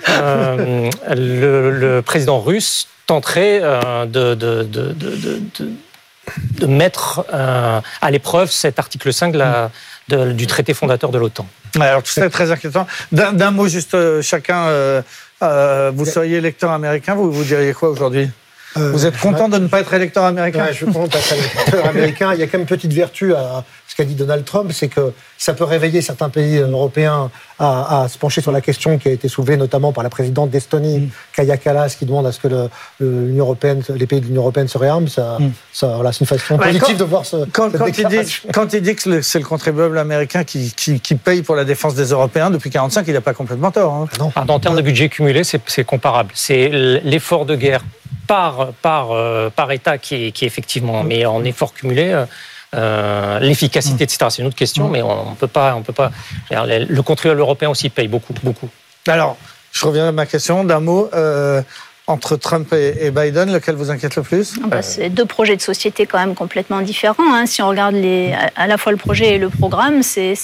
Le, 1.10 2.02
président 2.02 2.39
russe 2.39 2.88
tenterait 3.08 3.62
de, 3.62 4.36
de, 4.36 4.63
de, 4.63 4.95
de 6.60 6.65
mettre 6.67 7.26
à 7.32 8.12
l'épreuve 8.12 8.52
cet 8.52 8.80
article 8.80 9.12
5 9.12 9.36
du 10.10 10.47
traité 10.47 10.74
fondateur 10.74 11.12
de 11.12 11.17
l'OTAN. 11.17 11.47
Alors 11.80 12.04
tout 12.04 12.12
ça 12.12 12.26
est 12.26 12.30
très 12.30 12.52
inquiétant. 12.52 12.86
D'un 13.12 13.52
mot 13.52 13.67
juste 13.67 14.21
chacun, 14.21 15.02
vous 15.41 16.06
seriez 16.06 16.38
électeur 16.38 16.71
américain, 16.71 17.15
vous, 17.15 17.32
vous 17.32 17.43
diriez 17.43 17.74
quoi 17.74 17.89
aujourd'hui? 17.89 18.30
Euh, 18.77 18.91
Vous 18.91 19.05
êtes 19.05 19.17
content 19.17 19.49
de 19.49 19.57
ne 19.57 19.67
pas 19.67 19.81
être 19.81 19.93
électeur 19.93 20.23
américain 20.23 20.67
Je 20.69 20.77
suis 20.77 20.86
content 20.86 21.05
d'être 21.05 21.34
électeur 21.34 21.86
américain. 21.89 22.34
Il 22.34 22.39
y 22.39 22.43
a 22.43 22.47
quand 22.47 22.53
même 22.53 22.62
une 22.62 22.67
petite 22.67 22.93
vertu 22.93 23.34
à 23.34 23.63
ce 23.91 23.95
qu'a 23.95 24.05
dit 24.05 24.15
Donald 24.15 24.45
Trump, 24.45 24.71
c'est 24.73 24.88
que 24.88 25.12
ça 25.38 25.53
peut 25.53 25.65
réveiller 25.65 26.01
certains 26.01 26.29
pays 26.29 26.57
européens 26.57 27.29
à, 27.60 28.07
se 28.10 28.17
pencher 28.17 28.41
sur 28.41 28.51
la 28.51 28.62
question 28.62 28.97
qui 28.97 29.10
a 29.10 29.12
été 29.12 29.27
soulevée 29.27 29.57
notamment 29.57 29.91
par 29.91 30.03
la 30.03 30.10
présidente 30.10 30.49
d'Estonie, 30.49 30.99
mm. 30.99 31.10
Kaya 31.36 31.57
Kallas, 31.57 31.95
qui 31.99 32.05
demande 32.05 32.25
à 32.25 32.31
ce 32.31 32.39
que 32.39 32.47
l'Union 33.01 33.43
européenne, 33.43 33.84
les 33.89 34.07
pays 34.07 34.21
de 34.21 34.25
l'Union 34.25 34.41
européenne 34.41 34.67
se 34.69 34.77
réarment. 34.77 35.07
Ça, 35.07 35.38
mm. 35.39 35.51
ça 35.73 35.88
voilà, 35.95 36.13
c'est 36.13 36.21
une 36.21 36.27
façon 36.27 36.57
positive 36.57 36.97
de 36.97 37.03
voir 37.03 37.25
ce. 37.25 37.45
Quand, 37.51 37.69
quand 37.77 37.88
il, 37.88 38.07
dit, 38.07 38.41
quand 38.53 38.73
il 38.73 38.81
dit 38.81 38.95
que 38.95 39.21
c'est 39.21 39.39
le 39.39 39.45
contribuable 39.45 39.97
américain 39.97 40.43
qui, 40.43 40.71
qui, 40.73 41.15
paye 41.15 41.41
pour 41.41 41.55
la 41.55 41.65
défense 41.65 41.93
des 41.93 42.12
Européens 42.12 42.49
depuis 42.49 42.69
1945, 42.69 43.07
il 43.07 43.13
n'a 43.13 43.21
pas 43.21 43.34
complètement 43.34 43.71
tort. 43.71 43.93
Hein. 43.93 44.07
Non. 44.19 44.31
en 44.36 44.60
termes 44.60 44.77
de 44.77 44.81
budget 44.81 45.10
cumulé, 45.10 45.43
c'est 45.43 45.84
comparable. 45.84 46.31
C'est 46.34 46.69
l'effort 47.03 47.45
de 47.45 47.55
guerre 47.55 47.81
par, 48.31 48.67
par, 48.81 49.11
euh, 49.11 49.49
par 49.49 49.69
État 49.73 49.97
qui 49.97 50.15
est, 50.15 50.31
qui 50.31 50.45
est 50.45 50.47
effectivement, 50.47 51.03
mais 51.03 51.25
en 51.25 51.43
effort 51.43 51.73
cumulé. 51.73 52.11
Euh, 52.13 52.25
euh, 52.73 53.39
l'efficacité, 53.39 54.05
etc. 54.05 54.27
C'est 54.29 54.41
une 54.41 54.47
autre 54.47 54.55
question, 54.55 54.87
mais 54.87 55.01
on 55.01 55.31
ne 55.31 55.35
peut 55.35 55.47
pas, 55.47 55.75
on 55.75 55.81
peut 55.81 55.91
pas. 55.91 56.09
Le 56.49 57.01
contribuable 57.01 57.41
européen 57.41 57.69
aussi 57.69 57.89
paye 57.89 58.07
beaucoup, 58.07 58.33
beaucoup. 58.41 58.69
Alors, 59.05 59.35
je 59.73 59.85
reviens 59.85 60.07
à 60.07 60.11
ma 60.13 60.25
question 60.25 60.63
d'un 60.63 60.79
mot. 60.79 61.09
entre 62.07 62.37
Trump 62.37 62.71
et, 62.71 63.11
Biden, 63.11 63.51
lequel 63.51 63.75
vous 63.75 63.91
inquiète 63.91 64.15
le 64.15 64.21
plus? 64.21 64.53
Ah 64.63 64.67
bah, 64.67 64.81
C'est 64.81 65.09
deux 65.09 65.25
projets 65.25 65.57
de 65.57 65.61
société 65.61 66.05
quand 66.05 66.19
même 66.19 66.33
complètement 66.33 66.79
différents. 66.79 67.35
Hein. 67.35 67.45
Si 67.45 67.61
on 67.61 67.67
regarde 67.67 67.95
les, 67.95 68.33
à 68.55 68.67
la 68.67 68.77
fois 68.77 68.93
le 68.93 68.97
projet 68.97 69.35
et 69.35 69.37
le 69.37 69.49
programme, 69.49 70.01
c'est 70.01 70.37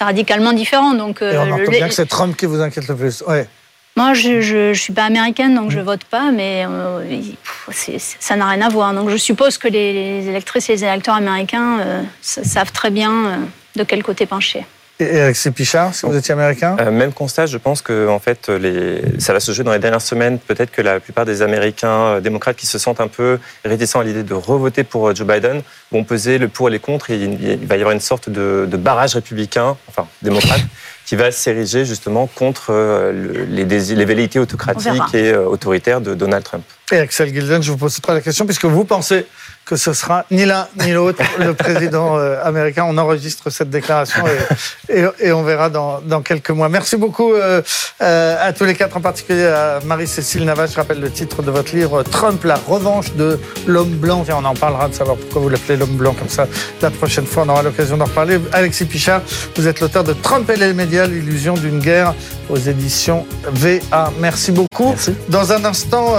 radicalement 0.00 0.52
différent. 0.52 0.94
Donc, 0.94 1.22
et 1.22 1.38
on 1.38 1.52
entend 1.52 1.70
bien 1.70 1.86
que 1.86 1.94
c'est 1.94 2.06
Trump 2.06 2.36
qui 2.36 2.46
vous 2.46 2.60
inquiète 2.60 2.88
le 2.88 2.96
plus. 2.96 3.22
Ouais. 3.28 3.46
Moi, 3.94 4.14
je 4.14 4.68
ne 4.68 4.74
suis 4.74 4.92
pas 4.92 5.04
américaine, 5.04 5.54
donc 5.54 5.70
je 5.70 5.78
ne 5.78 5.84
vote 5.84 6.04
pas, 6.04 6.30
mais 6.30 6.64
euh, 6.66 7.20
ça 7.68 8.36
n'a 8.36 8.48
rien 8.48 8.62
à 8.62 8.70
voir. 8.70 8.94
Donc 8.94 9.10
je 9.10 9.18
suppose 9.18 9.58
que 9.58 9.68
les, 9.68 10.26
électrices 10.26 10.70
et 10.70 10.74
les 10.74 10.84
électeurs 10.84 11.14
américains 11.14 11.78
euh, 11.80 12.02
savent 12.22 12.72
très 12.72 12.90
bien 12.90 13.12
euh, 13.12 13.36
de 13.76 13.84
quel 13.84 14.02
côté 14.02 14.24
pencher. 14.24 14.64
Et 14.98 15.20
Alexis 15.20 15.50
Pichard, 15.50 15.94
si 15.94 16.06
vous 16.06 16.16
étiez 16.16 16.32
américain? 16.32 16.76
Même 16.90 17.12
constat, 17.12 17.46
je 17.46 17.58
pense 17.58 17.82
que 17.82 18.08
en 18.08 18.20
fait, 18.20 18.48
les... 18.48 19.02
ça 19.18 19.32
va 19.32 19.40
se 19.40 19.50
jouer 19.50 19.64
dans 19.64 19.72
les 19.72 19.78
dernières 19.78 20.00
semaines. 20.00 20.38
Peut-être 20.38 20.70
que 20.70 20.80
la 20.80 21.00
plupart 21.00 21.24
des 21.24 21.42
Américains 21.42 22.20
démocrates 22.20 22.56
qui 22.56 22.66
se 22.66 22.78
sentent 22.78 23.00
un 23.00 23.08
peu 23.08 23.40
réticents 23.64 24.00
à 24.00 24.04
l'idée 24.04 24.22
de 24.22 24.34
revoter 24.34 24.84
pour 24.84 25.14
Joe 25.14 25.26
Biden 25.26 25.62
vont 25.90 26.04
peser 26.04 26.38
le 26.38 26.46
pour 26.46 26.68
et 26.68 26.70
les 26.70 26.78
contre. 26.78 27.10
Et 27.10 27.16
il 27.16 27.66
va 27.66 27.76
y 27.76 27.80
avoir 27.80 27.92
une 27.92 28.00
sorte 28.00 28.30
de, 28.30 28.68
de 28.70 28.76
barrage 28.76 29.14
républicain, 29.14 29.76
enfin 29.88 30.06
démocrate, 30.20 30.60
qui 31.06 31.16
va 31.16 31.30
s'ériger 31.30 31.84
justement 31.84 32.26
contre 32.26 32.70
euh, 32.70 33.12
les, 33.48 33.64
les 33.64 34.04
velléités 34.04 34.38
autocratiques 34.38 35.14
et 35.14 35.32
euh, 35.32 35.46
autoritaires 35.46 36.00
de 36.00 36.14
Donald 36.14 36.44
Trump. 36.44 36.64
Et 36.92 36.98
Axel 36.98 37.32
Gilden, 37.32 37.62
je 37.62 37.70
vous 37.70 37.78
pose 37.78 37.98
pas 38.00 38.12
la 38.12 38.20
question 38.20 38.44
puisque 38.44 38.66
vous 38.66 38.84
pensez 38.84 39.24
que 39.64 39.76
ce 39.76 39.92
sera 39.92 40.26
ni 40.30 40.44
l'un 40.44 40.66
ni 40.80 40.92
l'autre 40.92 41.22
le 41.38 41.54
président 41.64 42.18
euh, 42.18 42.36
américain. 42.44 42.84
On 42.86 42.98
enregistre 42.98 43.48
cette 43.48 43.70
déclaration 43.70 44.22
et, 44.88 45.04
et, 45.20 45.32
on 45.32 45.42
verra 45.42 45.70
dans, 45.70 46.00
dans, 46.00 46.20
quelques 46.20 46.50
mois. 46.50 46.68
Merci 46.68 46.96
beaucoup 46.96 47.32
euh, 47.32 47.62
euh, 48.02 48.36
à 48.40 48.52
tous 48.52 48.64
les 48.64 48.74
quatre, 48.74 48.96
en 48.96 49.00
particulier 49.00 49.46
à 49.46 49.78
Marie-Cécile 49.84 50.44
Navas. 50.44 50.66
Je 50.66 50.76
rappelle 50.76 51.00
le 51.00 51.10
titre 51.10 51.42
de 51.42 51.50
votre 51.50 51.74
livre 51.74 52.02
Trump, 52.02 52.44
la 52.44 52.56
revanche 52.56 53.14
de 53.14 53.40
l'homme 53.66 53.92
blanc. 53.92 54.24
Et 54.28 54.32
on 54.32 54.44
en 54.44 54.54
parlera 54.54 54.88
de 54.88 54.94
savoir 54.94 55.16
pourquoi 55.16 55.42
vous 55.42 55.48
l'appelez 55.48 55.76
l'homme 55.76 55.96
blanc 55.96 56.12
comme 56.12 56.28
ça. 56.28 56.46
La 56.82 56.90
prochaine 56.90 57.26
fois, 57.26 57.44
on 57.46 57.48
aura 57.48 57.62
l'occasion 57.62 57.96
d'en 57.96 58.06
reparler. 58.06 58.40
Alexis 58.52 58.84
Pichard, 58.84 59.22
vous 59.56 59.66
êtes 59.66 59.80
l'auteur 59.80 60.04
de 60.04 60.12
Trump 60.12 60.50
et 60.50 60.56
les 60.56 60.74
médias, 60.74 61.06
l'illusion 61.06 61.54
d'une 61.54 61.78
guerre 61.78 62.14
aux 62.50 62.58
éditions 62.58 63.26
VA. 63.44 64.12
Merci 64.18 64.52
beaucoup. 64.52 64.94
Dans 65.28 65.52
un 65.52 65.64
instant, 65.64 66.16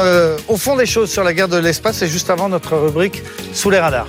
au 0.47 0.57
fond 0.63 0.77
des 0.77 0.85
choses 0.85 1.11
sur 1.11 1.25
la 1.25 1.33
guerre 1.33 1.49
de 1.49 1.57
l'espace 1.57 2.01
et 2.03 2.07
juste 2.07 2.29
avant 2.29 2.47
notre 2.47 2.77
rubrique 2.77 3.21
sous 3.51 3.69
les 3.69 3.79
radars. 3.79 4.07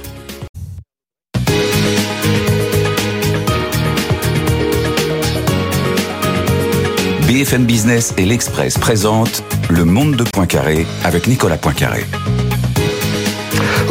BFM 7.26 7.64
Business 7.64 8.14
et 8.18 8.24
l'Express 8.24 8.78
présentent 8.78 9.42
Le 9.68 9.84
Monde 9.84 10.14
de 10.14 10.22
Poincaré 10.22 10.86
avec 11.02 11.26
Nicolas 11.26 11.56
Poincaré. 11.56 12.04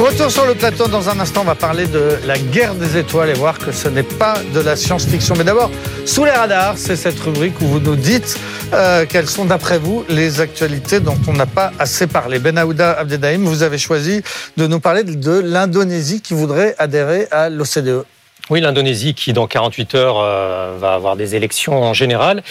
Retour 0.04 0.30
sur 0.30 0.46
le 0.46 0.54
plateau. 0.54 0.90
Dans 0.90 1.08
un 1.08 1.18
instant, 1.22 1.44
on 1.44 1.46
va 1.46 1.56
parler 1.56 1.88
de 1.88 2.18
la 2.26 2.38
guerre 2.38 2.76
des 2.76 2.98
étoiles 2.98 3.30
et 3.30 3.34
voir 3.36 3.58
que 3.58 3.72
ce 3.72 3.88
n'est 3.88 4.04
pas 4.04 4.34
de 4.54 4.60
la 4.60 4.76
science-fiction. 4.76 5.34
Mais 5.38 5.46
d'abord, 5.46 5.72
sous 6.06 6.26
les 6.26 6.32
radars, 6.32 6.78
c'est 6.78 6.98
cette 6.98 7.18
rubrique 7.22 7.54
où 7.62 7.68
vous 7.68 7.80
nous 7.80 7.96
dites 7.96 8.38
euh, 8.74 9.06
quelles 9.08 9.30
sont, 9.30 9.46
d'après 9.46 9.80
vous, 9.80 10.04
les 10.10 10.42
actualités 10.42 11.00
dont 11.00 11.18
on 11.26 11.32
n'a 11.32 11.46
pas 11.46 11.72
assez 11.80 12.06
parlé. 12.06 12.40
Ben 12.40 12.58
Aouda 12.58 12.92
Abdedaïm, 12.92 13.46
vous 13.46 13.64
avez 13.64 13.78
choisi 13.78 14.22
de 14.58 14.68
nous 14.68 14.82
parler 14.82 15.06
de 15.06 15.40
l'Indonésie 15.40 16.20
qui 16.20 16.34
voudrait 16.34 16.76
adhérer 16.80 17.30
à 17.32 17.50
l'OCDE. 17.50 18.04
Oui, 18.50 18.60
l'Indonésie 18.60 19.14
qui, 19.14 19.32
dans 19.32 19.48
48 19.48 19.96
heures, 19.96 20.20
euh, 20.20 20.76
va 20.78 20.96
avoir 20.96 21.16
des 21.16 21.36
élections 21.36 21.82
en 21.82 21.94
général. 21.94 22.44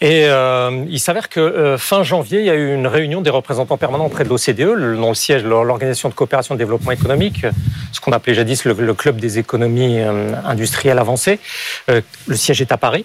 Et 0.00 0.26
euh, 0.26 0.84
il 0.88 1.00
s'avère 1.00 1.28
que 1.28 1.40
euh, 1.40 1.76
fin 1.76 2.04
janvier, 2.04 2.38
il 2.38 2.46
y 2.46 2.50
a 2.50 2.54
eu 2.54 2.72
une 2.72 2.86
réunion 2.86 3.20
des 3.20 3.30
représentants 3.30 3.76
permanents 3.76 4.06
auprès 4.06 4.22
de 4.22 4.28
l'OCDE, 4.28 4.96
dont 4.96 5.08
le 5.08 5.14
siège 5.14 5.42
l'Organisation 5.42 6.08
de 6.08 6.14
coopération 6.14 6.54
et 6.54 6.56
de 6.56 6.62
développement 6.62 6.92
économique, 6.92 7.44
ce 7.90 8.00
qu'on 8.00 8.12
appelait 8.12 8.34
jadis 8.34 8.64
le, 8.64 8.74
le, 8.74 8.94
club 8.94 9.18
des 9.18 9.40
économies 9.40 9.98
industrielles 10.44 10.98
avancées. 10.98 11.40
le 11.88 12.36
siège 12.36 12.60
est 12.60 12.70
à 12.70 12.76
Paris. 12.76 13.04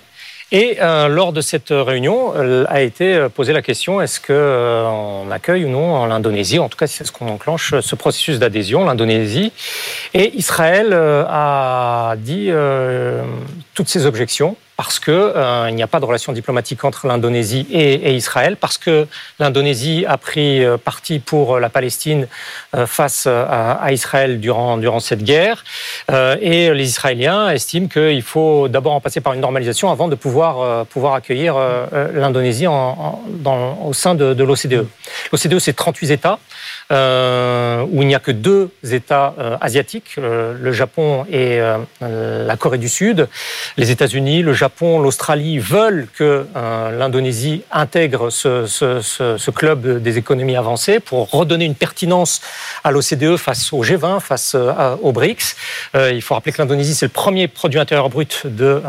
Et 0.52 0.78
euh, 0.80 1.08
lors 1.08 1.34
de 1.34 1.42
cette 1.42 1.70
réunion, 1.72 2.34
euh, 2.36 2.66
a 2.68 2.82
été 2.82 3.16
euh, 3.16 3.30
posée 3.30 3.52
la 3.52 3.64
question 3.64 4.00
est-ce 4.00 4.20
qu'on 4.20 5.32
accueille 5.32 5.66
ou 5.66 5.70
non 5.70 6.06
l'Indonésie 6.06 6.60
En 6.60 6.70
tout 6.70 6.78
cas, 6.78 6.86
c'est 6.86 7.04
ce 7.04 7.12
qu'on 7.12 7.28
enclenche 7.28 7.80
ce 7.80 7.96
processus 7.96 8.38
d'adhésion, 8.38 8.86
l'Indonésie. 8.86 9.52
Et 10.14 10.38
Israël 10.38 10.94
a 10.94 12.16
dit 12.18 12.52
toutes 13.76 13.90
ses 13.90 14.08
objections 14.08 14.58
parce 14.78 15.00
qu'il 15.00 15.14
euh, 15.14 15.72
n'y 15.72 15.84
a 15.84 15.88
pas 15.88 16.00
de 16.00 16.06
relation 16.06 16.34
diplomatique 16.34 16.84
entre 16.84 17.08
l'Indonésie 17.08 17.66
et, 17.72 18.14
Israël, 18.16 18.58
parce 18.58 18.78
que 18.78 19.08
l'Indonésie 19.40 20.06
a 20.08 20.18
pris 20.18 20.64
euh, 20.64 20.78
parti 20.78 21.20
pour 21.20 21.60
la 21.60 21.70
Palestine 21.70 22.28
euh, 22.76 22.86
face 22.86 23.26
à, 23.26 23.92
Israël 23.92 24.40
durant, 24.40 24.78
durant 24.78 25.00
cette 25.00 25.24
guerre, 25.24 25.64
et 26.12 26.74
les 26.74 26.88
Israéliens 26.88 27.50
estiment 27.50 27.88
qu'il 27.88 28.22
faut 28.22 28.68
d'abord 28.68 28.94
en 28.94 29.00
passer 29.00 29.22
par 29.22 29.34
une 29.34 29.40
normalisation 29.40 29.92
avant 29.92 30.08
de 30.08 30.16
pouvoir, 30.16 30.86
pouvoir 30.88 31.14
accueillir 31.14 31.56
l'Indonésie 32.14 32.68
en, 32.68 33.22
au 33.84 33.94
sein 33.94 34.16
de, 34.16 34.34
de 34.34 34.44
l'OCDE. 34.44 34.88
L'OCDE, 35.32 35.60
c'est 35.60 35.74
38 35.74 36.12
États. 36.12 36.40
Euh, 36.92 37.84
où 37.92 38.04
il 38.04 38.08
n'y 38.08 38.14
a 38.14 38.20
que 38.20 38.32
deux 38.32 38.70
États 38.84 39.34
euh, 39.40 39.58
asiatiques, 39.60 40.18
euh, 40.20 40.54
le 40.60 40.72
Japon 40.72 41.26
et 41.32 41.60
la 42.02 42.58
Corée 42.58 42.78
du 42.78 42.90
Sud. 42.90 43.28
Les 43.78 43.92
États-Unis, 43.92 44.44
le 44.44 44.54
Japon, 44.54 45.00
l'Australie 45.00 45.58
veulent 45.58 46.08
que 46.16 46.46
l'Indonésie 46.98 47.64
intègre 47.72 48.30
ce, 48.30 48.66
ce, 48.66 49.02
ce, 49.02 49.38
ce, 49.38 49.52
club 49.52 50.02
des 50.02 50.18
économies 50.18 50.56
avancées 50.56 51.00
pour 51.00 51.30
redonner 51.32 51.66
une 51.66 51.76
pertinence 51.76 52.42
à 52.84 52.92
l'OCDE 52.92 53.38
face 53.38 53.74
au 53.74 53.84
G20, 53.84 54.20
face 54.20 54.56
aux 54.56 55.12
BRICS. 55.12 55.56
il 55.96 56.22
faut 56.22 56.36
rappeler 56.36 56.52
que 56.52 56.62
l'Indonésie, 56.62 56.94
c'est 56.94 57.06
le 57.06 57.12
premier 57.12 57.48
produit 57.48 57.80
intérieur 57.80 58.10
brut 58.10 58.46
de 58.46 58.82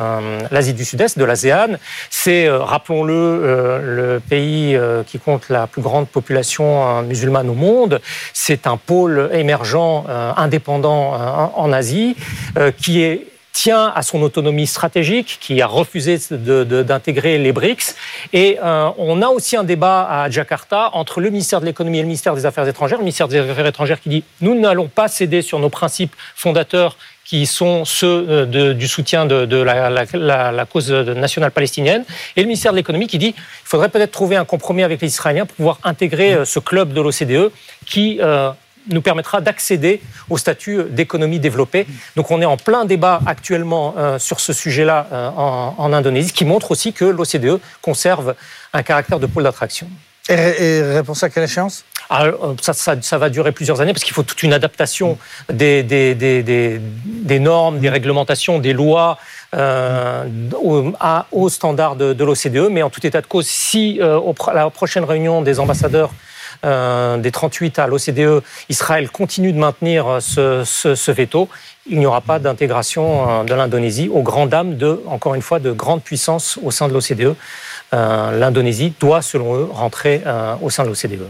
l'Asie 0.50 0.74
du 0.74 0.84
Sud-Est, 0.84 1.18
de 1.18 1.24
l'ASEAN. 1.24 1.76
C'est, 2.10 2.48
rappelons-le, 2.50 3.80
le 3.82 4.20
pays 4.20 4.78
qui 5.06 5.18
compte 5.18 5.48
la 5.48 5.66
plus 5.66 5.82
grande 5.82 6.08
population 6.08 7.02
musulmane 7.02 7.48
au 7.48 7.54
monde 7.54 7.85
c'est 8.32 8.66
un 8.66 8.76
pôle 8.76 9.30
émergent 9.32 10.04
euh, 10.08 10.32
indépendant 10.36 11.14
euh, 11.14 11.46
en 11.54 11.72
Asie 11.72 12.16
euh, 12.58 12.70
qui 12.70 13.02
est 13.02 13.26
tient 13.56 13.90
à 13.94 14.02
son 14.02 14.20
autonomie 14.20 14.66
stratégique, 14.66 15.38
qui 15.40 15.62
a 15.62 15.66
refusé 15.66 16.18
d'intégrer 16.30 17.38
les 17.38 17.52
BRICS. 17.52 17.94
Et 18.34 18.58
on 18.62 19.22
a 19.22 19.28
aussi 19.28 19.56
un 19.56 19.64
débat 19.64 20.06
à 20.10 20.28
Jakarta 20.28 20.90
entre 20.92 21.22
le 21.22 21.30
ministère 21.30 21.62
de 21.62 21.64
l'économie 21.64 21.96
et 21.98 22.02
le 22.02 22.06
ministère 22.06 22.34
des 22.34 22.44
Affaires 22.44 22.68
étrangères. 22.68 22.98
Le 22.98 23.04
ministère 23.04 23.28
des 23.28 23.38
Affaires 23.38 23.66
étrangères 23.66 24.02
qui 24.02 24.10
dit 24.10 24.24
nous 24.42 24.54
n'allons 24.60 24.88
pas 24.88 25.08
céder 25.08 25.40
sur 25.40 25.58
nos 25.58 25.70
principes 25.70 26.14
fondateurs 26.34 26.98
qui 27.24 27.46
sont 27.46 27.86
ceux 27.86 28.26
euh, 28.28 28.74
du 28.74 28.86
soutien 28.86 29.24
de, 29.24 29.56
la, 29.56 30.66
cause 30.66 30.92
nationale 30.92 31.50
palestinienne, 31.50 32.04
et 32.36 32.42
le 32.42 32.46
ministère 32.46 32.72
de 32.72 32.76
l'économie 32.76 33.06
qui 33.08 33.18
dit 33.18 33.32
qu'il 33.32 33.42
faudrait 33.64 33.88
peut-être 33.88 34.12
trouver 34.12 34.36
un 34.36 34.44
compromis 34.44 34.82
avec 34.82 35.00
les 35.00 35.08
Israéliens 35.08 35.46
pour 35.46 35.56
pouvoir 35.56 35.80
intégrer 35.82 36.34
euh, 36.34 36.44
ce 36.44 36.58
club 36.58 36.92
de 36.92 37.00
l'OCDE 37.00 37.50
qui 37.86 38.18
euh, 38.20 38.50
nous 38.88 39.02
permettra 39.02 39.40
d'accéder 39.40 40.00
au 40.30 40.38
statut 40.38 40.84
d'économie 40.90 41.38
développée. 41.38 41.86
Donc 42.16 42.30
on 42.30 42.40
est 42.40 42.46
en 42.46 42.56
plein 42.56 42.84
débat 42.84 43.20
actuellement 43.26 43.94
sur 44.18 44.40
ce 44.40 44.52
sujet-là 44.52 45.32
en, 45.36 45.74
en, 45.76 45.92
Indonésie, 45.92 46.32
qui 46.32 46.44
montre 46.44 46.70
aussi 46.70 46.92
que 46.92 47.04
l'OCDE 47.04 47.60
conserve 47.82 48.34
un 48.72 48.82
caractère 48.82 49.20
de 49.20 49.26
pôle 49.26 49.44
d'attraction. 49.44 49.88
Et, 50.28 50.34
et 50.34 50.82
réponse 50.82 51.22
à 51.22 51.30
quelle 51.30 51.44
échance 51.44 51.84
ah, 52.08 52.26
euh, 52.26 52.54
ça, 52.60 52.72
ça, 52.72 52.94
ça, 53.00 53.18
va 53.18 53.30
durer 53.30 53.52
plusieurs 53.52 53.80
années 53.80 53.92
parce 53.92 54.04
qu'il 54.04 54.14
faut 54.14 54.22
toute 54.22 54.42
une 54.44 54.52
adaptation 54.52 55.18
des, 55.52 55.82
des, 55.82 56.14
des, 56.14 56.80
des, 57.04 57.38
normes, 57.40 57.80
des 57.80 57.88
réglementations, 57.88 58.60
des 58.60 58.72
lois 58.72 59.18
euh, 59.54 60.24
aux, 60.62 60.92
aux 61.32 61.48
standards 61.48 61.96
de, 61.96 62.12
de 62.12 62.24
l'OCDE. 62.24 62.70
Mais 62.70 62.82
en 62.82 62.90
tout 62.90 63.04
état 63.04 63.20
de 63.20 63.26
cause, 63.26 63.46
si 63.46 63.98
euh, 64.00 64.20
la 64.54 64.70
prochaine 64.70 65.04
réunion 65.04 65.42
des 65.42 65.58
ambassadeurs 65.58 66.12
euh, 66.64 67.16
des 67.18 67.30
38 67.32 67.78
à 67.78 67.86
l'OCDE, 67.86 68.42
Israël 68.68 69.10
continue 69.10 69.52
de 69.52 69.58
maintenir 69.58 70.18
ce, 70.20 70.62
ce, 70.64 70.94
ce 70.94 71.10
veto, 71.10 71.48
il 71.88 71.98
n'y 71.98 72.06
aura 72.06 72.20
pas 72.20 72.38
d'intégration 72.38 73.28
euh, 73.28 73.44
de 73.44 73.54
l'Indonésie 73.54 74.10
aux 74.12 74.22
grandes 74.22 74.50
dames 74.50 74.76
de, 74.76 75.00
encore 75.06 75.34
une 75.34 75.42
fois, 75.42 75.58
de 75.58 75.72
grandes 75.72 76.02
puissances 76.02 76.58
au 76.62 76.70
sein 76.70 76.88
de 76.88 76.94
l'OCDE. 76.94 77.36
Euh, 77.94 78.36
l'Indonésie 78.36 78.92
doit, 78.98 79.22
selon 79.22 79.54
eux, 79.54 79.68
rentrer 79.70 80.22
euh, 80.26 80.56
au 80.60 80.70
sein 80.70 80.82
de 80.82 80.88
l'OCDE. 80.88 81.22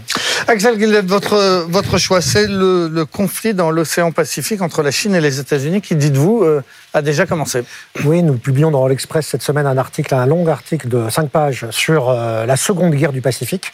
Axel 0.49 0.79
Gillet, 0.81 1.03
votre, 1.03 1.67
votre 1.69 1.99
choix, 1.99 2.23
c'est 2.23 2.47
le, 2.47 2.89
le, 2.89 3.05
conflit 3.05 3.53
dans 3.53 3.71
l'océan 3.71 4.11
Pacifique 4.11 4.63
entre 4.63 4.83
la 4.83 4.91
Chine 4.91 5.15
et 5.15 5.21
les 5.21 5.39
États-Unis 5.39 5.83
qui, 5.83 5.97
dites-vous, 5.97 6.45
euh, 6.45 6.63
a 6.95 7.03
déjà 7.03 7.27
commencé. 7.27 7.63
Oui, 8.05 8.23
nous 8.23 8.39
publions 8.39 8.71
dans 8.71 8.87
l'Express 8.87 9.27
cette 9.27 9.43
semaine 9.43 9.67
un 9.67 9.77
article, 9.77 10.15
un 10.15 10.25
long 10.25 10.47
article 10.47 10.89
de 10.89 11.11
5 11.11 11.29
pages 11.29 11.67
sur 11.71 12.11
la 12.11 12.57
seconde 12.57 12.95
guerre 12.95 13.13
du 13.13 13.21
Pacifique 13.21 13.73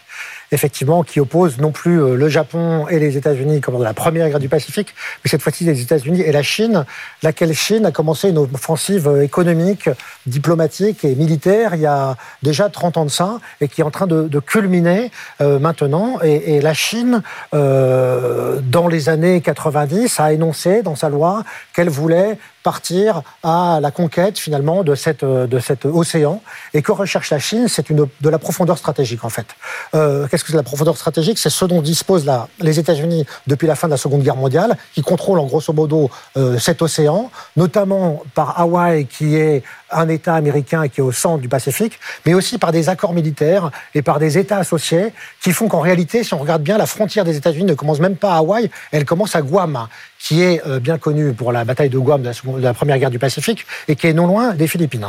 effectivement, 0.53 1.03
qui 1.03 1.19
oppose 1.19 1.59
non 1.59 1.73
plus 1.73 2.17
le 2.17 2.29
Japon 2.29 2.87
et 2.89 2.99
les 2.99 3.17
États-Unis 3.17 3.61
comme 3.61 3.75
dans 3.75 3.83
la 3.83 3.95
première 3.95 4.29
guerre 4.29 4.39
du 4.39 4.49
Pacifique, 4.49 4.95
mais 5.25 5.31
cette 5.31 5.43
fois-ci 5.43 5.65
les 5.65 5.81
États-Unis 5.81 6.21
et 6.21 6.33
la 6.33 6.43
Chine, 6.43 6.85
laquelle 7.23 7.55
Chine 7.55 7.87
a 7.87 7.91
commencé 7.91 8.29
une 8.29 8.39
offensive 8.39 9.21
économique, 9.23 9.89
diplomatique 10.27 11.05
et 11.05 11.15
militaire 11.15 11.75
il 11.75 11.81
y 11.81 11.87
a 11.87 12.17
déjà 12.43 12.69
30 12.69 12.97
ans 12.97 13.05
de 13.05 13.11
ça, 13.11 13.41
et 13.61 13.69
qui 13.69 13.81
est 13.81 13.85
en 13.85 13.91
train 13.91 14.07
de, 14.07 14.41
culminer 14.41 15.11
maintenant. 15.41 16.19
Et, 16.23 16.57
et, 16.57 16.61
la 16.61 16.75
Chine, 16.75 17.23
dans 17.53 18.89
les 18.89 19.09
années 19.09 19.41
90, 19.41 20.21
a 20.21 20.33
énoncé 20.33 20.83
dans 20.83 20.97
sa 20.97 21.09
loi 21.09 21.45
qu'elle 21.75 21.89
voulait 21.89 22.39
partir 22.63 23.23
à 23.43 23.79
la 23.81 23.91
conquête 23.91 24.39
finalement 24.39 24.83
de, 24.83 24.95
cette, 24.95 25.25
de 25.25 25.59
cet 25.59 25.85
océan. 25.85 26.43
Et 26.75 26.83
que 26.83 26.93
recherche 26.93 27.31
la 27.31 27.39
Chine, 27.39 27.69
c'est 27.69 27.93
de 27.93 28.29
la 28.29 28.39
profondeur 28.39 28.79
stratégique 28.79 29.25
en 29.25 29.29
fait. 29.29 29.47
Euh, 29.95 30.27
qu'est-ce 30.29 30.45
que 30.45 30.51
c'est 30.51 30.57
la 30.57 30.63
profondeur 30.63 30.97
stratégique? 30.97 31.39
C'est 31.39 31.51
ce 31.51 31.65
dont 31.65 31.83
disposent 31.83 32.31
les 32.61 32.79
États-Unis 32.79 33.27
depuis 33.47 33.67
la 33.67 33.75
fin 33.75 33.89
de 33.89 33.93
la 33.93 33.97
Seconde 33.97 34.23
Guerre 34.23 34.37
mondiale, 34.37 34.77
qui 34.95 35.03
contrôlent 35.03 35.39
en 35.39 35.47
grosso 35.47 35.73
modo 35.73 36.11
euh, 36.37 36.59
cet 36.59 36.83
océan, 36.83 37.31
notamment 37.57 38.23
par 38.35 38.59
Hawaï, 38.61 39.07
qui 39.07 39.37
est 39.37 39.63
un 39.91 40.09
État 40.09 40.35
américain 40.35 40.89
qui 40.89 41.01
est 41.01 41.05
au 41.05 41.13
centre 41.13 41.41
du 41.41 41.49
Pacifique, 41.49 41.99
mais 42.25 42.35
aussi 42.35 42.59
par 42.59 42.73
des 42.73 42.89
accords 42.89 43.13
militaires 43.13 43.71
et 43.95 44.03
par 44.03 44.19
des 44.19 44.39
États 44.39 44.59
associés 44.59 45.13
qui 45.43 45.53
font 45.53 45.69
qu'en 45.69 45.81
réalité, 45.81 46.25
si 46.25 46.33
on 46.35 46.39
regarde 46.39 46.63
bien, 46.63 46.79
la 46.79 46.87
frontière 46.87 47.25
des 47.25 47.37
États-Unis 47.37 47.65
ne 47.67 47.75
commence 47.75 48.01
même 48.01 48.17
pas 48.17 48.35
à 48.35 48.39
Hawaï, 48.39 48.71
elle 48.91 49.05
commence 49.05 49.37
à 49.37 49.43
Guam, 49.43 49.87
qui 50.19 50.43
est 50.43 50.63
euh, 50.67 50.79
bien 50.79 50.99
connue 50.99 51.33
pour 51.33 51.53
la 51.53 51.65
bataille 51.65 51.89
de 51.89 51.99
Guam 51.99 52.23
de 52.23 52.29
la, 52.29 52.33
de 52.33 52.52
la, 52.59 52.75
Première 52.75 52.99
Guerre 52.99 53.11
du 53.11 53.19
Pacifique 53.19 53.67
et 53.89 53.97
qui 53.97 54.07
est 54.07 54.13
non 54.13 54.27
loin 54.27 54.55
des 54.55 54.67
Philippines. 54.67 55.07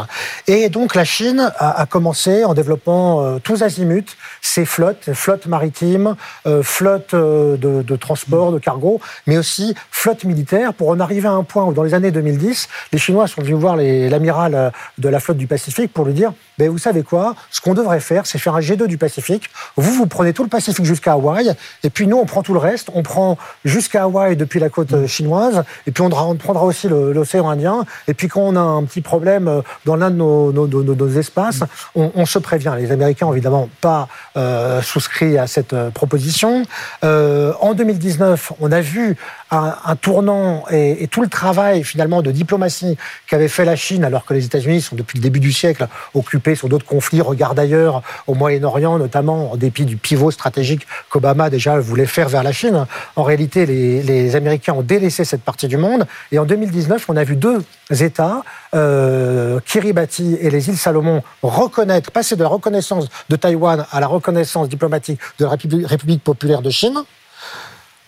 Et 0.47 0.69
donc 0.69 0.95
la 0.95 1.05
Chine 1.05 1.51
a, 1.57 1.81
a 1.81 1.85
commencé 1.85 2.43
en 2.43 2.53
développant 2.53 3.23
euh, 3.23 3.39
tous 3.39 3.63
azimuts 3.63 4.15
ses 4.53 4.65
flottes, 4.65 5.13
flottes 5.13 5.47
maritimes, 5.47 6.15
euh, 6.45 6.61
flottes 6.61 7.13
euh, 7.13 7.57
de, 7.57 7.81
de, 7.81 7.95
transport, 7.95 8.51
de 8.51 8.59
cargo, 8.59 8.99
mais 9.25 9.37
aussi 9.37 9.73
flottes 9.89 10.25
militaires 10.25 10.73
pour 10.73 10.89
en 10.89 10.99
arriver 10.99 11.27
à 11.27 11.31
un 11.31 11.43
point 11.43 11.63
où 11.63 11.73
dans 11.73 11.81
les 11.81 11.93
années 11.93 12.11
2010, 12.11 12.67
les 12.91 12.99
Chinois 12.99 13.27
sont 13.27 13.41
venus 13.41 13.55
voir 13.55 13.77
l'amiral 13.77 14.53
euh, 14.53 14.69
de 14.97 15.09
la 15.09 15.19
flotte 15.19 15.37
du 15.37 15.47
Pacifique 15.47 15.91
pour 15.93 16.05
lui 16.05 16.13
dire 16.13 16.33
ben, 16.57 16.69
vous 16.69 16.77
savez 16.77 17.03
quoi? 17.03 17.35
Ce 17.51 17.61
qu'on 17.61 17.73
devrait 17.73 17.99
faire, 17.99 18.25
c'est 18.25 18.37
faire 18.37 18.55
un 18.55 18.59
G2 18.59 18.87
du 18.87 18.97
Pacifique. 18.97 19.49
Vous, 19.75 19.91
vous 19.93 20.07
prenez 20.07 20.33
tout 20.33 20.43
le 20.43 20.49
Pacifique 20.49 20.85
jusqu'à 20.85 21.13
Hawaï, 21.13 21.53
et 21.83 21.89
puis 21.89 22.07
nous, 22.07 22.17
on 22.17 22.25
prend 22.25 22.43
tout 22.43 22.53
le 22.53 22.59
reste. 22.59 22.89
On 22.93 23.03
prend 23.03 23.37
jusqu'à 23.65 24.03
Hawaï 24.03 24.35
depuis 24.35 24.59
la 24.59 24.69
côte 24.69 24.93
euh, 24.93 25.07
chinoise, 25.07 25.63
et 25.87 25.91
puis 25.91 26.03
on, 26.03 26.09
prendra 26.09 26.63
aussi 26.63 26.87
l'océan 26.89 27.49
Indien. 27.49 27.85
Et 28.07 28.13
puis 28.13 28.27
quand 28.27 28.41
on 28.41 28.55
a 28.55 28.61
un 28.61 28.83
petit 28.83 29.01
problème 29.01 29.47
euh, 29.47 29.61
dans 29.85 29.95
l'un 29.95 30.11
de 30.11 30.15
nos, 30.15 31.09
espaces, 31.17 31.63
on, 31.95 32.25
se 32.25 32.39
prévient. 32.39 32.73
Les 32.77 32.91
Américains 32.91 33.31
évidemment 33.31 33.69
pas 33.81 34.07
euh, 34.37 34.81
souscrit 34.81 35.37
à 35.37 35.47
cette 35.47 35.73
euh, 35.73 35.89
proposition. 35.89 36.63
Euh, 37.03 37.53
en 37.61 37.73
2019, 37.73 38.53
on 38.59 38.71
a 38.71 38.81
vu 38.81 39.15
un, 39.51 39.95
tournant 39.95 40.65
et, 40.71 41.07
tout 41.07 41.21
le 41.21 41.27
travail 41.27 41.83
finalement 41.83 42.21
de 42.21 42.31
diplomatie 42.31 42.97
qu'avait 43.27 43.47
fait 43.47 43.65
la 43.65 43.75
Chine, 43.75 44.03
alors 44.03 44.25
que 44.25 44.33
les 44.33 44.45
États-Unis 44.45 44.81
sont 44.81 44.95
depuis 44.95 45.19
le 45.19 45.23
début 45.23 45.39
du 45.39 45.51
siècle 45.51 45.87
occupés 46.13 46.55
sur 46.55 46.69
d'autres 46.69 46.85
conflits. 46.85 47.21
Regarde 47.21 47.59
ailleurs 47.59 48.01
au 48.27 48.33
Moyen-Orient, 48.33 48.97
notamment 48.97 49.51
en 49.51 49.57
dépit 49.57 49.85
du 49.85 49.97
pivot 49.97 50.31
stratégique 50.31 50.87
qu'Obama 51.09 51.49
déjà 51.49 51.79
voulait 51.79 52.05
faire 52.05 52.29
vers 52.29 52.43
la 52.43 52.51
Chine. 52.51 52.85
En 53.15 53.23
réalité, 53.23 53.65
les, 53.65 54.01
les, 54.01 54.35
Américains 54.35 54.73
ont 54.73 54.81
délaissé 54.81 55.25
cette 55.25 55.43
partie 55.43 55.67
du 55.67 55.77
monde. 55.77 56.05
Et 56.31 56.39
en 56.39 56.45
2019, 56.45 57.05
on 57.09 57.17
a 57.17 57.23
vu 57.23 57.35
deux 57.35 57.63
États, 57.91 58.43
euh, 58.73 59.59
Kiribati 59.65 60.37
et 60.39 60.49
les 60.49 60.69
îles 60.69 60.77
Salomon, 60.77 61.23
reconnaître, 61.41 62.11
passer 62.11 62.35
de 62.35 62.43
la 62.43 62.49
reconnaissance 62.49 63.07
de 63.29 63.35
Taïwan 63.35 63.85
à 63.91 63.99
la 63.99 64.07
reconnaissance 64.07 64.69
diplomatique 64.69 65.19
de 65.39 65.45
la 65.45 65.51
République 65.51 66.23
populaire 66.23 66.61
de 66.61 66.69
Chine. 66.69 67.03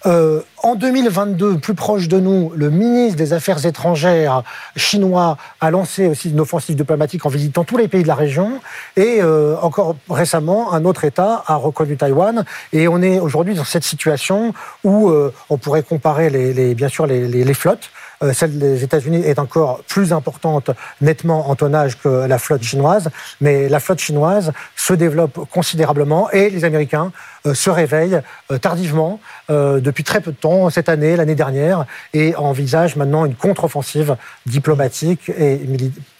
Euh, 0.06 0.42
en 0.62 0.76
2022, 0.76 1.58
plus 1.58 1.74
proche 1.74 2.08
de 2.08 2.20
nous, 2.20 2.52
le 2.56 2.70
ministre 2.70 3.18
des 3.18 3.34
Affaires 3.34 3.66
étrangères 3.66 4.44
chinois 4.76 5.38
a 5.62 5.72
lancé 5.72 6.08
aussi 6.08 6.30
une 6.30 6.40
offensive 6.40 6.76
diplomatique 6.76 7.26
en 7.26 7.30
visitant 7.30 7.64
tous 7.64 7.78
les 7.78 7.88
pays 7.88 8.04
de 8.04 8.08
la 8.08 8.16
région. 8.16 8.60
Et 8.98 9.20
euh, 9.22 9.56
encore 9.62 9.96
récemment, 10.10 10.74
un 10.74 10.86
autre 10.86 11.06
État 11.06 11.44
a 11.48 11.56
reconnu 11.56 11.98
Taïwan. 11.98 12.46
Et 12.74 12.88
on 12.88 13.02
est 13.02 13.20
aujourd'hui 13.20 13.56
dans 13.56 13.64
cette 13.64 13.84
situation 13.84 14.54
où 14.84 15.10
euh, 15.10 15.34
on 15.50 15.58
pourrait 15.58 15.84
comparer 15.84 16.30
bien 16.76 16.90
sûr 16.90 17.08
les 17.08 17.54
flottes. 17.54 17.90
Euh, 18.24 18.34
celle 18.34 18.58
des 18.58 18.84
États-Unis 18.84 19.24
est 19.26 19.40
encore 19.40 19.82
plus 19.88 20.14
importante 20.14 20.72
nettement 21.02 21.50
en 21.50 21.56
tonnage 21.56 21.98
que 21.98 22.26
la 22.28 22.38
flotte 22.38 22.64
chinoise, 22.64 23.10
mais 23.42 23.70
la 23.70 23.80
flotte 23.80 24.00
chinoise 24.00 24.52
se 24.76 24.94
développe 24.94 25.50
considérablement 25.52 26.30
et 26.32 26.50
les 26.50 26.66
Américains 26.66 27.12
euh, 27.46 27.54
se 27.54 27.70
réveillent 27.70 28.22
euh, 28.52 28.58
tardivement 28.58 29.20
depuis 29.48 30.04
très 30.04 30.22
peu 30.22 30.32
de 30.32 30.38
temps, 30.38 30.72
cette 30.72 30.90
année, 30.90 31.16
l'année 31.16 31.36
dernière, 31.36 31.86
et 32.14 32.36
envisagent 32.36 32.96
maintenant 32.96 33.26
une 33.26 33.36
contre-offensive 33.36 34.16
diplomatique 34.48 35.30
et 35.38 35.62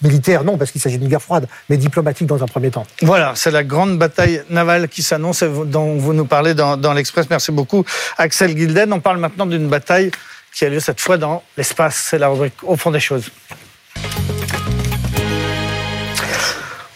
militaire, 0.04 0.44
non 0.44 0.58
parce 0.58 0.72
qu'il 0.72 0.80
s'agit 0.80 1.00
d'une 1.00 1.10
guerre 1.10 1.22
froide, 1.22 1.48
mais 1.70 1.78
diplomatique 1.78 2.28
dans 2.28 2.44
un 2.44 2.46
premier 2.46 2.70
temps. 2.70 2.86
Voilà, 3.02 3.34
c'est 3.36 3.50
la 3.50 3.64
grande 3.64 3.98
bataille 3.98 4.44
navale 4.52 4.88
qui 4.90 5.02
s'annonce 5.02 5.42
et 5.42 5.50
dont 5.66 5.96
vous 5.96 6.14
nous 6.14 6.26
parlez 6.26 6.54
dans, 6.54 6.78
dans 6.78 6.94
l'Express. 6.94 7.28
Merci 7.30 7.52
beaucoup, 7.52 7.84
Axel 8.18 8.56
Gilden. 8.56 8.94
On 8.94 9.00
parle 9.00 9.18
maintenant 9.18 9.48
d'une 9.48 9.70
bataille 9.70 10.12
qui 10.56 10.64
a 10.64 10.70
lieu 10.70 10.80
cette 10.80 11.02
fois 11.02 11.18
dans 11.18 11.44
l'espace. 11.58 12.08
C'est 12.10 12.18
la 12.18 12.30
rubrique 12.30 12.64
Au 12.64 12.78
fond 12.78 12.90
des 12.90 13.02
choses. 13.02 13.30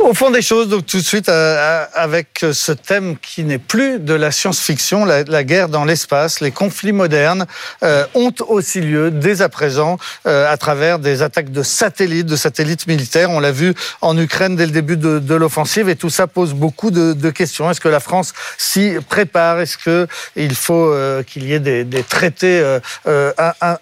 Au 0.09 0.15
fond 0.15 0.31
des 0.31 0.41
choses, 0.41 0.69
donc 0.69 0.87
tout 0.87 0.97
de 0.97 1.03
suite 1.03 1.29
euh, 1.29 1.85
avec 1.93 2.43
ce 2.51 2.71
thème 2.71 3.15
qui 3.21 3.43
n'est 3.43 3.59
plus 3.59 3.99
de 3.99 4.15
la 4.15 4.31
science-fiction, 4.31 5.05
la, 5.05 5.43
guerre 5.43 5.69
dans 5.69 5.85
l'espace, 5.85 6.39
les 6.41 6.49
conflits 6.49 6.93
modernes 6.93 7.45
euh, 7.83 8.07
ont 8.15 8.33
aussi 8.47 8.81
lieu 8.81 9.11
dès 9.11 9.43
à 9.43 9.49
présent 9.49 9.99
euh, 10.25 10.51
à 10.51 10.57
travers 10.57 10.97
des 10.97 11.21
attaques 11.21 11.51
de 11.51 11.61
satellites, 11.61 12.25
de 12.25 12.35
satellites 12.35 12.87
militaires. 12.87 13.29
On 13.29 13.39
l'a 13.39 13.51
vu 13.51 13.75
en 14.01 14.17
Ukraine 14.17 14.55
dès 14.55 14.65
le 14.65 14.71
début 14.71 14.97
de, 14.97 15.35
l'offensive 15.35 15.89
et 15.89 15.95
tout 15.95 16.09
ça 16.09 16.25
pose 16.25 16.55
beaucoup 16.55 16.89
de, 16.89 17.13
de 17.13 17.29
questions. 17.29 17.69
Est-ce 17.69 17.79
que 17.79 17.87
la 17.87 17.99
France 17.99 18.33
s'y 18.57 18.95
prépare? 19.09 19.59
Est-ce 19.59 19.77
que 19.77 20.07
il 20.35 20.55
faut 20.55 20.91
euh, 20.91 21.21
qu'il 21.21 21.43
y 21.43 21.53
ait 21.53 21.59
des, 21.59 21.83
des 21.83 22.01
traités 22.01 22.79
euh, 23.05 23.31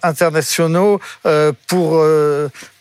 internationaux 0.03 0.99
pour 1.67 2.03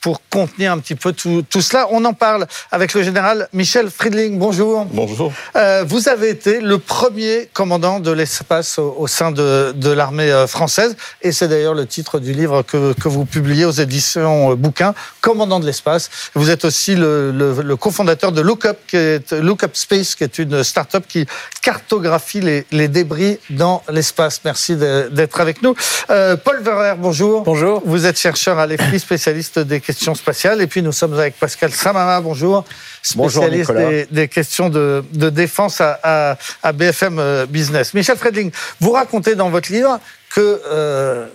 pour 0.06 0.20
contenir 0.30 0.70
un 0.70 0.78
petit 0.78 0.94
peu 0.94 1.12
tout, 1.12 1.42
tout, 1.50 1.60
cela. 1.60 1.88
On 1.90 2.04
en 2.04 2.12
parle 2.12 2.46
avec 2.70 2.94
le 2.94 3.02
général 3.02 3.48
Michel 3.52 3.90
Friedling. 3.90 4.38
Bonjour. 4.38 4.84
Bonjour. 4.92 5.32
Euh, 5.56 5.82
vous 5.84 6.08
avez 6.08 6.28
été 6.28 6.60
le 6.60 6.78
premier 6.78 7.50
commandant 7.52 7.98
de 7.98 8.12
l'espace 8.12 8.78
au, 8.78 8.94
au, 8.96 9.08
sein 9.08 9.32
de, 9.32 9.72
de 9.74 9.90
l'armée 9.90 10.30
euh, 10.30 10.46
française, 10.46 10.94
et 11.22 11.32
c'est 11.32 11.48
d'ailleurs 11.48 11.74
le 11.74 11.86
titre 11.86 12.20
du 12.20 12.34
livre 12.34 12.62
que, 12.62 12.92
que, 12.92 13.08
vous 13.08 13.24
publiez 13.24 13.64
aux 13.64 13.72
éditions 13.72 14.52
euh, 14.52 14.54
Bouquin, 14.54 14.94
Commandant 15.20 15.58
de 15.58 15.66
l'espace. 15.66 16.08
Vous 16.36 16.50
êtes 16.50 16.64
aussi 16.64 16.94
le, 16.94 17.32
le, 17.32 17.60
le 17.60 17.76
cofondateur 17.76 18.30
de 18.30 18.42
Lookup, 18.42 18.76
qui 18.86 18.94
est 18.94 19.32
Lookup 19.32 19.74
Space, 19.74 20.14
qui 20.14 20.22
est 20.22 20.38
une 20.38 20.62
start-up 20.62 21.02
qui 21.08 21.26
cartographie 21.62 22.40
les, 22.40 22.64
les 22.70 22.86
débris 22.86 23.40
dans 23.50 23.82
l'espace. 23.90 24.42
Merci 24.44 24.76
d'être 24.76 25.40
avec 25.40 25.62
nous. 25.62 25.74
Euh, 26.10 26.36
Paul 26.36 26.62
Verrer, 26.62 26.94
bonjour. 26.96 27.42
Bonjour. 27.42 27.82
Vous 27.84 28.06
êtes 28.06 28.20
chercheur 28.20 28.60
à 28.60 28.68
l'EFRI, 28.68 29.00
spécialiste 29.00 29.58
des 29.58 29.80
questions 29.80 29.95
spatiale. 29.96 30.60
Et 30.62 30.66
puis 30.66 30.82
nous 30.82 30.92
sommes 30.92 31.14
avec 31.14 31.38
Pascal 31.38 31.72
Samama, 31.72 32.20
bonjour, 32.20 32.64
spécialiste 33.02 33.72
bonjour, 33.72 33.88
des, 33.90 34.06
des, 34.10 34.28
questions 34.28 34.68
de, 34.68 35.04
de 35.12 35.30
défense 35.30 35.80
à, 35.80 35.98
à, 36.02 36.36
à, 36.62 36.72
BFM 36.72 37.46
Business. 37.48 37.94
Michel 37.94 38.16
Fredling, 38.16 38.50
vous 38.80 38.92
racontez 38.92 39.34
dans 39.34 39.50
votre 39.50 39.72
livre 39.72 39.98
que 40.30 40.60
euh, 40.70 41.26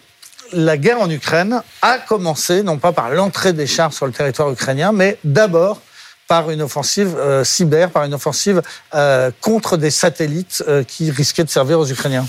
la 0.54 0.78
guerre 0.78 1.02
en 1.02 1.10
Ukraine 1.10 1.62
a 1.82 1.98
commencé, 1.98 2.64
non 2.64 2.78
pas 2.78 2.92
par 2.92 3.10
l'entrée 3.12 3.54
des 3.54 3.68
chars 3.68 3.94
sur 3.94 4.06
le 4.06 4.12
territoire 4.12 4.52
ukrainien, 4.52 4.92
mais 4.92 5.18
d'abord 5.24 5.82
par 6.28 6.50
une 6.50 6.62
offensive 6.62 7.16
euh, 7.18 7.44
cyber, 7.44 7.90
par 7.92 8.06
une 8.06 8.14
offensive 8.14 8.62
euh, 8.96 9.32
contre 9.42 9.76
des 9.76 9.92
satellites 9.92 10.64
euh, 10.68 10.84
qui 10.84 11.12
risquaient 11.12 11.44
de 11.44 11.50
servir 11.50 11.78
aux 11.78 11.90
Ukrainiens. 11.90 12.26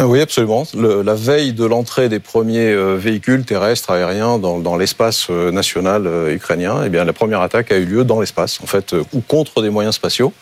Oui, 0.00 0.20
absolument. 0.20 0.66
La 0.74 1.14
veille 1.14 1.52
de 1.52 1.64
l'entrée 1.64 2.08
des 2.08 2.18
premiers 2.18 2.72
euh, 2.72 2.96
véhicules 2.96 3.44
terrestres 3.44 3.90
aériens 3.90 4.38
dans, 4.38 4.58
dans 4.58 4.76
l'espace 4.76 5.28
euh, 5.30 5.52
national 5.52 6.06
euh, 6.06 6.34
ukrainien, 6.34 6.82
eh 6.84 6.88
bien, 6.88 7.04
la 7.04 7.12
première 7.12 7.40
attaque 7.40 7.70
a 7.70 7.76
eu 7.76 7.84
lieu 7.84 8.04
dans 8.04 8.20
l'espace, 8.20 8.58
en 8.62 8.66
fait, 8.66 8.94
ou 9.12 9.20
contre 9.20 9.62
des 9.62 9.70
moyens 9.70 9.94
spatiaux, 9.94 10.32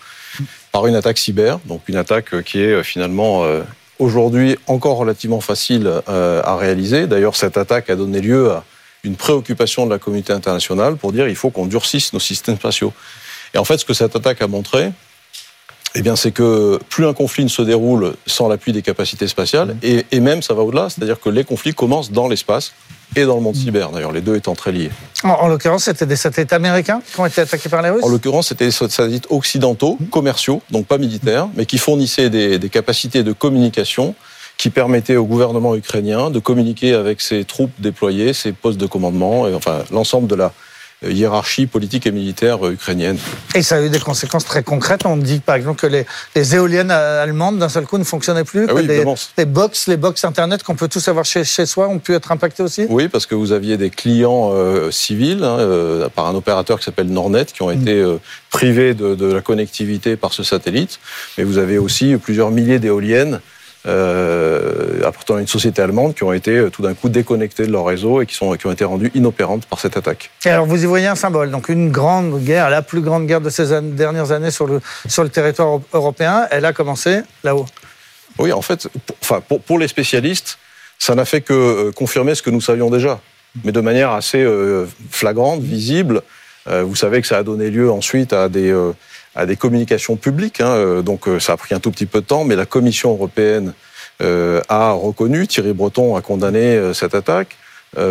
par 0.73 0.87
une 0.87 0.95
attaque 0.95 1.19
cyber. 1.19 1.59
Donc, 1.67 1.83
une 1.89 1.97
attaque 1.97 2.43
qui 2.45 2.61
est 2.61 2.83
finalement 2.83 3.45
aujourd'hui 3.99 4.57
encore 4.67 4.97
relativement 4.97 5.41
facile 5.41 5.91
à 6.07 6.57
réaliser. 6.57 7.07
D'ailleurs, 7.07 7.35
cette 7.35 7.57
attaque 7.57 7.91
a 7.91 7.97
donné 7.97 8.21
lieu 8.21 8.51
à 8.53 8.65
une 9.03 9.17
préoccupation 9.17 9.85
de 9.87 9.91
la 9.91 9.99
communauté 9.99 10.33
internationale 10.33 10.97
pour 10.97 11.13
dire 11.13 11.27
il 11.29 11.35
faut 11.35 11.51
qu'on 11.51 11.67
durcisse 11.67 12.13
nos 12.13 12.21
systèmes 12.21 12.57
spatiaux. 12.57 12.93
Et 13.55 13.59
en 13.59 13.65
fait, 13.65 13.79
ce 13.79 13.85
que 13.85 13.95
cette 13.95 14.15
attaque 14.15 14.41
a 14.43 14.47
montré, 14.47 14.93
eh 15.95 16.03
bien, 16.03 16.17
c'est 16.17 16.31
que 16.31 16.79
plus 16.89 17.07
un 17.07 17.13
conflit 17.15 17.45
ne 17.45 17.49
se 17.49 17.63
déroule 17.63 18.15
sans 18.27 18.49
l'appui 18.49 18.73
des 18.73 18.83
capacités 18.83 19.27
spatiales, 19.27 19.77
et, 19.83 20.05
et 20.13 20.21
même 20.21 20.43
ça 20.43 20.55
va 20.55 20.63
au-delà, 20.63 20.89
c'est-à-dire 20.89 21.21
que 21.21 21.29
les 21.29 21.45
conflits 21.45 21.75
commencent 21.75 22.13
dans 22.13 22.29
l'espace 22.29 22.73
et 23.17 23.25
dans 23.25 23.35
le 23.35 23.41
monde 23.41 23.57
cyber, 23.57 23.91
d'ailleurs, 23.91 24.13
les 24.13 24.21
deux 24.21 24.37
étant 24.37 24.55
très 24.55 24.71
liés. 24.71 24.91
En, 25.25 25.31
en 25.31 25.49
l'occurrence, 25.49 25.85
c'était 25.85 26.07
des 26.07 26.15
satellites 26.15 26.53
américains 26.53 27.03
qui 27.13 27.19
ont 27.19 27.27
été 27.27 27.41
attaqués 27.41 27.69
par 27.69 27.83
les 27.83 27.91
Russes 27.91 28.05
En 28.05 28.09
l'occurrence, 28.09 28.49
c'était 28.49 28.67
des 28.67 28.71
satellites 28.71 29.27
occidentaux, 29.31 29.99
commerciaux, 30.13 30.63
donc 30.71 30.87
pas 30.87 30.99
militaires, 30.99 31.49
mais 31.57 31.67
qui 31.67 31.79
fournissaient 31.79 32.31
des, 32.31 32.61
des 32.61 32.69
capacités 32.69 33.25
de 33.25 33.33
communication 33.33 34.15
qui 34.59 34.71
permettaient 34.71 35.17
au 35.17 35.25
gouvernement 35.25 35.75
ukrainien 35.75 36.31
de 36.31 36.39
communiquer 36.39 36.95
avec 36.95 37.21
ses 37.21 37.45
troupes 37.45 37.73
déployées, 37.79 38.33
ses 38.33 38.53
postes 38.53 38.79
de 38.79 38.87
commandement, 38.87 39.49
et 39.49 39.55
enfin 39.55 39.85
l'ensemble 39.91 40.29
de 40.29 40.35
la 40.35 40.53
hiérarchie 41.03 41.67
politique 41.67 42.07
et 42.07 42.13
militaire 42.13 42.67
euh, 42.67 42.73
ukrainienne. 42.73 43.19
Et 43.55 43.63
ça 43.63 43.77
a 43.77 43.81
eu 43.81 43.89
des 43.89 43.99
conséquences 43.99 44.45
très 44.45 44.63
concrètes. 44.63 45.07
On 45.07 45.17
dit 45.17 45.41
par 45.41 45.55
exemple 45.55 45.81
que 45.81 45.87
les, 45.87 46.07
les 46.35 46.55
éoliennes 46.55 46.91
euh, 46.91 47.23
allemandes 47.23 47.59
d'un 47.59 47.69
seul 47.69 47.87
coup 47.87 47.99
ne 47.99 48.05
fonctionnaient 48.05 48.45
plus, 48.45 48.65
Ah 48.65 48.73
que 48.73 48.75
oui, 48.75 48.87
les, 48.87 49.05
les 49.39 49.45
box, 49.47 49.87
les 49.89 49.97
box 49.97 50.25
internet 50.25 50.63
qu'on 50.63 50.75
peut 50.75 50.89
tous 50.89 51.07
avoir 51.09 51.25
chez, 51.25 51.45
chez 51.45 51.67
soi 51.67 51.89
ont 51.89 51.99
pu 51.99 52.15
être 52.15 52.33
impactés 52.33 52.63
aussi? 52.63 52.87
Oui, 52.89 53.09
parce 53.09 53.27
que 53.27 53.35
vous 53.35 53.53
aviez 53.53 53.77
des 53.77 53.91
clients 53.91 54.51
euh, 54.53 54.91
civils 54.91 55.45
hein, 55.45 55.59
euh, 55.59 56.09
par 56.09 56.27
un 56.27 56.35
opérateur 56.35 56.79
qui 56.79 56.85
s'appelle 56.85 57.09
Nornet 57.09 57.47
qui 57.47 57.63
ont 57.63 57.71
été 57.71 57.95
euh, 57.95 58.19
privés 58.51 58.95
de, 58.95 59.15
de 59.15 59.33
la 59.33 59.41
connectivité 59.41 60.17
par 60.17 60.33
ce 60.33 60.43
satellite. 60.43 60.99
Mais 61.39 61.45
vous 61.45 61.59
avez 61.59 61.79
aussi 61.79 62.17
plusieurs 62.17 62.51
milliers 62.51 62.79
d'éoliennes 62.79 63.41
euh, 63.87 65.01
appartenant 65.05 65.39
à 65.39 65.41
une 65.41 65.47
société 65.47 65.81
allemande 65.83 66.15
qui 66.15 66.23
ont 66.25 66.33
été 66.33 66.57
euh, 66.57 66.71
tout 66.71 66.83
d'un 66.83 66.95
coup 66.95 67.09
déconnectées 67.09 67.67
de 67.67 67.73
leur 67.73 67.87
réseau 67.87 68.21
et 68.21 68.27
qui, 68.27 68.35
sont, 68.35 68.53
qui 68.57 68.67
ont 68.67 68.73
été 68.73 68.85
rendues 68.85 69.11
inopérantes 69.15 69.65
par 69.67 69.81
cette 69.81 69.97
attaque. 69.97 70.31
Et 70.45 70.51
alors 70.51 70.67
vous 70.67 70.83
y 70.83 70.87
voyez 70.87 71.07
un 71.07 71.15
symbole, 71.15 71.51
donc 71.51 71.69
une 71.69 71.91
grande 71.91 72.43
guerre, 72.45 72.69
la 72.71 72.83
plus 72.83 73.01
grande 73.01 73.27
guerre 73.27 73.41
de 73.41 73.51
ces 73.51 73.73
an- 73.73 73.83
dernières 73.83 74.33
années 74.33 74.51
sur 74.51 74.67
le, 74.67 74.81
sur 75.09 75.23
le 75.23 75.31
territoire 75.31 75.69
euro- 75.69 75.83
européen, 75.95 76.47
elle 76.51 76.65
a 76.65 76.73
commencé 76.73 77.21
là-haut. 77.43 77.67
Oui, 78.39 78.53
en 78.53 78.63
fait, 78.63 78.89
pour, 79.07 79.17
enfin, 79.23 79.41
pour, 79.47 79.61
pour 79.61 79.79
les 79.79 79.89
spécialistes, 79.89 80.59
ça 80.99 81.15
n'a 81.15 81.25
fait 81.25 81.41
que 81.41 81.53
euh, 81.55 81.93
confirmer 81.93 82.35
ce 82.35 82.43
que 82.43 82.51
nous 82.51 82.61
savions 82.61 82.91
déjà, 82.91 83.21
mais 83.65 83.73
de 83.73 83.81
manière 83.81 84.11
assez 84.11 84.43
euh, 84.43 84.87
flagrante, 85.11 85.61
visible. 85.63 86.23
Vous 86.67 86.95
savez 86.95 87.21
que 87.21 87.27
ça 87.27 87.39
a 87.39 87.43
donné 87.43 87.69
lieu 87.71 87.91
ensuite 87.91 88.33
à 88.33 88.49
des, 88.49 88.71
à 89.41 89.47
des 89.47 89.57
communications 89.57 90.17
publiques, 90.17 90.61
hein, 90.61 90.69
euh, 90.69 91.03
donc 91.03 91.27
euh, 91.27 91.41
ça 91.41 91.55
a 91.55 91.57
pris 91.57 91.75
un 91.75 91.81
tout 91.81 91.91
petit 91.91 92.05
peu 92.05 92.21
de 92.21 92.27
temps, 92.27 92.45
mais 92.45 92.57
la 92.57 92.67
Commission 92.67 93.11
européenne 93.13 93.73
euh, 94.21 94.61
a 94.69 94.93
reconnu, 94.93 95.47
Thierry 95.47 95.73
Breton 95.73 96.15
a 96.15 96.21
condamné 96.21 96.93
cette 96.93 97.15
attaque, 97.15 97.57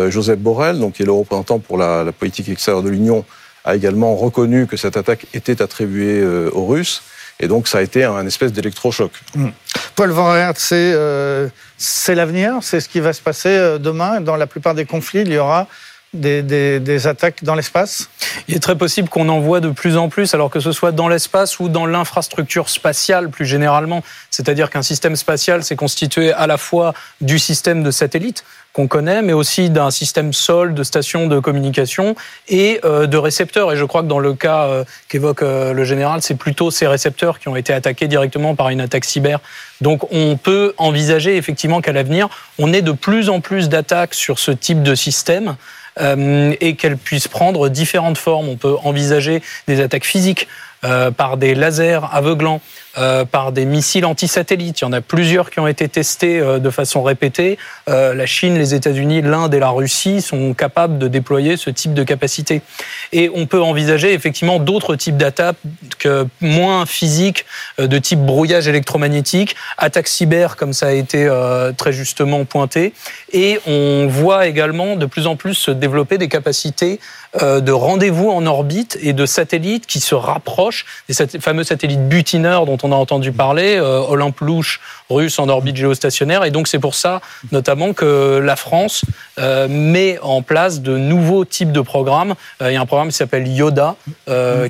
Joseph 0.08 0.38
Borrell, 0.38 0.78
donc, 0.78 0.94
qui 0.94 1.02
est 1.04 1.06
le 1.06 1.12
représentant 1.12 1.58
pour 1.58 1.78
la, 1.78 2.04
politique 2.12 2.48
extérieure 2.48 2.82
de 2.82 2.90
l'Union, 2.90 3.24
a 3.64 3.76
également 3.76 4.14
reconnu 4.16 4.66
que 4.66 4.76
cette 4.76 4.96
attaque 4.96 5.26
était 5.32 5.62
attribuée 5.62 6.22
aux 6.52 6.66
Russes, 6.66 7.02
et 7.38 7.46
donc 7.46 7.68
ça 7.68 7.78
a 7.78 7.80
été 7.80 8.04
un 8.04 8.26
espèce 8.26 8.52
d'électrochoc. 8.52 9.12
Paul 9.94 10.10
Van 10.10 10.34
Aert, 10.34 10.56
c'est 10.58 12.14
l'avenir, 12.14 12.58
c'est 12.60 12.80
ce 12.80 12.88
qui 12.88 13.00
va 13.00 13.12
se 13.12 13.22
passer 13.22 13.78
demain? 13.78 14.20
Dans 14.20 14.36
la 14.36 14.46
plupart 14.46 14.74
des 14.74 14.84
conflits, 14.84 15.22
il 15.22 15.32
y 15.32 15.38
aura 15.38 15.66
des, 16.12 16.42
des- 16.42 16.80
des 16.80 17.06
attaques 17.06 17.44
dans 17.44 17.54
l'espace? 17.54 18.10
Il 18.48 18.56
est 18.56 18.60
très 18.60 18.76
possible 18.76 19.08
qu'on 19.08 19.28
en 19.28 19.40
voit 19.40 19.60
de 19.60 19.70
plus 19.70 19.96
en 19.96 20.08
plus, 20.08 20.34
alors 20.34 20.50
que 20.50 20.60
ce 20.60 20.72
soit 20.72 20.92
dans 20.92 21.08
l'espace 21.08 21.60
ou 21.60 21.68
dans 21.68 21.86
l'infrastructure 21.86 22.68
spatiale 22.68 23.28
plus 23.30 23.46
généralement. 23.46 24.02
C'est-à-dire 24.30 24.70
qu'un 24.70 24.82
système 24.82 25.16
spatial, 25.16 25.62
c'est 25.62 25.76
constitué 25.76 26.32
à 26.32 26.46
la 26.46 26.56
fois 26.56 26.94
du 27.20 27.38
système 27.38 27.82
de 27.82 27.90
satellites 27.90 28.44
qu'on 28.72 28.86
connaît, 28.86 29.20
mais 29.20 29.32
aussi 29.32 29.68
d'un 29.68 29.90
système 29.90 30.32
sol, 30.32 30.74
de 30.74 30.84
stations 30.84 31.26
de 31.26 31.40
communication 31.40 32.14
et 32.48 32.80
euh, 32.84 33.08
de 33.08 33.16
récepteurs. 33.16 33.72
Et 33.72 33.76
je 33.76 33.84
crois 33.84 34.02
que 34.02 34.06
dans 34.06 34.20
le 34.20 34.34
cas 34.34 34.66
euh, 34.66 34.84
qu'évoque 35.08 35.42
euh, 35.42 35.72
le 35.72 35.84
général, 35.84 36.22
c'est 36.22 36.36
plutôt 36.36 36.70
ces 36.70 36.86
récepteurs 36.86 37.40
qui 37.40 37.48
ont 37.48 37.56
été 37.56 37.72
attaqués 37.72 38.06
directement 38.06 38.54
par 38.54 38.68
une 38.68 38.80
attaque 38.80 39.04
cyber. 39.04 39.40
Donc 39.80 40.06
on 40.12 40.36
peut 40.36 40.74
envisager 40.76 41.36
effectivement 41.36 41.80
qu'à 41.80 41.92
l'avenir, 41.92 42.28
on 42.60 42.72
ait 42.72 42.82
de 42.82 42.92
plus 42.92 43.28
en 43.28 43.40
plus 43.40 43.68
d'attaques 43.68 44.14
sur 44.14 44.38
ce 44.38 44.52
type 44.52 44.84
de 44.84 44.94
système 44.94 45.56
et 45.98 46.76
qu'elles 46.76 46.96
puissent 46.96 47.28
prendre 47.28 47.68
différentes 47.68 48.18
formes. 48.18 48.48
On 48.48 48.56
peut 48.56 48.76
envisager 48.82 49.42
des 49.68 49.80
attaques 49.80 50.04
physiques 50.04 50.48
euh, 50.82 51.10
par 51.10 51.36
des 51.36 51.54
lasers 51.54 52.00
aveuglants, 52.10 52.62
euh, 52.96 53.26
par 53.26 53.52
des 53.52 53.66
missiles 53.66 54.06
antisatellites. 54.06 54.80
Il 54.80 54.84
y 54.84 54.86
en 54.86 54.94
a 54.94 55.02
plusieurs 55.02 55.50
qui 55.50 55.60
ont 55.60 55.66
été 55.66 55.86
testés 55.90 56.40
euh, 56.40 56.58
de 56.58 56.70
façon 56.70 57.02
répétée. 57.02 57.58
La 57.86 58.24
Chine, 58.24 58.56
les 58.56 58.72
États-Unis, 58.72 59.20
l'Inde 59.20 59.52
et 59.52 59.58
la 59.58 59.68
Russie 59.68 60.22
sont 60.22 60.54
capables 60.54 60.96
de 60.96 61.06
déployer 61.08 61.56
ce 61.56 61.68
type 61.68 61.92
de 61.92 62.02
capacité. 62.02 62.62
Et 63.12 63.30
on 63.34 63.46
peut 63.46 63.60
envisager 63.60 64.14
effectivement 64.14 64.58
d'autres 64.58 64.96
types 64.96 65.16
d'attaques 65.16 65.56
que 65.98 66.26
moins 66.40 66.86
physiques, 66.86 67.44
de 67.78 67.98
type 67.98 68.20
brouillage 68.20 68.68
électromagnétique, 68.68 69.56
attaques 69.76 70.06
cyber 70.06 70.56
comme 70.56 70.72
ça 70.72 70.86
a 70.86 70.92
été 70.92 71.28
très 71.76 71.92
justement 71.92 72.44
pointé. 72.44 72.94
Et 73.32 73.58
on 73.66 74.06
voit 74.08 74.46
également 74.46 74.94
de 74.94 75.06
plus 75.06 75.26
en 75.26 75.34
plus 75.34 75.54
se 75.54 75.72
développer 75.72 76.16
des 76.16 76.28
capacités 76.28 77.00
de 77.40 77.72
rendez-vous 77.72 78.30
en 78.30 78.46
orbite 78.46 78.98
et 79.02 79.12
de 79.12 79.26
satellites 79.26 79.86
qui 79.86 80.00
se 80.00 80.14
rapprochent 80.14 80.69
des 81.08 81.14
sat- 81.14 81.40
fameux 81.40 81.64
satellites 81.64 82.08
butineurs 82.08 82.66
dont 82.66 82.78
on 82.82 82.92
a 82.92 82.96
entendu 82.96 83.32
parler, 83.32 83.76
euh, 83.76 84.00
Olympe 84.00 84.40
Louche 84.40 84.80
russe 85.08 85.38
en 85.38 85.48
orbite 85.48 85.76
géostationnaire. 85.76 86.44
Et 86.44 86.50
donc 86.50 86.68
c'est 86.68 86.78
pour 86.78 86.94
ça 86.94 87.20
notamment 87.52 87.92
que 87.92 88.40
la 88.42 88.56
France 88.56 89.04
euh, 89.38 89.68
met 89.68 90.18
en 90.22 90.42
place 90.42 90.80
de 90.80 90.96
nouveaux 90.96 91.44
types 91.44 91.72
de 91.72 91.80
programmes. 91.80 92.34
Euh, 92.62 92.70
il 92.70 92.74
y 92.74 92.76
a 92.76 92.80
un 92.80 92.86
programme 92.86 93.08
qui 93.08 93.16
s'appelle 93.16 93.46
Yoda 93.48 93.96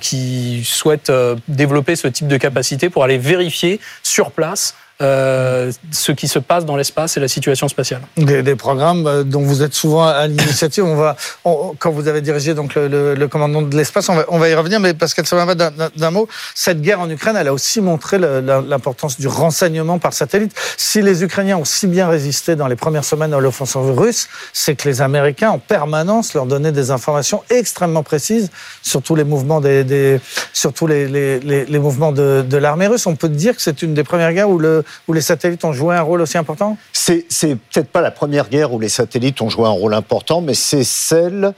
qui 0.01 0.63
souhaite 0.65 1.13
développer 1.49 1.97
ce 1.97 2.09
type 2.09 2.29
de 2.29 2.37
capacité 2.37 2.91
pour 2.91 3.05
aller 3.05 3.19
vérifier 3.19 3.81
sur 4.03 4.31
place 4.31 4.75
euh, 5.01 5.73
ce 5.91 6.13
qui 6.13 6.29
se 6.29 6.39
passe 6.39 6.65
dans 6.65 6.77
l'espace 6.77 7.17
et 7.17 7.21
la 7.21 7.29
situation 7.29 7.69
spatiale. 7.69 8.03
Des, 8.17 8.43
des 8.43 8.57
programmes 8.57 9.07
euh, 9.07 9.23
dont 9.25 9.43
vous 9.43 9.63
êtes 9.63 9.75
souvent 9.75 10.05
à 10.07 10.27
l'initiative. 10.27 10.85
On 10.85 10.97
va, 10.97 11.17
on- 11.45 11.75
quand 11.79 11.91
vous 11.91 12.09
avez 12.09 12.21
dirigé 12.21 12.55
donc 12.55 12.75
le, 12.75 12.89
le- 12.89 13.15
le 13.15 13.29
commandement 13.29 13.63
de 13.63 13.77
l'espace, 13.77 14.09
on 14.09 14.15
va, 14.15 14.25
on 14.29 14.39
va 14.39 14.49
y 14.49 14.55
revenir. 14.55 14.81
Mais 14.81 14.95
Pascal 14.95 15.27
Savama, 15.27 15.55
d'un- 15.55 16.11
mot, 16.11 16.29
cette 16.55 16.81
guerre 16.83 17.01
en 17.01 17.09
Ukraine, 17.09 17.37
elle 17.37 17.49
a 17.49 17.53
aussi 17.53 17.81
montré 17.81 18.19
l'importance 18.19 19.19
du 19.19 19.29
renseignement 19.29 19.99
par 19.99 20.13
satellite. 20.13 20.53
Si 20.77 21.03
les 21.03 21.23
Ukrainiens 21.23 21.57
ont 21.59 21.65
si 21.65 21.87
bien 21.87 22.09
résisté 22.09 22.57
dans 22.57 22.67
les 22.67 22.77
premières 22.77 23.05
semaines 23.05 23.33
à 23.35 23.39
l'offensive 23.41 23.81
russe, 23.97 24.29
c'est 24.53 24.75
que 24.75 24.89
les 24.89 25.03
Américains 25.03 25.51
en 25.51 25.59
permanence 25.59 26.35
leur 26.35 26.47
donnaient 26.47 26.73
des 26.73 26.91
informations 26.91 27.43
extrêmement 27.51 28.03
précises 28.03 28.51
sur 28.83 29.03
tous 29.03 29.15
les 29.15 29.25
mouvements 29.25 29.61
des, 29.61 29.85
des 29.85 30.21
sur 30.53 30.73
tous 30.73 30.87
les, 30.87 31.07
les, 31.09 31.41
les- 31.41 31.65
les 31.65 31.79
mouvements 31.79 32.13
de, 32.13 32.45
de 32.49 32.57
l'armée 32.57 32.87
russe. 32.89 33.07
On 33.07 33.17
peut 33.17 33.29
dire 33.29 33.55
que 33.57 33.63
c'est 33.63 33.83
une 33.83 33.95
des 33.95 34.05
premières 34.05 34.33
guerres 34.33 34.51
où, 34.51 34.59
le, 34.59 34.85
où 35.09 35.13
les 35.13 35.21
satellites 35.21 35.65
ont 35.65 35.73
joué 35.73 35.97
un 35.97 36.03
rôle 36.03 36.21
aussi 36.21 36.39
important? 36.39 36.77
C'est 36.93 37.27
peut-être 37.41 37.89
pas 37.89 38.01
la 38.01 38.11
première 38.11 38.49
guerre 38.49 38.73
où 38.73 38.81
les 38.81 38.89
satellites 38.89 39.41
ont 39.43 39.49
joué 39.49 39.67
un 39.67 39.71
rôle 39.71 39.95
important, 39.95 40.41
mais 40.41 40.55
c'est 40.55 40.85
celle 40.85 41.55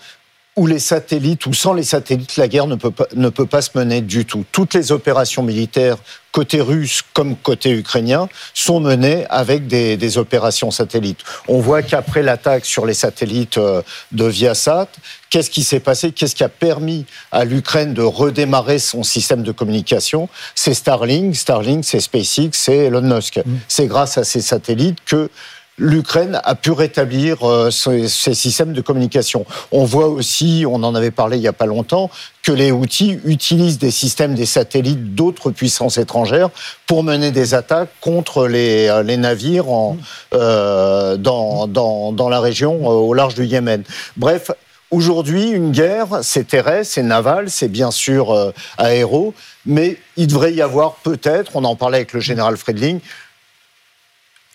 où 0.55 0.67
les 0.67 0.79
satellites, 0.79 1.47
ou 1.47 1.55
sans 1.55 1.73
les 1.73 1.83
satellites, 1.83 2.37
la 2.37 2.47
guerre 2.47 2.67
ne 2.67 2.75
peut 2.75 2.91
pas, 2.91 3.07
ne 3.15 3.31
peut 3.31 3.47
pas 3.47 3.63
se 3.63 3.71
mener 3.75 4.03
du 4.03 4.27
tout. 4.27 4.45
Toutes 4.53 4.75
les 4.75 4.93
opérations 4.93 5.43
militaires, 5.43 5.97
côté 6.31 6.61
russe 6.61 7.03
comme 7.15 7.37
côté 7.37 7.71
ukrainien, 7.71 8.29
sont 8.53 8.79
menées 8.79 9.25
avec 9.31 9.67
des, 9.67 9.97
des 9.97 10.19
opérations 10.19 10.71
satellites. 10.71 11.21
On 11.49 11.59
voit 11.61 11.83
qu'après 11.83 12.23
l'attaque 12.23 12.67
sur 12.67 12.85
les 12.85 12.93
satellites 12.93 13.57
euh, 13.57 13.81
de 14.13 14.27
Viasat, 14.27 14.89
qu'est-ce 15.31 15.49
qui 15.49 15.65
s'est 15.65 15.81
passé? 15.81 16.13
Qu'est-ce 16.13 16.35
qui 16.35 16.45
a 16.45 16.51
permis 16.51 17.07
à 17.31 17.47
l'Ukraine 17.47 17.95
de 17.95 18.03
redémarrer 18.03 18.79
son 18.79 19.03
système 19.03 19.43
de 19.43 19.53
communication? 19.53 20.29
C'est 20.55 20.75
Starlink. 20.75 21.35
Starlink, 21.35 21.83
c'est 21.83 22.01
SpaceX, 22.01 22.51
c'est 22.53 22.77
Elon 22.77 23.01
Musk. 23.01 23.41
C'est 23.69 23.87
grâce 23.87 24.19
à 24.19 24.25
ces 24.25 24.43
satellites 24.43 24.99
que 25.07 25.31
l'Ukraine 25.79 26.41
a 26.45 26.55
pu 26.55 26.71
rétablir 26.71 27.49
euh, 27.49 27.71
ses, 27.71 28.09
ses 28.09 28.35
systèmes 28.35 28.73
de 28.73 28.81
communication. 28.81 29.47
On 29.71 29.85
voit 29.85 30.09
aussi, 30.09 30.65
on 30.69 30.83
en 30.83 30.95
avait 30.95 31.11
parlé 31.11 31.39
il 31.39 31.41
n'y 31.41 31.49
a 31.49 31.53
pas 31.53 31.67
longtemps, 31.67 32.11
que 32.43 32.53
les 32.53 32.73
outils 32.73 33.19
utilisent 33.25 33.79
des 33.79 33.91
systèmes, 33.91 34.35
des 34.35 34.47
satellites 34.47 35.15
d'autres 35.15 35.51
puissances 35.51 35.97
étrangères 35.97 36.51
pour 36.87 37.03
mener 37.03 37.31
des 37.31 37.55
attaques 37.55 37.91
contre 38.01 38.47
les, 38.47 38.89
euh, 38.89 39.03
les 39.03 39.17
navires 39.17 39.69
en, 39.71 39.97
euh, 40.35 41.17
dans, 41.17 41.67
dans, 41.67 42.13
dans 42.13 42.29
la 42.29 42.41
région 42.41 42.75
euh, 42.83 42.95
au 42.95 43.15
large 43.15 43.35
du 43.35 43.45
Yémen. 43.45 43.83
Bref, 44.17 44.51
Aujourd'hui, 44.93 45.49
une 45.49 45.73
guerre, 45.73 46.19
c'est 46.21 46.49
terrestre, 46.49 46.93
c'est 46.93 47.03
naval, 47.03 47.49
c'est 47.49 47.69
bien 47.69 47.91
sûr 47.91 48.31
euh, 48.31 48.53
aéro, 48.77 49.33
mais 49.65 49.97
il 50.19 50.27
devrait 50.27 50.53
y 50.53 50.61
avoir 50.61 50.97
peut-être, 50.97 51.53
on 51.57 51.65
en 51.65 51.77
parlait 51.77 51.97
avec 51.97 52.13
le 52.13 52.21
général 52.21 52.59
Friedling, 52.59 53.01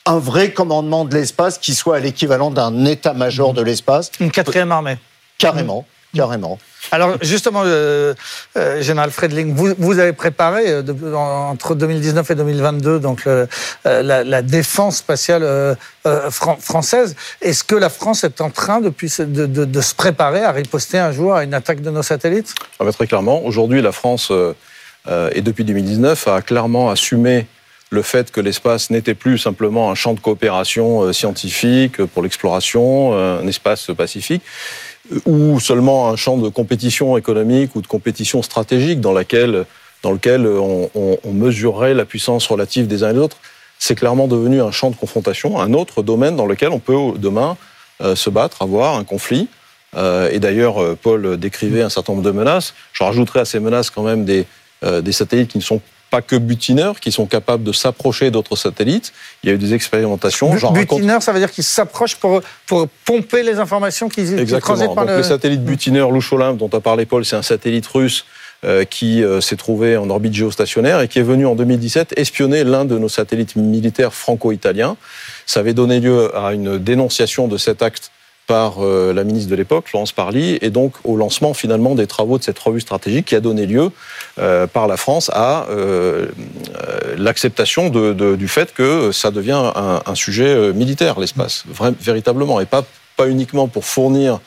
un 0.08 0.20
vrai 0.20 0.51
commandement 0.51 1.05
de 1.05 1.14
l'espace 1.16 1.58
qui 1.58 1.74
soit 1.76 1.97
à 1.97 1.99
l'équivalent 1.99 2.49
d'un 2.51 2.86
état-major 2.86 3.53
de 3.53 3.62
l'espace. 3.62 4.12
Une 4.20 4.32
quatrième 4.32 4.72
armée. 4.72 4.97
Carrément, 5.38 5.86
carrément. 6.16 6.58
Alors 6.91 7.18
justement, 7.22 7.64
euh, 7.66 8.14
euh, 8.58 8.82
Général 8.82 9.12
Friedling, 9.12 9.53
vous, 9.53 9.74
vous 9.78 9.99
avez 9.99 10.14
préparé 10.14 10.70
euh, 10.72 10.82
de- 10.82 11.14
en- 11.14 11.49
entre 11.51 11.76
2019 11.76 12.32
et 12.32 12.36
2022 12.36 12.99
donc 12.99 13.26
le- 13.26 13.47
euh, 13.86 14.01
la, 14.01 14.24
la 14.24 14.41
défense 14.41 14.97
spatiale 14.97 15.43
euh, 15.43 15.76
euh, 16.08 16.32
fran- 16.32 16.55
française. 16.60 17.16
Est-ce 17.41 17.64
que 17.66 17.76
la 17.76 17.89
France 17.89 18.24
est 18.24 18.39
en 18.41 18.49
train 18.49 18.80
depuis 18.80 19.14
de, 19.20 19.45
de- 19.45 19.66
de 19.66 19.82
se 19.82 19.93
préparer 19.93 20.43
à 20.43 20.51
riposter 20.53 20.97
un 20.97 21.12
jour 21.12 21.36
à 21.36 21.43
une 21.43 21.53
attaque 21.53 21.82
de 21.82 21.89
nos 21.91 22.03
satellites? 22.03 22.55
Ah 22.80 22.86
bah, 22.86 22.93
très 22.93 23.05
clairement, 23.05 23.43
aujourd'hui, 23.43 23.82
la 23.82 23.91
France 23.91 24.30
euh, 24.32 24.53
euh, 25.10 25.30
et 25.34 25.41
depuis 25.41 25.66
2019 25.66 26.28
a 26.30 26.41
clairement 26.41 26.89
assumé 26.89 27.47
le 27.89 28.01
fait 28.01 28.31
que 28.31 28.41
l'espace 28.41 28.89
n'était 28.89 29.13
plus 29.13 29.38
simplement 29.38 29.89
un 29.91 29.95
champ 29.95 30.13
de 30.13 30.19
coopération 30.19 31.03
euh, 31.03 31.13
scientifique 31.13 32.03
pour 32.05 32.23
l'exploration, 32.23 33.11
euh, 33.13 33.41
un 33.41 33.47
espace 33.47 33.91
pacifique, 33.97 34.41
ou 35.25 35.59
seulement 35.59 36.09
un 36.09 36.15
champ 36.15 36.38
de 36.38 36.49
compétition 36.49 37.17
économique 37.17 37.75
ou 37.75 37.81
de 37.81 37.88
compétition 37.88 38.41
stratégique 38.41 38.99
dans, 38.99 39.13
lequel 39.13 39.65
on, 40.03 41.31
mesurerait 41.31 41.93
la 41.93 42.03
puissance 42.03 42.45
relative 42.47 42.88
des 42.88 43.03
uns 43.03 43.11
et 43.11 43.13
des 43.13 43.19
autres. 43.19 43.38
C'est 43.79 43.95
clairement 43.95 44.27
devenu 44.27 44.61
un 44.61 44.71
champ 44.71 44.89
de 44.89 44.97
confrontation, 44.97 45.61
un 45.61 45.73
autre 45.73 46.03
domaine 46.03 46.35
dans 46.35 46.45
lequel 46.45 46.69
on 46.69 46.79
peut 46.79 47.17
demain 47.17 47.55
se 48.15 48.29
battre, 48.29 48.61
avoir 48.63 48.97
un 48.97 49.05
conflit. 49.05 49.47
et 49.95 50.39
d'ailleurs, 50.39 50.97
Paul 50.97 51.38
décrivait 51.38 51.83
un 51.83 51.89
certain 51.89 52.11
nombre 52.11 52.25
de 52.25 52.31
menaces. 52.31 52.73
Je 52.91 53.03
rajouterai 53.05 53.39
à 53.39 53.45
ces 53.45 53.61
menaces 53.61 53.89
quand 53.89 54.03
même 54.03 54.25
des, 54.25 54.45
euh, 54.83 55.01
des 55.01 55.11
satellites 55.11 55.49
qui 55.49 55.57
ne 55.57 55.63
sont 55.63 55.81
pas 56.10 56.22
que 56.22 56.36
butineurs, 56.36 56.99
qui 56.99 57.12
sont 57.12 57.26
capables 57.26 57.64
de 57.64 57.72
s'approcher 57.72 58.32
d'autres 58.32 58.55
satellites. 58.55 59.14
Il 59.43 59.49
y 59.49 59.51
a 59.51 59.55
eu 59.55 59.58
des 59.58 59.74
expérimentations. 59.74 60.53
butineurs, 60.72 61.22
ça 61.22 61.32
veut 61.32 61.39
dire 61.39 61.51
qu'ils 61.51 61.64
s'approchent 61.64 62.16
pour, 62.16 62.41
pour 62.66 62.88
pomper 63.05 63.43
les 63.43 63.60
informations 63.60 64.10
qui, 64.10 64.24
qui 64.24 64.60
transitent 64.60 64.95
par 64.95 65.05
Donc, 65.05 65.18
le... 65.18 65.24
satellite 65.24 65.64
butineur 65.64 66.12
Louche-Olympe, 66.12 66.58
dont 66.58 66.70
a 66.70 66.80
parlé 66.80 67.05
Paul, 67.05 67.26
c'est 67.26 67.36
un 67.36 67.41
satellite 67.41 67.88
russe 67.88 68.26
euh, 68.66 68.86
qui 68.86 69.24
euh, 69.24 69.39
s'est 69.39 69.55
trouvé 69.55 69.97
en 69.97 70.10
orbite 70.10 70.34
géostationnaire 70.34 70.99
et 71.01 71.08
qui 71.08 71.20
est 71.20 71.24
venu 71.24 71.45
en 71.45 71.53
2017 71.53 72.18
espionner 72.18 72.64
l'un 72.64 72.86
de 72.86 72.97
nos 72.97 73.10
satellites 73.10 73.55
militaires 73.55 74.16
franco-italiens. 74.16 74.97
Ça 75.45 75.60
avait 75.60 75.76
donné 75.76 75.99
lieu 75.99 76.36
à 76.36 76.53
une 76.53 76.80
dénonciation 76.80 77.47
de 77.47 77.58
cet 77.58 77.84
acte 77.84 78.12
par 78.47 78.83
euh, 78.83 79.13
la 79.13 79.23
ministre 79.25 79.51
de 79.51 79.55
l'époque, 79.55 79.89
Florence 79.89 80.13
Parly, 80.13 80.57
et 80.61 80.69
donc 80.69 80.93
au 81.03 81.17
lancement 81.17 81.53
finalement 81.53 81.93
des 81.93 82.07
travaux 82.07 82.37
de 82.37 82.43
cette 82.43 82.57
revue 82.57 82.79
stratégique 82.79 83.25
qui 83.25 83.35
a 83.35 83.41
donné 83.41 83.65
lieu 83.65 83.91
euh, 84.39 84.65
par 84.65 84.87
la 84.87 84.97
France 84.97 85.29
à 85.33 85.67
euh, 85.69 86.27
l'acceptation 87.17 87.89
de, 87.89 88.13
de, 88.13 88.35
du 88.35 88.47
fait 88.47 88.73
que 88.73 89.11
ça 89.11 89.31
devient 89.31 89.71
un, 89.75 90.01
un 90.05 90.15
sujet 90.15 90.73
militaire, 90.73 91.19
l'espace, 91.19 91.65
véritablement, 91.99 92.59
et 92.61 92.65
pas, 92.65 92.83
pas 93.17 93.27
uniquement 93.27 93.67
pour 93.67 93.83
fournir 93.85 94.39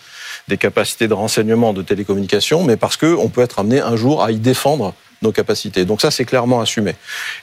des 0.49 0.57
capacités 0.57 1.07
de 1.07 1.15
renseignement, 1.15 1.73
de 1.73 1.83
télécommunication, 1.83 2.65
mais 2.65 2.77
parce 2.77 2.97
qu'on 2.97 3.29
peut 3.29 3.43
être 3.43 3.59
amené 3.59 3.81
un 3.81 3.97
jour 3.97 4.25
à 4.25 4.33
y 4.33 4.37
défendre 4.37 4.95
nos 5.23 5.33
capacités. 5.33 5.85
Donc 5.85 6.01
ça, 6.01 6.11
c'est 6.11 6.25
clairement 6.25 6.61
assumé. 6.61 6.95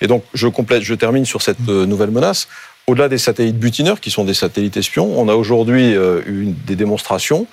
Et 0.01 0.07
donc, 0.07 0.23
je 0.33 0.47
complète, 0.47 0.81
je 0.81 0.95
termine 0.95 1.25
sur 1.25 1.41
cette 1.41 1.59
nouvelle 1.59 2.11
menace. 2.11 2.47
Au-delà 2.89 3.09
des 3.09 3.17
satellites 3.17 3.59
butineurs, 3.59 3.99
qui 3.99 4.11
sont 4.11 4.23
des 4.23 4.33
satellites 4.33 4.77
espions, 4.77 5.19
on 5.19 5.27
a 5.27 5.35
aujourd'hui 5.35 5.93
euh, 5.93 6.21
des 6.65 6.77
démonstrations 6.77 7.45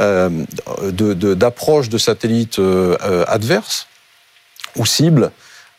euh, 0.00 0.28
d'approche 1.36 1.88
de, 1.88 1.98
satellites 1.98 2.58
euh, 2.58 2.96
adverses 3.28 3.86
ou 4.74 4.84
cibles, 4.84 5.30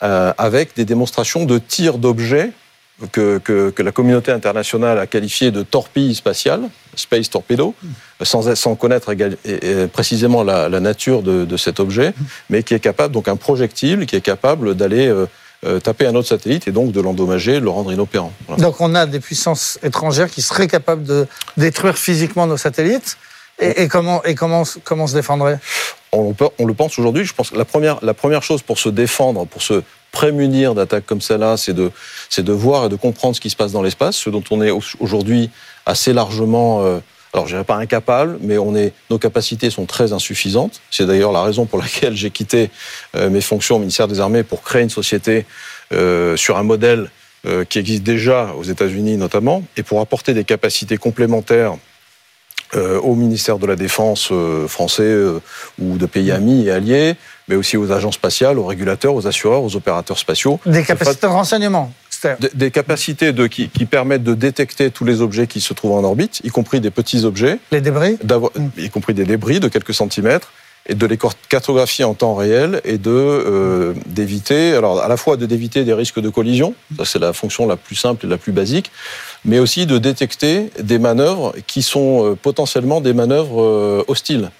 euh, 0.03 0.31
avec 0.37 0.73
des 0.77 0.85
démonstrations 0.85 1.43
de 1.43 1.57
tir 1.57 1.97
d'objets 1.97 2.51
que, 3.11 3.73
la 3.77 3.91
communauté 3.91 4.31
internationale 4.31 4.97
a 4.99 5.05
qualifié 5.05 5.51
de 5.51 5.63
torpille 5.63 6.15
spatiale, 6.15 6.69
space 6.95 7.29
torpedo, 7.29 7.75
sans, 8.21 8.75
connaître 8.75 9.13
précisément 9.91 10.43
la, 10.43 10.79
nature 10.79 11.23
de, 11.23 11.43
de, 11.43 11.57
cet 11.57 11.81
objet, 11.81 12.13
mais 12.49 12.63
qui 12.63 12.73
est 12.73 12.79
capable, 12.79 13.13
donc 13.13 13.27
un 13.27 13.35
projectile, 13.35 14.05
qui 14.05 14.15
est 14.15 14.21
capable 14.21 14.75
d'aller 14.75 15.11
taper 15.83 16.07
un 16.07 16.15
autre 16.15 16.27
satellite 16.27 16.67
et 16.67 16.71
donc 16.71 16.91
de 16.91 17.01
l'endommager, 17.01 17.53
de 17.53 17.65
le 17.65 17.69
rendre 17.69 17.91
inopérant. 17.91 18.33
Voilà. 18.47 18.61
Donc 18.61 18.81
on 18.81 18.95
a 18.95 19.05
des 19.05 19.19
puissances 19.19 19.79
étrangères 19.83 20.29
qui 20.29 20.41
seraient 20.41 20.67
capables 20.67 21.03
de 21.03 21.27
détruire 21.57 21.97
physiquement 21.97 22.47
nos 22.47 22.57
satellites. 22.57 23.17
Et, 23.59 23.83
et 23.83 23.87
comment, 23.87 24.23
et 24.23 24.33
comment, 24.33 24.63
comment 24.83 25.05
se 25.05 25.13
défendrait 25.13 25.59
on, 26.11 26.35
on, 26.59 26.65
le 26.65 26.73
pense 26.73 26.97
aujourd'hui. 26.97 27.25
Je 27.25 27.33
pense 27.33 27.51
que 27.51 27.57
la 27.57 27.65
première, 27.65 28.03
la 28.03 28.13
première 28.13 28.43
chose 28.43 28.61
pour 28.61 28.79
se 28.79 28.89
défendre, 28.89 29.45
pour 29.45 29.61
se 29.61 29.83
prémunir 30.11 30.75
d'attaques 30.75 31.05
comme 31.05 31.21
celle-là, 31.21 31.57
c'est 31.57 31.73
de, 31.73 31.91
de 32.37 32.53
voir 32.53 32.85
et 32.85 32.89
de 32.89 32.95
comprendre 32.95 33.35
ce 33.35 33.41
qui 33.41 33.49
se 33.49 33.55
passe 33.55 33.71
dans 33.71 33.81
l'espace, 33.81 34.15
ce 34.15 34.29
dont 34.29 34.43
on 34.51 34.61
est 34.61 34.71
aujourd'hui 34.99 35.49
assez 35.85 36.13
largement 36.13 36.83
euh, 36.83 36.99
alors 37.33 37.47
je 37.47 37.53
dirais 37.53 37.63
pas 37.63 37.77
incapable, 37.77 38.37
mais 38.41 38.57
nos 39.09 39.17
capacités 39.17 39.71
sont 39.71 39.85
très 39.85 40.13
insuffisantes. 40.13 40.81
C'est 40.91 41.07
d'ailleurs 41.07 41.31
la 41.31 41.41
raison 41.41 41.65
pour 41.65 41.79
laquelle 41.79 42.15
j'ai 42.15 42.29
quitté 42.29 42.69
euh, 43.15 43.29
mes 43.29 43.41
fonctions 43.41 43.77
au 43.77 43.79
ministère 43.79 44.07
des 44.07 44.19
Armées 44.19 44.43
pour 44.43 44.61
créer 44.61 44.83
une 44.83 44.91
société 44.91 45.45
euh, 45.93 46.37
sur 46.37 46.57
un 46.57 46.63
modèle 46.63 47.09
euh, 47.47 47.65
qui 47.65 47.79
existe 47.79 48.03
déjà 48.03 48.53
aux 48.57 48.63
États-Unis 48.63 49.17
notamment, 49.17 49.63
et 49.77 49.83
pour 49.83 49.99
apporter 49.99 50.33
des 50.33 50.43
capacités 50.43 50.97
complémentaires 50.97 51.75
au 53.03 53.13
ministère 53.13 53.59
de 53.59 53.67
la 53.67 53.75
Défense 53.75 54.33
français 54.67 55.15
ou 55.79 55.97
de 55.99 56.05
pays 56.07 56.31
amis 56.31 56.65
et 56.65 56.71
alliés, 56.71 57.13
mais 57.47 57.55
aussi 57.55 57.77
aux 57.77 57.91
agences 57.91 58.15
spatiales, 58.15 58.57
aux 58.57 58.65
régulateurs, 58.65 59.13
aux 59.13 59.27
assureurs, 59.27 59.61
aux 59.61 59.75
opérateurs 59.75 60.17
spatiaux. 60.17 60.59
Des 60.65 60.83
capacités 60.83 61.27
de 61.27 61.31
renseignement 61.31 61.93
des, 62.39 62.49
des 62.53 62.71
capacités 62.71 63.33
de, 63.33 63.47
qui, 63.47 63.69
qui, 63.69 63.85
permettent 63.85 64.23
de 64.23 64.33
détecter 64.33 64.91
tous 64.91 65.05
les 65.05 65.21
objets 65.21 65.47
qui 65.47 65.61
se 65.61 65.73
trouvent 65.73 65.93
en 65.93 66.03
orbite, 66.03 66.41
y 66.43 66.49
compris 66.49 66.81
des 66.81 66.91
petits 66.91 67.25
objets. 67.25 67.59
Les 67.71 67.81
débris 67.81 68.17
mmh. 68.23 68.67
Y 68.77 68.89
compris 68.89 69.13
des 69.13 69.25
débris 69.25 69.59
de 69.59 69.67
quelques 69.67 69.93
centimètres 69.93 70.51
et 70.85 70.95
de 70.95 71.05
les 71.05 71.17
cartographier 71.49 72.03
en 72.03 72.13
temps 72.13 72.35
réel 72.35 72.81
et 72.83 72.97
de 72.97 73.09
euh, 73.09 73.93
d'éviter 74.05 74.73
alors 74.73 75.01
à 75.01 75.07
la 75.07 75.15
fois 75.15 75.37
de 75.37 75.45
d'éviter 75.45 75.85
des 75.85 75.93
risques 75.93 76.19
de 76.19 76.29
collision 76.29 76.75
ça 76.97 77.05
c'est 77.05 77.19
la 77.19 77.31
fonction 77.31 77.67
la 77.67 77.77
plus 77.77 77.95
simple 77.95 78.25
et 78.25 78.29
la 78.29 78.37
plus 78.37 78.51
basique 78.51 78.91
mais 79.45 79.59
aussi 79.59 79.85
de 79.85 79.97
détecter 79.97 80.71
des 80.79 80.99
manœuvres 80.99 81.53
qui 81.67 81.83
sont 81.83 82.25
euh, 82.25 82.35
potentiellement 82.35 82.99
des 82.99 83.13
manœuvres 83.13 83.61
euh, 83.61 84.03
hostiles 84.07 84.51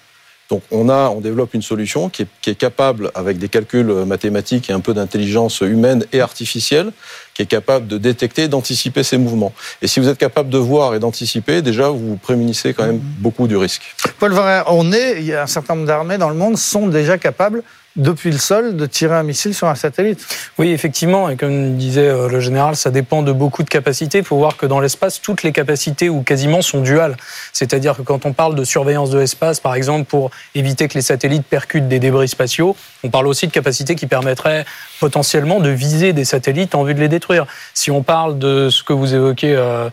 donc 0.50 0.62
on 0.70 0.88
a, 0.88 1.08
on 1.08 1.20
développe 1.20 1.54
une 1.54 1.62
solution 1.62 2.10
qui 2.10 2.22
est, 2.22 2.28
qui 2.42 2.50
est 2.50 2.54
capable, 2.54 3.10
avec 3.14 3.38
des 3.38 3.48
calculs 3.48 3.90
mathématiques 4.06 4.68
et 4.68 4.74
un 4.74 4.80
peu 4.80 4.92
d'intelligence 4.92 5.62
humaine 5.62 6.04
et 6.12 6.20
artificielle, 6.20 6.92
qui 7.34 7.42
est 7.42 7.46
capable 7.46 7.86
de 7.88 7.98
détecter, 7.98 8.48
d'anticiper 8.48 9.02
ces 9.02 9.18
mouvements. 9.18 9.52
Et 9.82 9.88
si 9.88 10.00
vous 10.00 10.08
êtes 10.08 10.18
capable 10.18 10.48
de 10.50 10.58
voir 10.58 10.94
et 10.94 11.00
d'anticiper, 11.00 11.62
déjà 11.62 11.88
vous 11.88 12.10
vous 12.10 12.16
prémunissez 12.16 12.72
quand 12.74 12.86
même 12.86 12.98
beaucoup 12.98 13.48
du 13.48 13.56
risque. 13.56 13.82
Paul 14.18 14.32
Varin, 14.32 14.64
on 14.68 14.92
est, 14.92 15.16
il 15.18 15.26
y 15.26 15.34
a 15.34 15.42
un 15.42 15.46
certain 15.46 15.74
nombre 15.74 15.86
d'armées 15.86 16.18
dans 16.18 16.30
le 16.30 16.36
monde 16.36 16.56
sont 16.56 16.86
déjà 16.86 17.18
capables 17.18 17.62
depuis 17.96 18.30
le 18.30 18.38
sol 18.38 18.76
de 18.76 18.86
tirer 18.86 19.14
un 19.14 19.22
missile 19.22 19.54
sur 19.54 19.68
un 19.68 19.74
satellite. 19.74 20.26
Oui, 20.58 20.70
effectivement, 20.70 21.28
et 21.28 21.36
comme 21.36 21.76
disait 21.76 22.08
euh, 22.08 22.28
le 22.28 22.40
général, 22.40 22.74
ça 22.76 22.90
dépend 22.90 23.22
de 23.22 23.32
beaucoup 23.32 23.62
de 23.62 23.68
capacités. 23.68 24.18
Il 24.18 24.24
faut 24.24 24.36
voir 24.36 24.56
que 24.56 24.66
dans 24.66 24.80
l'espace, 24.80 25.20
toutes 25.20 25.42
les 25.42 25.52
capacités 25.52 26.08
ou 26.08 26.22
quasiment 26.22 26.62
sont 26.62 26.80
duales. 26.80 27.16
C'est-à-dire 27.52 27.96
que 27.96 28.02
quand 28.02 28.26
on 28.26 28.32
parle 28.32 28.54
de 28.54 28.64
surveillance 28.64 29.10
de 29.10 29.18
l'espace, 29.18 29.60
par 29.60 29.74
exemple, 29.74 30.04
pour 30.06 30.30
éviter 30.54 30.88
que 30.88 30.94
les 30.94 31.02
satellites 31.02 31.44
percutent 31.44 31.88
des 31.88 32.00
débris 32.00 32.28
spatiaux, 32.28 32.76
on 33.04 33.10
parle 33.10 33.26
aussi 33.28 33.46
de 33.46 33.52
capacités 33.52 33.94
qui 33.94 34.06
permettraient 34.06 34.64
potentiellement 34.98 35.60
de 35.60 35.70
viser 35.70 36.12
des 36.12 36.24
satellites 36.24 36.74
en 36.74 36.82
vue 36.84 36.94
de 36.94 37.00
les 37.00 37.08
détruire. 37.08 37.46
Si 37.74 37.90
on 37.90 38.02
parle 38.02 38.38
de 38.38 38.70
ce 38.70 38.82
que 38.82 38.92
vous 38.92 39.14
évoquez, 39.14 39.54
euh, 39.54 39.88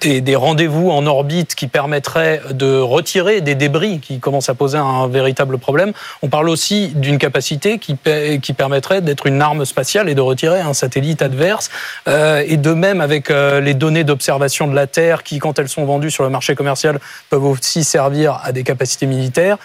des, 0.00 0.36
rendez-vous 0.36 0.90
en 0.90 1.06
orbite 1.06 1.54
qui 1.54 1.66
permettraient 1.66 2.40
de 2.50 2.78
retirer 2.78 3.40
des 3.40 3.54
débris 3.54 4.00
qui 4.00 4.20
commencent 4.20 4.48
à 4.48 4.54
poser 4.54 4.78
un 4.78 5.08
véritable 5.08 5.58
problème, 5.58 5.92
on 6.22 6.28
parle 6.28 6.48
aussi 6.48 6.88
d'une 6.88 7.18
capacité 7.18 7.78
qui, 7.78 7.96
qui 8.42 8.52
permettrait 8.52 9.00
d'être 9.00 9.26
une 9.26 9.40
arme 9.40 9.64
spatiale 9.64 10.08
et 10.08 10.14
de 10.14 10.20
retirer 10.20 10.60
un 10.60 10.74
satellite 10.74 11.22
adverse. 11.22 11.70
Euh, 12.08 12.44
et 12.46 12.56
de 12.56 12.72
même 12.72 13.00
avec 13.00 13.30
euh, 13.30 13.60
les 13.60 13.74
données 13.74 14.04
d'observation 14.04 14.66
de 14.66 14.74
la 14.74 14.86
Terre 14.86 15.22
qui, 15.22 15.38
quand 15.38 15.58
elles 15.58 15.68
sont 15.68 15.84
vendues 15.84 16.10
sur 16.10 16.24
le 16.24 16.30
marché 16.30 16.54
commercial, 16.54 17.00
peuvent 17.30 17.44
aussi 17.44 17.84
servir 17.84 18.40
à 18.42 18.52
des 18.52 18.62
capacités 18.62 19.06
militaires. 19.06 19.58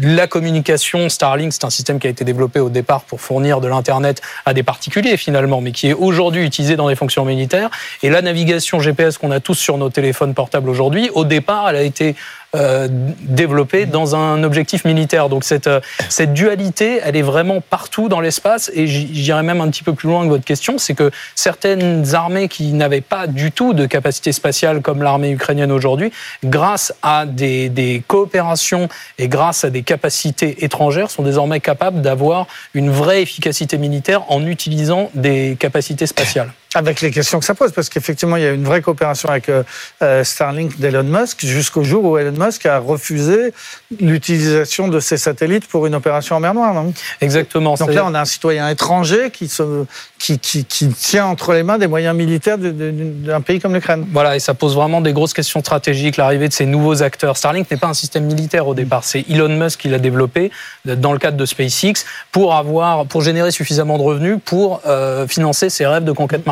La 0.00 0.26
communication 0.26 1.10
Starlink, 1.10 1.52
c'est 1.52 1.64
un 1.64 1.70
système 1.70 1.98
qui 1.98 2.06
a 2.06 2.10
été 2.10 2.24
développé 2.24 2.58
au 2.58 2.70
départ 2.70 3.02
pour 3.02 3.20
fournir 3.20 3.60
de 3.60 3.68
l'Internet 3.68 4.22
à 4.46 4.54
des 4.54 4.62
particuliers 4.62 5.18
finalement, 5.18 5.60
mais 5.60 5.72
qui 5.72 5.88
est 5.88 5.92
aujourd'hui 5.92 6.42
utilisé 6.42 6.76
dans 6.76 6.88
des 6.88 6.96
fonctions 6.96 7.26
militaires. 7.26 7.68
Et 8.02 8.08
la 8.08 8.22
navigation 8.22 8.80
GPS 8.80 9.18
qu'on 9.18 9.30
a 9.30 9.40
tous 9.40 9.56
sur 9.56 9.76
nos 9.76 9.90
téléphones 9.90 10.32
portables 10.32 10.70
aujourd'hui, 10.70 11.10
au 11.12 11.26
départ, 11.26 11.68
elle 11.68 11.76
a 11.76 11.82
été 11.82 12.16
euh, 12.54 12.88
développée 13.20 13.86
dans 13.86 14.14
un 14.14 14.44
objectif 14.44 14.84
militaire. 14.84 15.28
Donc 15.28 15.44
cette, 15.44 15.66
euh, 15.66 15.80
cette 16.08 16.32
dualité, 16.32 17.00
elle 17.02 17.16
est 17.16 17.22
vraiment 17.22 17.60
partout 17.60 18.08
dans 18.08 18.20
l'espace. 18.20 18.70
Et 18.74 18.86
j'irais 18.86 19.42
même 19.42 19.60
un 19.60 19.68
petit 19.68 19.82
peu 19.82 19.92
plus 19.92 20.08
loin 20.08 20.24
que 20.24 20.28
votre 20.28 20.44
question, 20.44 20.78
c'est 20.78 20.94
que 20.94 21.10
certaines 21.34 22.14
armées 22.14 22.48
qui 22.48 22.72
n'avaient 22.72 23.00
pas 23.00 23.26
du 23.26 23.50
tout 23.50 23.72
de 23.72 23.86
capacité 23.86 24.32
spatiale 24.32 24.82
comme 24.82 25.02
l'armée 25.02 25.30
ukrainienne 25.30 25.72
aujourd'hui, 25.72 26.12
grâce 26.44 26.94
à 27.02 27.26
des, 27.26 27.68
des 27.68 28.02
coopérations 28.06 28.88
et 29.18 29.28
grâce 29.28 29.64
à 29.64 29.70
des 29.70 29.82
capacités 29.82 30.64
étrangères, 30.64 31.10
sont 31.10 31.22
désormais 31.22 31.60
capables 31.60 32.02
d'avoir 32.02 32.46
une 32.74 32.90
vraie 32.90 33.22
efficacité 33.22 33.78
militaire 33.78 34.30
en 34.30 34.46
utilisant 34.46 35.10
des 35.14 35.56
capacités 35.58 36.06
spatiales. 36.06 36.52
Avec 36.74 37.00
les 37.00 37.10
questions 37.10 37.38
que 37.38 37.44
ça 37.44 37.54
pose, 37.54 37.72
parce 37.72 37.88
qu'effectivement, 37.88 38.36
il 38.36 38.42
y 38.42 38.46
a 38.46 38.50
une 38.50 38.64
vraie 38.64 38.82
coopération 38.82 39.28
avec 39.28 39.48
euh, 39.48 39.62
euh, 40.02 40.24
Starlink 40.24 40.78
d'Elon 40.78 41.04
Musk, 41.04 41.44
jusqu'au 41.44 41.84
jour 41.84 42.04
où 42.04 42.18
Elon 42.18 42.32
Musk 42.32 42.66
a 42.66 42.78
refusé 42.78 43.52
l'utilisation 44.00 44.88
de 44.88 44.98
ces 45.00 45.16
satellites 45.16 45.66
pour 45.68 45.86
une 45.86 45.94
opération 45.94 46.36
en 46.36 46.40
mer 46.40 46.54
Noire. 46.54 46.74
Non? 46.74 46.92
Exactement. 47.20 47.74
Donc 47.74 47.92
là, 47.92 48.04
on 48.06 48.14
a 48.14 48.20
un 48.20 48.24
citoyen 48.24 48.68
étranger 48.68 49.30
qui, 49.30 49.48
se, 49.48 49.84
qui, 50.18 50.38
qui, 50.38 50.64
qui 50.64 50.88
tient 50.88 51.26
entre 51.26 51.52
les 51.52 51.62
mains 51.62 51.78
des 51.78 51.86
moyens 51.86 52.16
militaires 52.16 52.58
d'un 52.58 53.40
pays 53.40 53.60
comme 53.60 53.74
l'Ukraine. 53.74 54.06
Voilà, 54.12 54.36
et 54.36 54.40
ça 54.40 54.54
pose 54.54 54.74
vraiment 54.74 55.00
des 55.00 55.12
grosses 55.12 55.34
questions 55.34 55.60
stratégiques, 55.60 56.16
l'arrivée 56.16 56.48
de 56.48 56.52
ces 56.52 56.66
nouveaux 56.66 57.02
acteurs. 57.02 57.36
Starlink 57.36 57.70
n'est 57.70 57.76
pas 57.76 57.88
un 57.88 57.94
système 57.94 58.24
militaire 58.24 58.66
au 58.66 58.74
départ, 58.74 59.04
c'est 59.04 59.24
Elon 59.30 59.48
Musk 59.48 59.80
qui 59.80 59.88
l'a 59.88 59.98
développé 59.98 60.50
dans 60.84 61.12
le 61.12 61.18
cadre 61.18 61.36
de 61.36 61.46
SpaceX 61.46 62.04
pour 62.32 62.54
avoir, 62.54 63.06
pour 63.06 63.22
générer 63.22 63.50
suffisamment 63.50 63.98
de 63.98 64.02
revenus 64.02 64.38
pour 64.44 64.80
euh, 64.86 65.26
financer 65.26 65.70
ses 65.70 65.86
rêves 65.86 66.04
de 66.04 66.12
conquête 66.12 66.46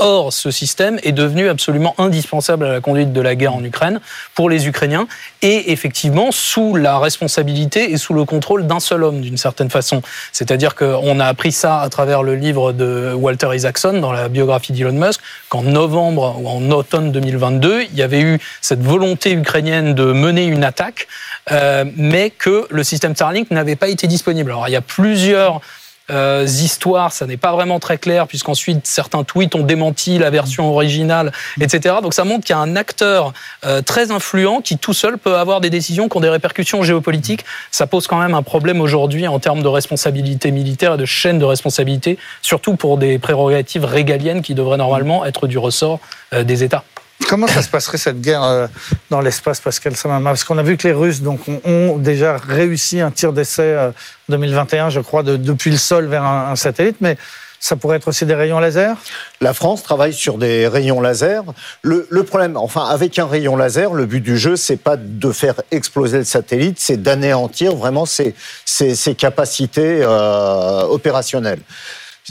Or, 0.00 0.32
ce 0.32 0.52
système 0.52 1.00
est 1.02 1.12
devenu 1.12 1.48
absolument 1.48 1.94
indispensable 1.98 2.64
à 2.64 2.72
la 2.72 2.80
conduite 2.80 3.12
de 3.12 3.20
la 3.20 3.34
guerre 3.34 3.54
en 3.54 3.64
Ukraine 3.64 4.00
pour 4.34 4.48
les 4.48 4.68
Ukrainiens 4.68 5.08
et 5.42 5.72
effectivement 5.72 6.30
sous 6.30 6.76
la 6.76 6.98
responsabilité 6.98 7.90
et 7.90 7.96
sous 7.96 8.14
le 8.14 8.24
contrôle 8.24 8.66
d'un 8.68 8.78
seul 8.78 9.02
homme 9.02 9.20
d'une 9.20 9.36
certaine 9.36 9.70
façon. 9.70 10.00
C'est-à-dire 10.32 10.76
qu'on 10.76 11.18
a 11.18 11.26
appris 11.26 11.50
ça 11.50 11.80
à 11.80 11.88
travers 11.88 12.22
le 12.22 12.36
livre 12.36 12.72
de 12.72 13.12
Walter 13.12 13.48
Isaacson 13.54 13.94
dans 13.94 14.12
la 14.12 14.28
biographie 14.28 14.72
d'Elon 14.72 14.92
Musk 14.92 15.20
qu'en 15.48 15.62
novembre 15.62 16.36
ou 16.40 16.48
en 16.48 16.70
automne 16.70 17.10
2022, 17.10 17.82
il 17.90 17.96
y 17.96 18.02
avait 18.02 18.20
eu 18.20 18.38
cette 18.60 18.82
volonté 18.82 19.32
ukrainienne 19.32 19.94
de 19.94 20.04
mener 20.04 20.44
une 20.44 20.62
attaque, 20.62 21.08
euh, 21.50 21.84
mais 21.96 22.30
que 22.30 22.66
le 22.70 22.84
système 22.84 23.16
Starlink 23.16 23.50
n'avait 23.50 23.76
pas 23.76 23.88
été 23.88 24.06
disponible. 24.06 24.52
Alors 24.52 24.68
il 24.68 24.72
y 24.72 24.76
a 24.76 24.80
plusieurs 24.80 25.60
euh, 26.10 26.44
histoires, 26.46 27.12
ça 27.12 27.26
n'est 27.26 27.36
pas 27.36 27.52
vraiment 27.52 27.78
très 27.78 27.98
clair, 27.98 28.26
puisqu'ensuite 28.26 28.86
certains 28.86 29.24
tweets 29.24 29.54
ont 29.54 29.62
démenti 29.62 30.18
la 30.18 30.30
version 30.30 30.70
originale, 30.70 31.32
etc. 31.60 31.96
Donc 32.02 32.14
ça 32.14 32.24
montre 32.24 32.44
qu'il 32.44 32.54
y 32.54 32.58
a 32.58 32.62
un 32.62 32.76
acteur 32.76 33.32
euh, 33.64 33.82
très 33.82 34.10
influent 34.10 34.60
qui 34.60 34.78
tout 34.78 34.94
seul 34.94 35.18
peut 35.18 35.36
avoir 35.36 35.60
des 35.60 35.70
décisions 35.70 36.08
qui 36.08 36.16
ont 36.16 36.20
des 36.20 36.28
répercussions 36.28 36.82
géopolitiques. 36.82 37.44
Ça 37.70 37.86
pose 37.86 38.06
quand 38.06 38.18
même 38.18 38.34
un 38.34 38.42
problème 38.42 38.80
aujourd'hui 38.80 39.28
en 39.28 39.38
termes 39.38 39.62
de 39.62 39.68
responsabilité 39.68 40.50
militaire 40.50 40.94
et 40.94 40.98
de 40.98 41.04
chaîne 41.04 41.38
de 41.38 41.44
responsabilité, 41.44 42.18
surtout 42.42 42.76
pour 42.76 42.98
des 42.98 43.18
prérogatives 43.18 43.84
régaliennes 43.84 44.42
qui 44.42 44.54
devraient 44.54 44.78
normalement 44.78 45.24
être 45.24 45.46
du 45.46 45.58
ressort 45.58 46.00
euh, 46.32 46.44
des 46.44 46.64
États. 46.64 46.84
Comment 47.28 47.46
ça 47.46 47.60
se 47.60 47.68
passerait 47.68 47.98
cette 47.98 48.22
guerre 48.22 48.42
euh, 48.42 48.66
dans 49.10 49.20
l'espace, 49.20 49.60
Pascal 49.60 49.94
Samama? 49.94 50.30
Parce 50.30 50.44
qu'on 50.44 50.56
a 50.56 50.62
vu 50.62 50.78
que 50.78 50.88
les 50.88 50.94
Russes 50.94 51.20
donc, 51.20 51.40
ont 51.64 51.98
déjà 51.98 52.38
réussi 52.38 53.00
un 53.00 53.10
tir 53.10 53.34
d'essai 53.34 53.76
en 53.76 53.92
2021, 54.30 54.88
je 54.88 55.00
crois, 55.00 55.22
de, 55.22 55.36
depuis 55.36 55.70
le 55.70 55.76
sol 55.76 56.06
vers 56.06 56.24
un, 56.24 56.52
un 56.52 56.56
satellite, 56.56 56.96
mais 57.02 57.18
ça 57.60 57.76
pourrait 57.76 57.98
être 57.98 58.08
aussi 58.08 58.24
des 58.24 58.34
rayons 58.34 58.60
laser? 58.60 58.96
La 59.42 59.52
France 59.52 59.82
travaille 59.82 60.14
sur 60.14 60.38
des 60.38 60.68
rayons 60.68 61.02
laser. 61.02 61.42
Le, 61.82 62.06
le, 62.08 62.22
problème, 62.22 62.56
enfin, 62.56 62.86
avec 62.86 63.18
un 63.18 63.26
rayon 63.26 63.56
laser, 63.56 63.92
le 63.92 64.06
but 64.06 64.22
du 64.22 64.38
jeu, 64.38 64.56
c'est 64.56 64.76
pas 64.76 64.96
de 64.96 65.30
faire 65.30 65.60
exploser 65.70 66.18
le 66.18 66.24
satellite, 66.24 66.78
c'est 66.80 67.02
d'anéantir 67.02 67.74
vraiment 67.74 68.06
ses, 68.06 68.34
ses, 68.64 68.94
ses 68.94 69.14
capacités 69.14 70.00
euh, 70.02 70.82
opérationnelles 70.84 71.60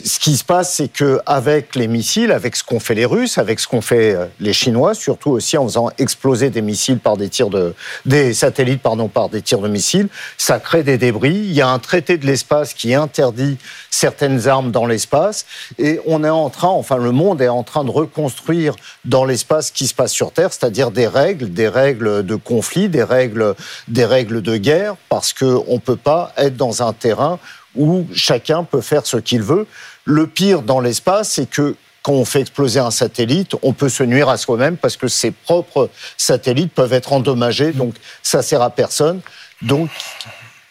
ce 0.03 0.19
qui 0.19 0.37
se 0.37 0.43
passe, 0.43 0.73
c'est 0.75 0.87
que 0.87 1.19
avec 1.25 1.75
les 1.75 1.87
missiles, 1.87 2.31
avec 2.31 2.55
ce 2.55 2.63
qu'ont 2.63 2.79
fait 2.79 2.93
les 2.93 3.05
Russes, 3.05 3.37
avec 3.37 3.59
ce 3.59 3.67
qu'ont 3.67 3.81
fait 3.81 4.13
euh, 4.13 4.25
les 4.39 4.53
Chinois, 4.53 4.93
surtout 4.93 5.31
aussi 5.31 5.57
en 5.57 5.65
faisant 5.65 5.89
exploser 5.97 6.49
des 6.49 6.61
missiles 6.61 6.99
par 6.99 7.17
des 7.17 7.29
tirs 7.29 7.49
de 7.49 7.73
des 8.05 8.33
satellites 8.33 8.81
pardon 8.81 9.07
par 9.07 9.29
des 9.29 9.41
tirs 9.41 9.59
de 9.59 9.67
missiles, 9.67 10.07
ça 10.37 10.59
crée 10.59 10.83
des 10.83 10.97
débris. 10.97 11.35
Il 11.35 11.53
y 11.53 11.61
a 11.61 11.69
un 11.69 11.79
traité 11.79 12.17
de 12.17 12.25
l'espace 12.25 12.73
qui 12.73 12.93
interdit 12.93 13.57
certaines 13.89 14.47
armes 14.47 14.71
dans 14.71 14.85
l'espace 14.85 15.45
et 15.79 15.99
on 16.05 16.23
est 16.23 16.29
en 16.29 16.49
train, 16.49 16.69
enfin 16.69 16.97
le 16.97 17.11
monde 17.11 17.41
est 17.41 17.47
en 17.47 17.63
train 17.63 17.83
de 17.83 17.91
reconstruire 17.91 18.75
dans 19.05 19.25
l'espace 19.25 19.67
ce 19.67 19.71
qui 19.71 19.87
se 19.87 19.95
passe 19.95 20.11
sur 20.11 20.31
Terre, 20.31 20.53
c'est-à-dire 20.53 20.91
des 20.91 21.07
règles, 21.07 21.51
des 21.51 21.67
règles 21.67 22.25
de 22.25 22.35
conflit, 22.35 22.89
des 22.89 23.03
règles, 23.03 23.55
des 23.87 24.05
règles 24.05 24.41
de 24.41 24.57
guerre, 24.57 24.95
parce 25.09 25.33
que 25.33 25.59
on 25.67 25.79
peut 25.79 25.95
pas 25.95 26.33
être 26.37 26.55
dans 26.55 26.83
un 26.83 26.93
terrain 26.93 27.39
où 27.77 28.07
chacun 28.13 28.63
peut 28.63 28.81
faire 28.81 29.05
ce 29.05 29.17
qu'il 29.17 29.41
veut. 29.41 29.67
Le 30.05 30.27
pire 30.27 30.61
dans 30.61 30.79
l'espace, 30.79 31.29
c'est 31.29 31.49
que 31.49 31.75
quand 32.03 32.13
on 32.13 32.25
fait 32.25 32.41
exploser 32.41 32.79
un 32.79 32.91
satellite, 32.91 33.55
on 33.63 33.73
peut 33.73 33.89
se 33.89 34.03
nuire 34.03 34.29
à 34.29 34.37
soi-même 34.37 34.77
parce 34.77 34.95
que 34.95 35.07
ses 35.07 35.31
propres 35.31 35.89
satellites 36.15 36.71
peuvent 36.71 36.93
être 36.93 37.11
endommagés, 37.11 37.73
donc 37.73 37.95
ça 38.23 38.41
sert 38.41 38.61
à 38.61 38.69
personne. 38.69 39.19
Donc, 39.61 39.89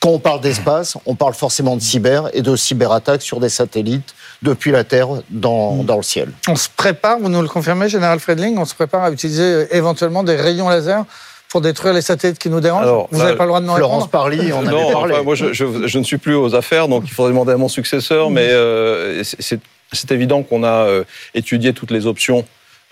quand 0.01 0.11
on 0.11 0.19
parle 0.19 0.41
d'espace, 0.41 0.97
on 1.05 1.15
parle 1.15 1.35
forcément 1.35 1.77
de 1.77 1.83
cyber 1.83 2.31
et 2.33 2.41
de 2.41 2.57
cyberattaques 2.57 3.23
sur 3.23 3.41
des 3.41 3.49
satellites 3.49 4.15
depuis 4.43 4.71
la 4.71 4.85
Terre 4.85 5.09
dans, 5.31 5.83
dans, 5.83 5.97
le 5.97 6.03
ciel. 6.03 6.33
On 6.49 6.57
se 6.57 6.69
prépare, 6.75 7.19
vous 7.19 7.29
nous 7.29 7.43
le 7.43 7.49
confirmez, 7.49 7.89
Général 7.89 8.21
Friedling, 8.21 8.57
on 8.57 8.65
se 8.65 8.75
prépare 8.75 9.05
à 9.05 9.11
utiliser 9.11 9.67
éventuellement 9.75 10.23
des 10.23 10.37
rayons 10.37 10.69
laser 10.69 11.05
pour 11.49 11.61
détruire 11.61 11.95
les 11.95 12.03
satellites 12.03 12.39
qui 12.39 12.51
nous 12.51 12.61
dérangent 12.61 12.83
Alors, 12.83 13.09
Vous 13.11 13.19
n'avez 13.19 13.37
pas 13.37 13.45
le 13.45 13.49
droit 13.49 13.61
de 13.61 13.67
nous 13.67 13.75
Florence 13.75 14.11
Parly, 14.11 14.53
on 14.53 14.63
non, 14.63 14.69
avait 14.69 14.93
parlé. 14.93 15.15
Enfin, 15.15 15.23
moi, 15.23 15.35
je, 15.35 15.53
je, 15.53 15.87
je, 15.87 15.99
ne 15.99 16.05
suis 16.05 16.19
plus 16.19 16.35
aux 16.35 16.55
affaires, 16.55 16.89
donc 16.89 17.05
il 17.07 17.11
faudrait 17.11 17.33
demander 17.33 17.53
à 17.53 17.57
mon 17.57 17.69
successeur, 17.69 18.31
mais 18.31 18.49
euh, 18.51 19.23
c'est 19.23 20.11
évident 20.11 20.43
qu'on 20.43 20.65
a 20.65 20.87
euh, 20.87 21.05
étudié 21.35 21.73
toutes 21.73 21.91
les 21.91 22.07
options 22.07 22.45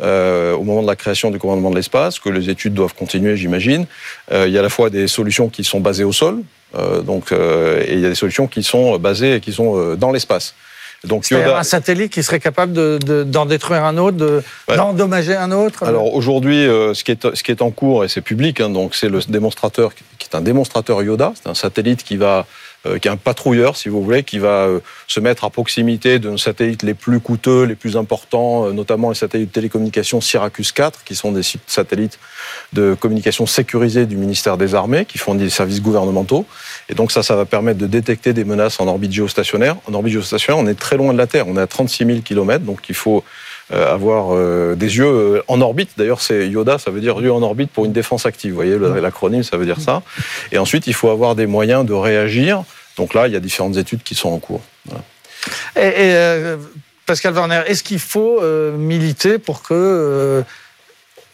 euh, 0.02 0.54
au 0.54 0.64
moment 0.64 0.82
de 0.82 0.88
la 0.88 0.96
création 0.96 1.30
du 1.30 1.38
commandement 1.38 1.70
de 1.70 1.76
l'espace, 1.76 2.18
que 2.18 2.28
les 2.28 2.50
études 2.50 2.74
doivent 2.74 2.94
continuer, 2.94 3.36
j'imagine. 3.36 3.86
Euh, 4.32 4.48
il 4.48 4.52
y 4.52 4.56
a 4.56 4.60
à 4.60 4.62
la 4.64 4.68
fois 4.68 4.90
des 4.90 5.06
solutions 5.06 5.48
qui 5.48 5.62
sont 5.62 5.78
basées 5.78 6.02
au 6.02 6.12
sol, 6.12 6.42
euh, 6.74 7.00
donc, 7.00 7.30
et 7.30 7.92
il 7.92 8.00
y 8.00 8.06
a 8.06 8.08
des 8.08 8.16
solutions 8.16 8.48
qui 8.48 8.64
sont 8.64 8.98
basées, 8.98 9.40
qui 9.40 9.52
sont 9.52 9.94
dans 9.94 10.10
l'espace. 10.10 10.54
Donc 11.04 11.28
Yoda... 11.30 11.58
un 11.58 11.62
satellite 11.62 12.12
qui 12.12 12.22
serait 12.22 12.40
capable 12.40 12.72
d'en 12.72 12.98
de, 12.98 13.24
de, 13.24 13.48
détruire 13.48 13.84
un 13.84 13.96
autre, 13.98 14.42
d'endommager 14.68 15.34
de, 15.34 15.38
un 15.38 15.52
autre. 15.52 15.84
Alors 15.84 16.14
aujourd'hui, 16.14 16.66
euh, 16.66 16.94
ce, 16.94 17.04
qui 17.04 17.12
est, 17.12 17.34
ce 17.34 17.42
qui 17.42 17.50
est 17.50 17.62
en 17.62 17.70
cours 17.70 18.04
et 18.04 18.08
c'est 18.08 18.20
public, 18.20 18.60
hein, 18.60 18.70
donc 18.70 18.94
c'est 18.94 19.08
le 19.08 19.20
démonstrateur 19.28 19.94
qui 19.94 20.28
est 20.32 20.36
un 20.36 20.40
démonstrateur 20.40 21.02
Yoda, 21.02 21.32
c'est 21.34 21.48
un 21.48 21.54
satellite 21.54 22.02
qui 22.02 22.16
va 22.16 22.46
qui 22.98 23.08
est 23.08 23.10
un 23.10 23.16
patrouilleur, 23.16 23.76
si 23.76 23.88
vous 23.88 24.02
voulez, 24.02 24.22
qui 24.22 24.38
va 24.38 24.66
euh, 24.66 24.80
se 25.06 25.20
mettre 25.20 25.44
à 25.44 25.50
proximité 25.50 26.18
de 26.18 26.30
nos 26.30 26.38
satellites 26.38 26.82
les 26.82 26.94
plus 26.94 27.20
coûteux, 27.20 27.64
les 27.64 27.74
plus 27.74 27.96
importants, 27.96 28.66
euh, 28.66 28.72
notamment 28.72 29.08
les 29.08 29.14
satellites 29.14 29.48
de 29.48 29.52
télécommunications 29.52 30.20
Syracuse 30.20 30.72
4, 30.72 31.04
qui 31.04 31.14
sont 31.14 31.32
des 31.32 31.42
satellites 31.66 32.18
de 32.72 32.94
communication 32.98 33.46
sécurisés 33.46 34.06
du 34.06 34.16
ministère 34.16 34.56
des 34.56 34.74
Armées, 34.74 35.04
qui 35.06 35.18
font 35.18 35.34
des 35.34 35.50
services 35.50 35.80
gouvernementaux. 35.80 36.46
Et 36.88 36.94
donc 36.94 37.10
ça, 37.10 37.22
ça 37.22 37.36
va 37.36 37.44
permettre 37.44 37.78
de 37.78 37.86
détecter 37.86 38.32
des 38.32 38.44
menaces 38.44 38.80
en 38.80 38.86
orbite 38.86 39.12
géostationnaire. 39.12 39.76
En 39.88 39.94
orbite 39.94 40.12
géostationnaire, 40.12 40.62
on 40.62 40.66
est 40.66 40.78
très 40.78 40.96
loin 40.96 41.12
de 41.12 41.18
la 41.18 41.26
Terre, 41.26 41.48
on 41.48 41.56
est 41.56 41.62
à 41.62 41.66
36 41.66 42.06
000 42.06 42.18
km, 42.20 42.64
donc 42.64 42.88
il 42.88 42.94
faut 42.94 43.24
avoir 43.70 44.36
des 44.76 44.96
yeux 44.98 45.42
en 45.48 45.60
orbite. 45.60 45.90
D'ailleurs, 45.96 46.20
c'est 46.20 46.48
Yoda, 46.48 46.78
ça 46.78 46.90
veut 46.90 47.00
dire 47.00 47.18
yeux 47.20 47.32
en 47.32 47.42
orbite 47.42 47.70
pour 47.70 47.84
une 47.84 47.92
défense 47.92 48.26
active. 48.26 48.50
Vous 48.50 48.56
voyez, 48.56 48.78
l'acronyme, 49.00 49.42
ça 49.42 49.56
veut 49.56 49.64
dire 49.64 49.80
ça. 49.80 50.02
Et 50.52 50.58
ensuite, 50.58 50.86
il 50.86 50.94
faut 50.94 51.08
avoir 51.08 51.34
des 51.34 51.46
moyens 51.46 51.86
de 51.86 51.94
réagir. 51.94 52.64
Donc 52.96 53.14
là, 53.14 53.26
il 53.26 53.32
y 53.32 53.36
a 53.36 53.40
différentes 53.40 53.76
études 53.76 54.02
qui 54.02 54.14
sont 54.14 54.28
en 54.28 54.38
cours. 54.38 54.62
Voilà. 54.86 55.02
Et, 55.76 55.80
et 55.80 56.14
euh, 56.14 56.56
Pascal 57.06 57.34
Werner, 57.34 57.62
est-ce 57.66 57.82
qu'il 57.82 57.98
faut 57.98 58.40
euh, 58.40 58.76
militer 58.76 59.38
pour 59.38 59.62
que 59.62 59.74
euh, 59.74 60.42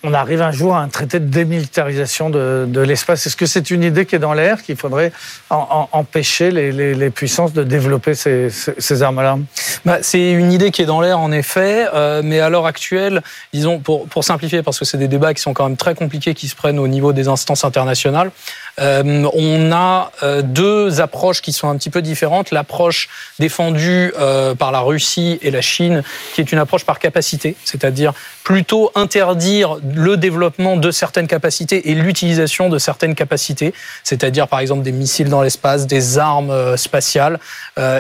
on 0.03 0.15
arrive 0.15 0.41
un 0.41 0.53
jour 0.53 0.75
à 0.75 0.81
un 0.81 0.89
traité 0.89 1.21
de 1.21 1.27
démilitarisation 1.27 2.31
de, 2.31 2.65
de 2.67 2.81
l'espace. 2.81 3.27
Est-ce 3.27 3.37
que 3.37 3.47
c'est 3.47 3.71
une 3.71 3.83
idée 3.83 4.07
qui 4.07 4.17
est 4.17 4.21
dans 4.21 4.33
l'air, 4.33 4.63
qu'il 4.63 4.77
faudrait 4.77 5.13
empêcher 5.51 6.51
les, 6.51 6.95
les, 6.95 7.11
puissances 7.11 7.53
de 7.53 7.63
développer 7.63 8.15
ces, 8.15 8.49
ces, 8.51 8.75
ces 8.79 9.03
armes-là? 9.03 9.39
Bah, 9.85 9.99
C'est 10.03 10.33
une 10.33 10.53
idée 10.53 10.71
qui 10.71 10.83
est 10.83 10.87
dans 10.87 11.01
l'air, 11.01 11.19
en 11.19 11.33
effet, 11.33 11.87
euh, 11.93 12.23
mais 12.25 12.41
à 12.41 12.49
l'heure 12.49 12.67
actuelle, 12.67 13.23
disons, 13.53 13.79
pour, 13.79 14.07
pour 14.07 14.25
simplifier, 14.25 14.63
parce 14.63 14.79
que 14.79 14.85
c'est 14.85 14.99
des 14.99 15.09
débats 15.09 15.35
qui 15.35 15.43
sont 15.43 15.53
quand 15.53 15.69
même 15.69 15.77
très 15.77 15.95
compliqués, 15.95 16.35
qui 16.35 16.49
se 16.49 16.57
prennent 16.57 16.79
au 16.79 16.89
niveau 16.89 17.13
des 17.13 17.29
instances 17.29 17.65
internationales, 17.65 18.31
euh, 18.79 19.29
on 19.35 19.73
a 19.73 20.13
euh, 20.23 20.43
deux 20.43 21.01
approches 21.01 21.43
qui 21.43 21.53
sont 21.53 21.69
un 21.69 21.77
petit 21.77 21.91
peu 21.91 22.03
différentes. 22.03 22.51
L'approche 22.51 23.09
défendue 23.39 24.13
euh, 24.19 24.55
par 24.55 24.73
la 24.73 24.81
Russie 24.81 25.39
et 25.43 25.51
la 25.51 25.61
Chine, 25.61 26.03
qui 26.35 26.41
est 26.41 26.53
une 26.53 26.59
approche 26.59 26.85
par 26.85 26.99
capacité, 26.99 27.57
c'est-à-dire 27.65 28.13
plutôt 28.45 28.91
interdire 28.95 29.79
le 29.95 30.17
développement 30.17 30.77
de 30.77 30.91
certaines 30.91 31.27
capacités 31.27 31.91
et 31.91 31.95
l'utilisation 31.95 32.69
de 32.69 32.79
certaines 32.79 33.15
capacités, 33.15 33.75
c'est-à-dire 34.03 34.49
par 34.49 34.61
exemple 34.61 34.83
des 34.83 34.93
missiles 34.93 35.29
dans 35.29 35.43
l'espace, 35.43 35.87
des 35.87 36.19
armes 36.19 36.77
spatiales, 36.77 37.39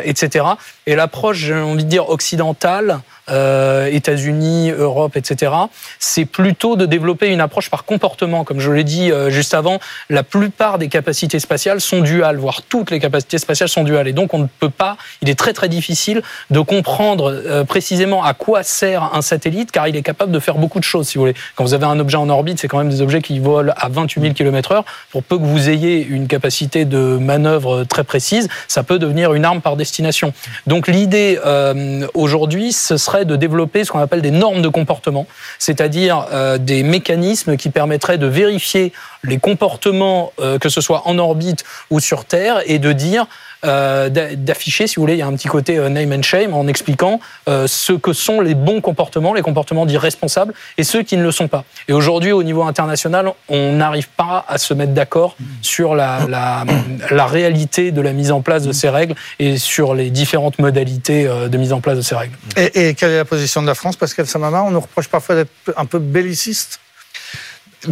etc. 0.04 0.44
Et 0.86 0.96
l'approche, 0.96 1.38
j'ai 1.38 1.54
envie 1.54 1.84
de 1.84 1.88
dire, 1.88 2.08
occidentale, 2.08 3.00
euh, 3.31 3.87
États-Unis, 3.87 4.70
Europe, 4.70 5.16
etc., 5.16 5.53
c'est 5.99 6.24
plutôt 6.24 6.76
de 6.76 6.87
développer 6.87 7.28
une 7.28 7.41
approche 7.41 7.70
par 7.70 7.85
comportement. 7.85 8.45
Comme 8.45 8.61
je 8.61 8.70
l'ai 8.70 8.85
dit 8.85 9.11
euh, 9.12 9.31
juste 9.31 9.55
avant, 9.55 9.78
la 10.09 10.22
plupart 10.22 10.78
des 10.78 10.89
capacités 10.89 11.39
spatiales 11.39 11.81
sont 11.81 12.01
duales, 12.01 12.37
voire 12.37 12.62
toutes 12.62 12.91
les 12.91 12.99
capacités 12.99 13.39
spatiales 13.39 13.68
sont 13.68 13.85
duales. 13.85 14.09
Et 14.09 14.12
donc 14.12 14.35
on 14.35 14.39
ne 14.39 14.47
peut 14.59 14.70
pas, 14.70 14.97
il 15.22 15.31
est 15.31 15.39
très 15.39 15.53
très 15.53 15.68
difficile 15.68 16.22
de 16.51 16.61
comprendre 16.61 17.33
euh, 17.47 17.64
précisément 17.64 18.24
à 18.24 18.35
quoi 18.35 18.62
sert 18.62 19.14
un 19.14 19.22
satellite, 19.22 19.70
car 19.70 19.89
il 19.89 19.97
est 19.97 20.03
capable 20.03 20.33
de 20.33 20.39
faire 20.39 20.57
beaucoup 20.57 20.78
de 20.78 20.85
choses, 20.85 21.09
si 21.09 21.16
vous 21.16 21.22
voulez. 21.22 21.35
Quand 21.55 21.64
vous 21.64 21.74
avez 21.74 21.87
un 21.87 21.99
objet 21.99 22.16
en 22.16 22.28
orbite, 22.28 22.59
c'est 22.61 22.68
quand 22.68 22.78
même 22.78 22.91
des 22.91 23.03
objets 23.03 23.22
qui 23.22 23.39
volent 23.39 23.72
à 23.76 23.89
28 23.89 24.20
000 24.20 24.35
km 24.35 24.72
heure. 24.72 24.85
Pour 25.11 25.22
peu 25.22 25.39
que 25.39 25.45
vous 25.45 25.68
ayez 25.68 26.05
une 26.05 26.26
capacité 26.26 26.85
de 26.85 26.99
manœuvre 27.18 27.85
très 27.85 28.05
précise, 28.05 28.49
ça 28.68 28.83
peut 28.83 28.99
devenir 28.99 29.35
une 29.35 29.45
arme 29.45 29.61
par 29.61 29.76
destination. 29.76 30.33
Donc 30.66 30.89
l'idée 30.89 31.39
euh, 31.45 32.07
aujourd'hui, 32.14 32.72
ce 32.72 32.97
serait 32.97 33.19
de 33.24 33.36
développer 33.36 33.84
ce 33.84 33.92
qu'on 33.92 33.98
appelle 33.98 34.22
des 34.22 34.30
normes 34.30 34.62
de 34.62 34.68
comportement, 34.68 35.26
c'est-à-dire 35.58 36.26
euh, 36.32 36.58
des 36.58 36.82
mécanismes 36.82 37.56
qui 37.56 37.70
permettraient 37.70 38.18
de 38.18 38.26
vérifier 38.26 38.92
les 39.24 39.38
comportements, 39.38 40.32
euh, 40.40 40.58
que 40.58 40.68
ce 40.68 40.80
soit 40.80 41.02
en 41.06 41.18
orbite 41.18 41.64
ou 41.90 42.00
sur 42.00 42.24
Terre, 42.24 42.62
et 42.66 42.78
de 42.78 42.92
dire 42.92 43.26
d'afficher, 43.62 44.86
si 44.86 44.96
vous 44.96 45.02
voulez, 45.02 45.14
il 45.14 45.18
y 45.18 45.22
a 45.22 45.26
un 45.26 45.34
petit 45.34 45.48
côté 45.48 45.76
euh, 45.76 45.88
name 45.88 46.12
and 46.12 46.22
shame 46.22 46.54
en 46.54 46.66
expliquant 46.66 47.20
euh, 47.48 47.66
ce 47.66 47.92
que 47.92 48.12
sont 48.12 48.40
les 48.40 48.54
bons 48.54 48.80
comportements, 48.80 49.34
les 49.34 49.42
comportements 49.42 49.86
dits 49.86 49.98
responsables, 49.98 50.54
et 50.78 50.84
ceux 50.84 51.02
qui 51.02 51.16
ne 51.16 51.22
le 51.22 51.32
sont 51.32 51.48
pas. 51.48 51.64
Et 51.88 51.92
aujourd'hui, 51.92 52.32
au 52.32 52.42
niveau 52.42 52.62
international, 52.62 53.32
on 53.48 53.72
n'arrive 53.72 54.08
pas 54.08 54.44
à 54.48 54.58
se 54.58 54.72
mettre 54.74 54.92
d'accord 54.92 55.36
sur 55.62 55.94
la, 55.94 56.26
la, 56.28 56.64
la, 57.11 57.26
réalité 57.26 57.92
de 57.92 58.00
la 58.00 58.12
mise 58.12 58.32
en 58.32 58.40
place 58.40 58.62
de 58.62 58.72
ces 58.72 58.88
règles 58.88 59.14
et 59.38 59.58
sur 59.58 59.94
les 59.94 60.11
différentes 60.11 60.58
modalités 60.58 61.24
de 61.24 61.58
mise 61.58 61.72
en 61.72 61.80
place 61.80 61.96
de 61.96 62.02
ces 62.02 62.14
règles. 62.14 62.34
Et, 62.56 62.88
et 62.88 62.94
quelle 62.94 63.11
est 63.11 63.18
la 63.18 63.24
position 63.24 63.62
de 63.62 63.66
la 63.66 63.74
France? 63.74 63.96
Pascal 63.96 64.26
Samama, 64.26 64.62
on 64.62 64.70
nous 64.70 64.80
reproche 64.80 65.08
parfois 65.08 65.34
d'être 65.34 65.50
un 65.76 65.84
peu 65.84 65.98
belliciste 65.98 66.80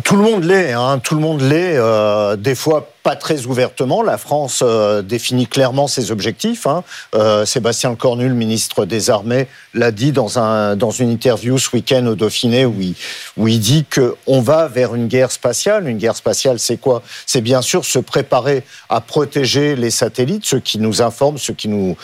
tout 0.04 0.16
le 0.16 0.22
monde 0.22 0.44
l'est, 0.44 0.72
hein, 0.72 1.00
tout 1.02 1.14
le 1.14 1.20
monde 1.20 1.40
l'est. 1.40 1.76
Euh, 1.76 2.36
des 2.36 2.54
fois 2.54 2.90
pas 3.02 3.16
très 3.16 3.46
ouvertement. 3.46 4.02
La 4.02 4.18
France 4.18 4.62
euh, 4.62 5.02
définit 5.02 5.46
clairement 5.46 5.86
ses 5.86 6.10
objectifs. 6.10 6.66
Hein. 6.66 6.84
Euh, 7.14 7.44
Sébastien 7.44 7.94
Cornu, 7.94 8.28
le 8.28 8.34
ministre 8.34 8.84
des 8.84 9.10
Armées, 9.10 9.48
l'a 9.74 9.90
dit 9.90 10.12
dans, 10.12 10.38
un, 10.38 10.76
dans 10.76 10.90
une 10.90 11.10
interview 11.10 11.58
ce 11.58 11.74
week-end 11.74 12.06
au 12.06 12.14
Dauphiné 12.14 12.66
où 12.66 12.74
il, 12.80 12.94
où 13.36 13.48
il 13.48 13.60
dit 13.60 13.84
qu'on 13.84 14.40
va 14.40 14.68
vers 14.68 14.94
une 14.94 15.06
guerre 15.06 15.30
spatiale. 15.30 15.88
Une 15.88 15.98
guerre 15.98 16.16
spatiale, 16.16 16.58
c'est 16.58 16.76
quoi? 16.76 17.02
C'est 17.26 17.40
bien 17.40 17.62
sûr 17.62 17.84
se 17.84 17.98
préparer 17.98 18.64
à 18.88 19.00
protéger 19.00 19.76
les 19.76 19.90
satellites, 19.90 20.44
ceux 20.44 20.60
qui 20.60 20.78
nous 20.78 21.02
informent, 21.02 21.38
ceux 21.38 21.54
qui 21.54 21.68
nous, 21.68 21.96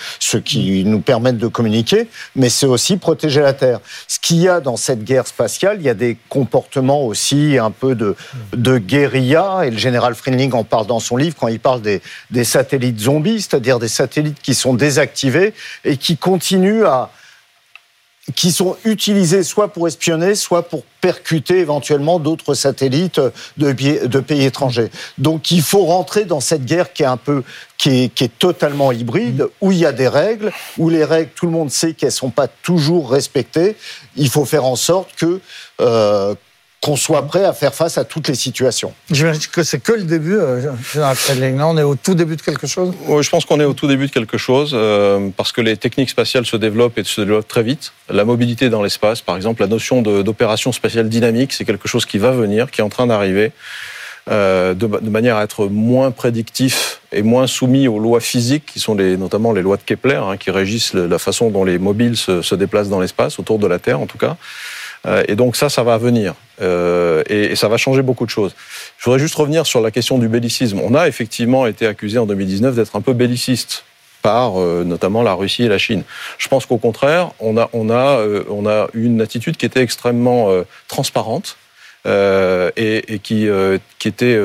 permettent 1.01 1.38
de 1.38 1.49
communiquer, 1.49 2.09
mais 2.36 2.49
c'est 2.49 2.66
aussi 2.66 2.97
protéger 2.97 3.40
la 3.40 3.53
Terre. 3.53 3.80
Ce 4.09 4.18
qu'il 4.18 4.40
y 4.40 4.49
a 4.49 4.61
dans 4.61 4.76
cette 4.76 5.05
guerre 5.05 5.26
spatiale, 5.26 5.78
il 5.80 5.84
y 5.84 5.88
a 5.88 5.95
des 5.95 6.16
comportements 6.28 7.05
aussi 7.05 7.59
un 7.61 7.70
peu 7.70 7.95
de, 7.95 8.16
de 8.53 8.78
guérilla, 8.78 9.62
et 9.64 9.70
le 9.70 9.78
général 9.78 10.14
Friendling 10.14 10.53
en 10.53 10.64
parle 10.64 10.84
dans 10.87 11.01
son 11.01 11.16
livre 11.16 11.37
quand 11.39 11.49
il 11.49 11.61
parle 11.61 11.82
des, 11.82 12.45
satellites 12.45 13.01
zombies, 13.01 13.43
c'est-à-dire 13.43 13.78
des 13.78 13.89
satellites 13.89 14.41
qui 14.43 14.55
sont 14.55 14.74
désactivés 14.74 15.55
et 15.85 15.97
qui 15.97 16.16
continuent 16.16 16.85
à 16.85 17.11
qui 18.35 18.53
sont 18.53 18.76
utilisés 18.85 19.43
soit 19.43 19.68
pour 19.68 19.87
espionner, 19.87 20.35
soit 20.35 20.62
pour 20.62 20.85
percuter 21.03 21.59
éventuellement 21.59 22.18
d'autres 22.18 22.55
satellites 22.55 23.20
de, 23.59 23.72
pays 23.72 24.45
étrangers. 24.45 24.91
Donc 25.18 25.51
il 25.51 25.61
faut 25.61 25.85
rentrer 25.85 26.24
dans 26.24 26.41
cette 26.41 26.64
guerre 26.64 26.95
qui 26.95 27.03
est 27.03 27.07
un 27.07 27.18
peu, 27.18 27.43
qui 27.76 28.05
est, 28.05 28.39
totalement 28.39 28.93
hybride, 28.93 29.49
où 29.61 29.72
il 29.72 29.78
y 29.78 29.87
a 29.87 29.93
des 29.93 30.09
règles, 30.09 30.53
où 30.78 30.89
les 30.89 31.05
règles, 31.05 31.30
tout 31.35 31.45
le 31.47 31.53
monde 31.53 31.70
sait 31.70 31.93
qu'elles 31.93 32.12
sont 32.12 32.30
pas 32.30 32.49
toujours 32.49 33.11
respectées. 33.11 33.76
Il 34.16 34.30
faut 34.30 34.47
faire 34.47 34.64
en 34.64 34.76
sorte 34.76 35.11
que 35.16 35.41
euh, 35.82 36.35
qu'on 36.85 36.97
soit 36.97 37.22
prêt 37.22 37.45
à 37.45 37.55
faire 37.55 37.74
face 37.74 37.97
à 37.97 38.05
toutes 38.05 38.28
les 38.28 38.35
situations. 38.35 38.93
J'imagine 39.11 39.41
que 39.51 39.62
c'est 39.62 39.80
que 39.80 39.93
le 39.93 40.03
début, 40.03 40.37
euh, 40.37 40.70
on 40.97 41.78
est 41.78 41.82
au 41.82 41.95
tout 41.95 42.14
début 42.14 42.37
de 42.37 42.43
quelque 42.43 42.66
chose? 42.66 42.93
Oui, 43.07 43.22
je 43.22 43.30
pense 43.30 43.47
qu'on 43.47 43.59
est 43.59 43.64
au 43.64 43.72
tout 43.72 43.87
début 43.87 44.07
de 44.09 44.12
quelque 44.12 44.37
chose, 44.37 44.72
euh, 44.74 45.30
parce 45.35 45.51
que 45.51 45.62
les 45.62 45.78
techniques 45.78 46.11
spatiales 46.11 46.45
se 46.45 46.59
développent 46.59 46.99
et 46.99 47.05
se 47.05 47.22
développent 47.22 47.49
très 47.49 47.62
vite. 47.62 47.95
La 48.11 48.26
mobilité 48.26 48.68
dans 48.68 48.82
l'espace, 48.82 49.22
par 49.22 49.35
exemple, 49.35 49.62
la 49.62 49.66
notion 49.66 50.03
d'opération 50.03 50.72
spatiale 50.72 51.09
dynamique, 51.09 51.55
c'est 51.55 51.64
quelque 51.64 51.89
chose 51.89 52.05
qui 52.05 52.18
va 52.18 52.32
venir, 52.32 52.70
qui 52.70 52.82
est 52.82 52.85
en 52.85 52.91
train 52.91 53.07
d'arriver. 53.07 53.53
Euh, 54.30 54.72
de, 54.72 54.87
de, 54.87 55.11
manière 55.11 55.37
à 55.37 55.45
être 55.45 55.66
moins 55.66 56.11
prédictif 56.11 57.03
et 57.12 57.22
moins 57.22 57.47
soumis 57.47 57.89
aux 57.89 57.99
lois 57.99 58.20
physiques, 58.20 58.64
qui 58.64 58.80
sont 58.80 58.95
les, 58.95 59.18
notamment 59.18 59.53
les 59.53 59.61
lois 59.61 59.76
de 59.76 59.82
Kepler, 59.82 60.20
hein, 60.22 60.39
qui 60.39 60.51
régissent 60.51 60.95
la 60.95 61.18
façon 61.18 61.51
dont 61.51 61.64
les 61.64 61.78
mobiles 61.78 62.16
se, 62.16 62.41
se 62.41 62.55
déplacent 62.55 62.89
dans 62.89 63.01
l'espace, 63.01 63.39
autour 63.39 63.59
de 63.59 63.66
la 63.66 63.78
Terre 63.78 64.01
en 64.01 64.07
tout 64.07 64.16
cas. 64.16 64.37
Euh, 65.07 65.22
et 65.28 65.36
donc 65.36 65.57
ça, 65.57 65.68
ça 65.68 65.82
va 65.82 65.98
venir. 65.98 66.34
Euh, 66.62 67.22
et, 67.28 67.57
ça 67.57 67.68
va 67.68 67.76
changer 67.76 68.02
beaucoup 68.02 68.24
de 68.24 68.30
choses. 68.30 68.55
Je 68.98 69.05
voudrais 69.05 69.18
juste 69.18 69.34
revenir 69.34 69.66
sur 69.66 69.80
la 69.80 69.90
question 69.90 70.18
du 70.18 70.28
bellicisme. 70.28 70.80
On 70.80 70.94
a 70.94 71.09
effectivement 71.09 71.66
été 71.66 71.86
accusé 71.86 72.18
en 72.18 72.26
2019 72.26 72.74
d'être 72.74 72.96
un 72.96 73.00
peu 73.00 73.12
belliciste 73.12 73.84
par 74.24 74.59
euh, 74.59 74.84
notamment 74.84 75.22
la 75.22 75.34
Russie 75.34 75.64
et 75.64 75.68
la 75.68 75.76
Chine. 75.76 76.02
Je 76.38 76.48
pense 76.48 76.64
qu'au 76.64 76.78
contraire, 76.78 77.32
on 77.40 77.59
a, 77.59 77.68
on, 77.74 77.90
a, 77.90 78.20
euh, 78.20 78.42
on 78.48 78.66
a 78.66 78.88
une 78.94 79.20
attitude 79.20 79.59
qui 79.59 79.66
était 79.66 79.82
extrêmement 79.82 80.50
euh, 80.50 80.62
transparente. 80.88 81.59
Euh, 82.07 82.70
et, 82.76 83.14
et, 83.14 83.18
qui, 83.18 83.48
qui 83.98 84.09
était 84.09 84.38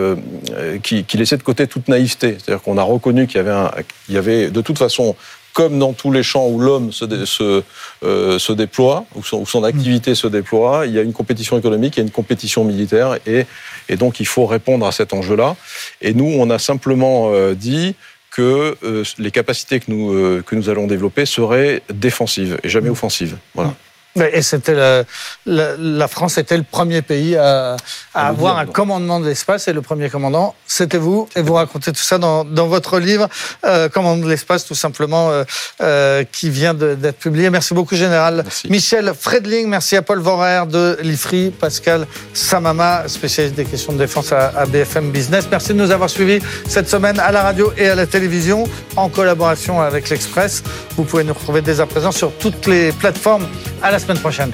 qui, 0.82 1.04
qui, 1.04 1.18
laissait 1.18 1.36
de 1.36 1.44
côté 1.44 1.68
toute 1.68 1.90
naïveté. 1.90 2.38
C'est-à-dire 2.40 2.64
qu'on 2.64 2.78
a 2.78 2.84
reconnu 2.84 3.28
qu'il 3.28 3.36
y 3.36 3.40
avait 3.42 3.52
un, 3.52 3.70
il 4.08 4.16
y 4.16 4.18
avait 4.18 4.50
de 4.50 4.62
toute 4.62 4.78
façon 4.78 5.18
comme 5.54 5.80
dans 5.80 5.94
tous 5.94 6.12
les 6.12 6.24
champs 6.24 6.48
où 6.48 6.60
l'homme 6.60 6.92
se, 6.92 7.26
se, 7.26 7.64
euh, 8.04 8.40
se, 8.40 8.54
déploie, 8.54 9.06
où 9.16 9.24
son, 9.24 9.42
où 9.42 9.46
son, 9.46 9.64
activité 9.64 10.16
se 10.16 10.28
déploie, 10.28 10.86
il 10.86 10.94
y 10.94 11.00
a 11.00 11.02
une 11.02 11.14
compétition 11.14 11.58
économique, 11.58 11.98
il 11.98 12.00
y 12.00 12.04
a 12.04 12.06
une 12.06 12.12
compétition 12.12 12.64
militaire, 12.64 13.18
et, 13.26 13.46
et 13.90 13.96
donc 13.96 14.20
il 14.20 14.28
faut 14.28 14.46
répondre 14.46 14.86
à 14.86 14.92
cet 14.92 15.14
enjeu-là. 15.14 15.56
Et 16.02 16.14
nous, 16.14 16.32
on 16.38 16.50
a 16.50 16.60
simplement 16.60 17.32
euh, 17.34 17.54
dit 17.56 17.96
que 18.32 18.78
euh, 18.84 19.04
les 19.18 19.32
capacités 19.32 19.80
que 19.80 19.92
nous, 19.92 20.44
que 20.44 20.56
nous 20.56 20.70
allons 20.70 20.88
développer 20.88 21.26
seraient 21.26 21.82
défensives 21.92 22.60
et 22.64 22.70
jamais 22.70 22.90
offensives. 22.90 23.38
Voilà. 23.56 23.74
Et 24.16 24.42
c'était 24.42 24.74
la, 24.74 25.04
la, 25.46 25.78
la, 25.78 26.08
France 26.08 26.40
était 26.40 26.58
le 26.58 26.64
premier 26.64 27.04
pays 27.04 27.36
à, 27.36 27.78
à 28.16 28.28
avoir 28.28 28.58
un 28.58 28.66
commandement 28.66 29.20
de 29.20 29.28
l'espace 29.28 29.68
et 29.68 29.74
le 29.74 29.82
premier 29.82 30.10
commandant, 30.10 30.56
c'était 30.66 30.98
vous. 30.98 31.30
Et 31.36 31.42
vous 31.42 31.54
racontez 31.54 31.92
tout 31.92 32.02
ça 32.02 32.18
dans, 32.18 32.44
dans 32.44 32.68
votre 32.68 33.00
livre, 33.00 33.30
euh, 33.66 33.88
Commandement 33.88 34.26
de 34.26 34.30
l'espace, 34.30 34.66
tout 34.66 34.76
simplement, 34.76 35.30
euh, 35.30 35.44
euh, 35.82 36.24
qui 36.32 36.50
vient 36.50 36.74
d'être 36.74 37.20
publié. 37.20 37.52
Merci 37.52 37.76
beaucoup, 37.76 37.96
Général. 37.96 38.42
Merci. 38.44 38.70
Michel 38.70 39.14
Fredling, 39.18 39.68
merci 39.68 39.96
à 39.96 40.02
Paul 40.02 40.20
Vorer 40.20 40.66
de 40.68 40.98
l'IFRI, 41.02 41.52
Pascal 41.52 42.08
Samama, 42.34 43.04
spécialiste 43.08 43.56
des 43.56 43.66
questions 43.66 43.94
de 43.94 44.00
défense 44.00 44.32
à, 44.32 44.48
à 44.58 44.66
BFM 44.66 45.12
Business. 45.12 45.46
Merci 45.52 45.70
de 45.70 45.78
nous 45.78 45.92
avoir 45.92 46.10
suivis 46.10 46.40
cette 46.68 46.90
semaine 46.90 47.20
à 47.20 47.32
la 47.32 47.44
radio 47.44 47.72
et 47.78 47.88
à 47.90 47.96
la 47.96 48.08
télévision 48.08 48.64
en 48.96 49.08
collaboration 49.08 49.82
avec 49.82 50.10
l'Express. 50.10 50.64
Vous 50.98 51.04
pouvez 51.04 51.24
nous 51.24 51.34
retrouver 51.34 51.62
dès 51.62 51.80
à 51.80 51.86
présent 51.86 52.12
sur 52.12 52.32
toutes 52.34 52.66
les 52.66 52.92
plateformes. 52.92 53.48
À 53.82 53.92
la 54.00 54.06
semaine 54.06 54.20
prochaine. 54.20 54.52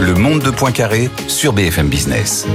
Le 0.00 0.14
monde 0.14 0.42
de 0.42 0.50
Poincaré 0.50 1.08
sur 1.28 1.52
BFM 1.52 1.88
Business. 1.88 2.46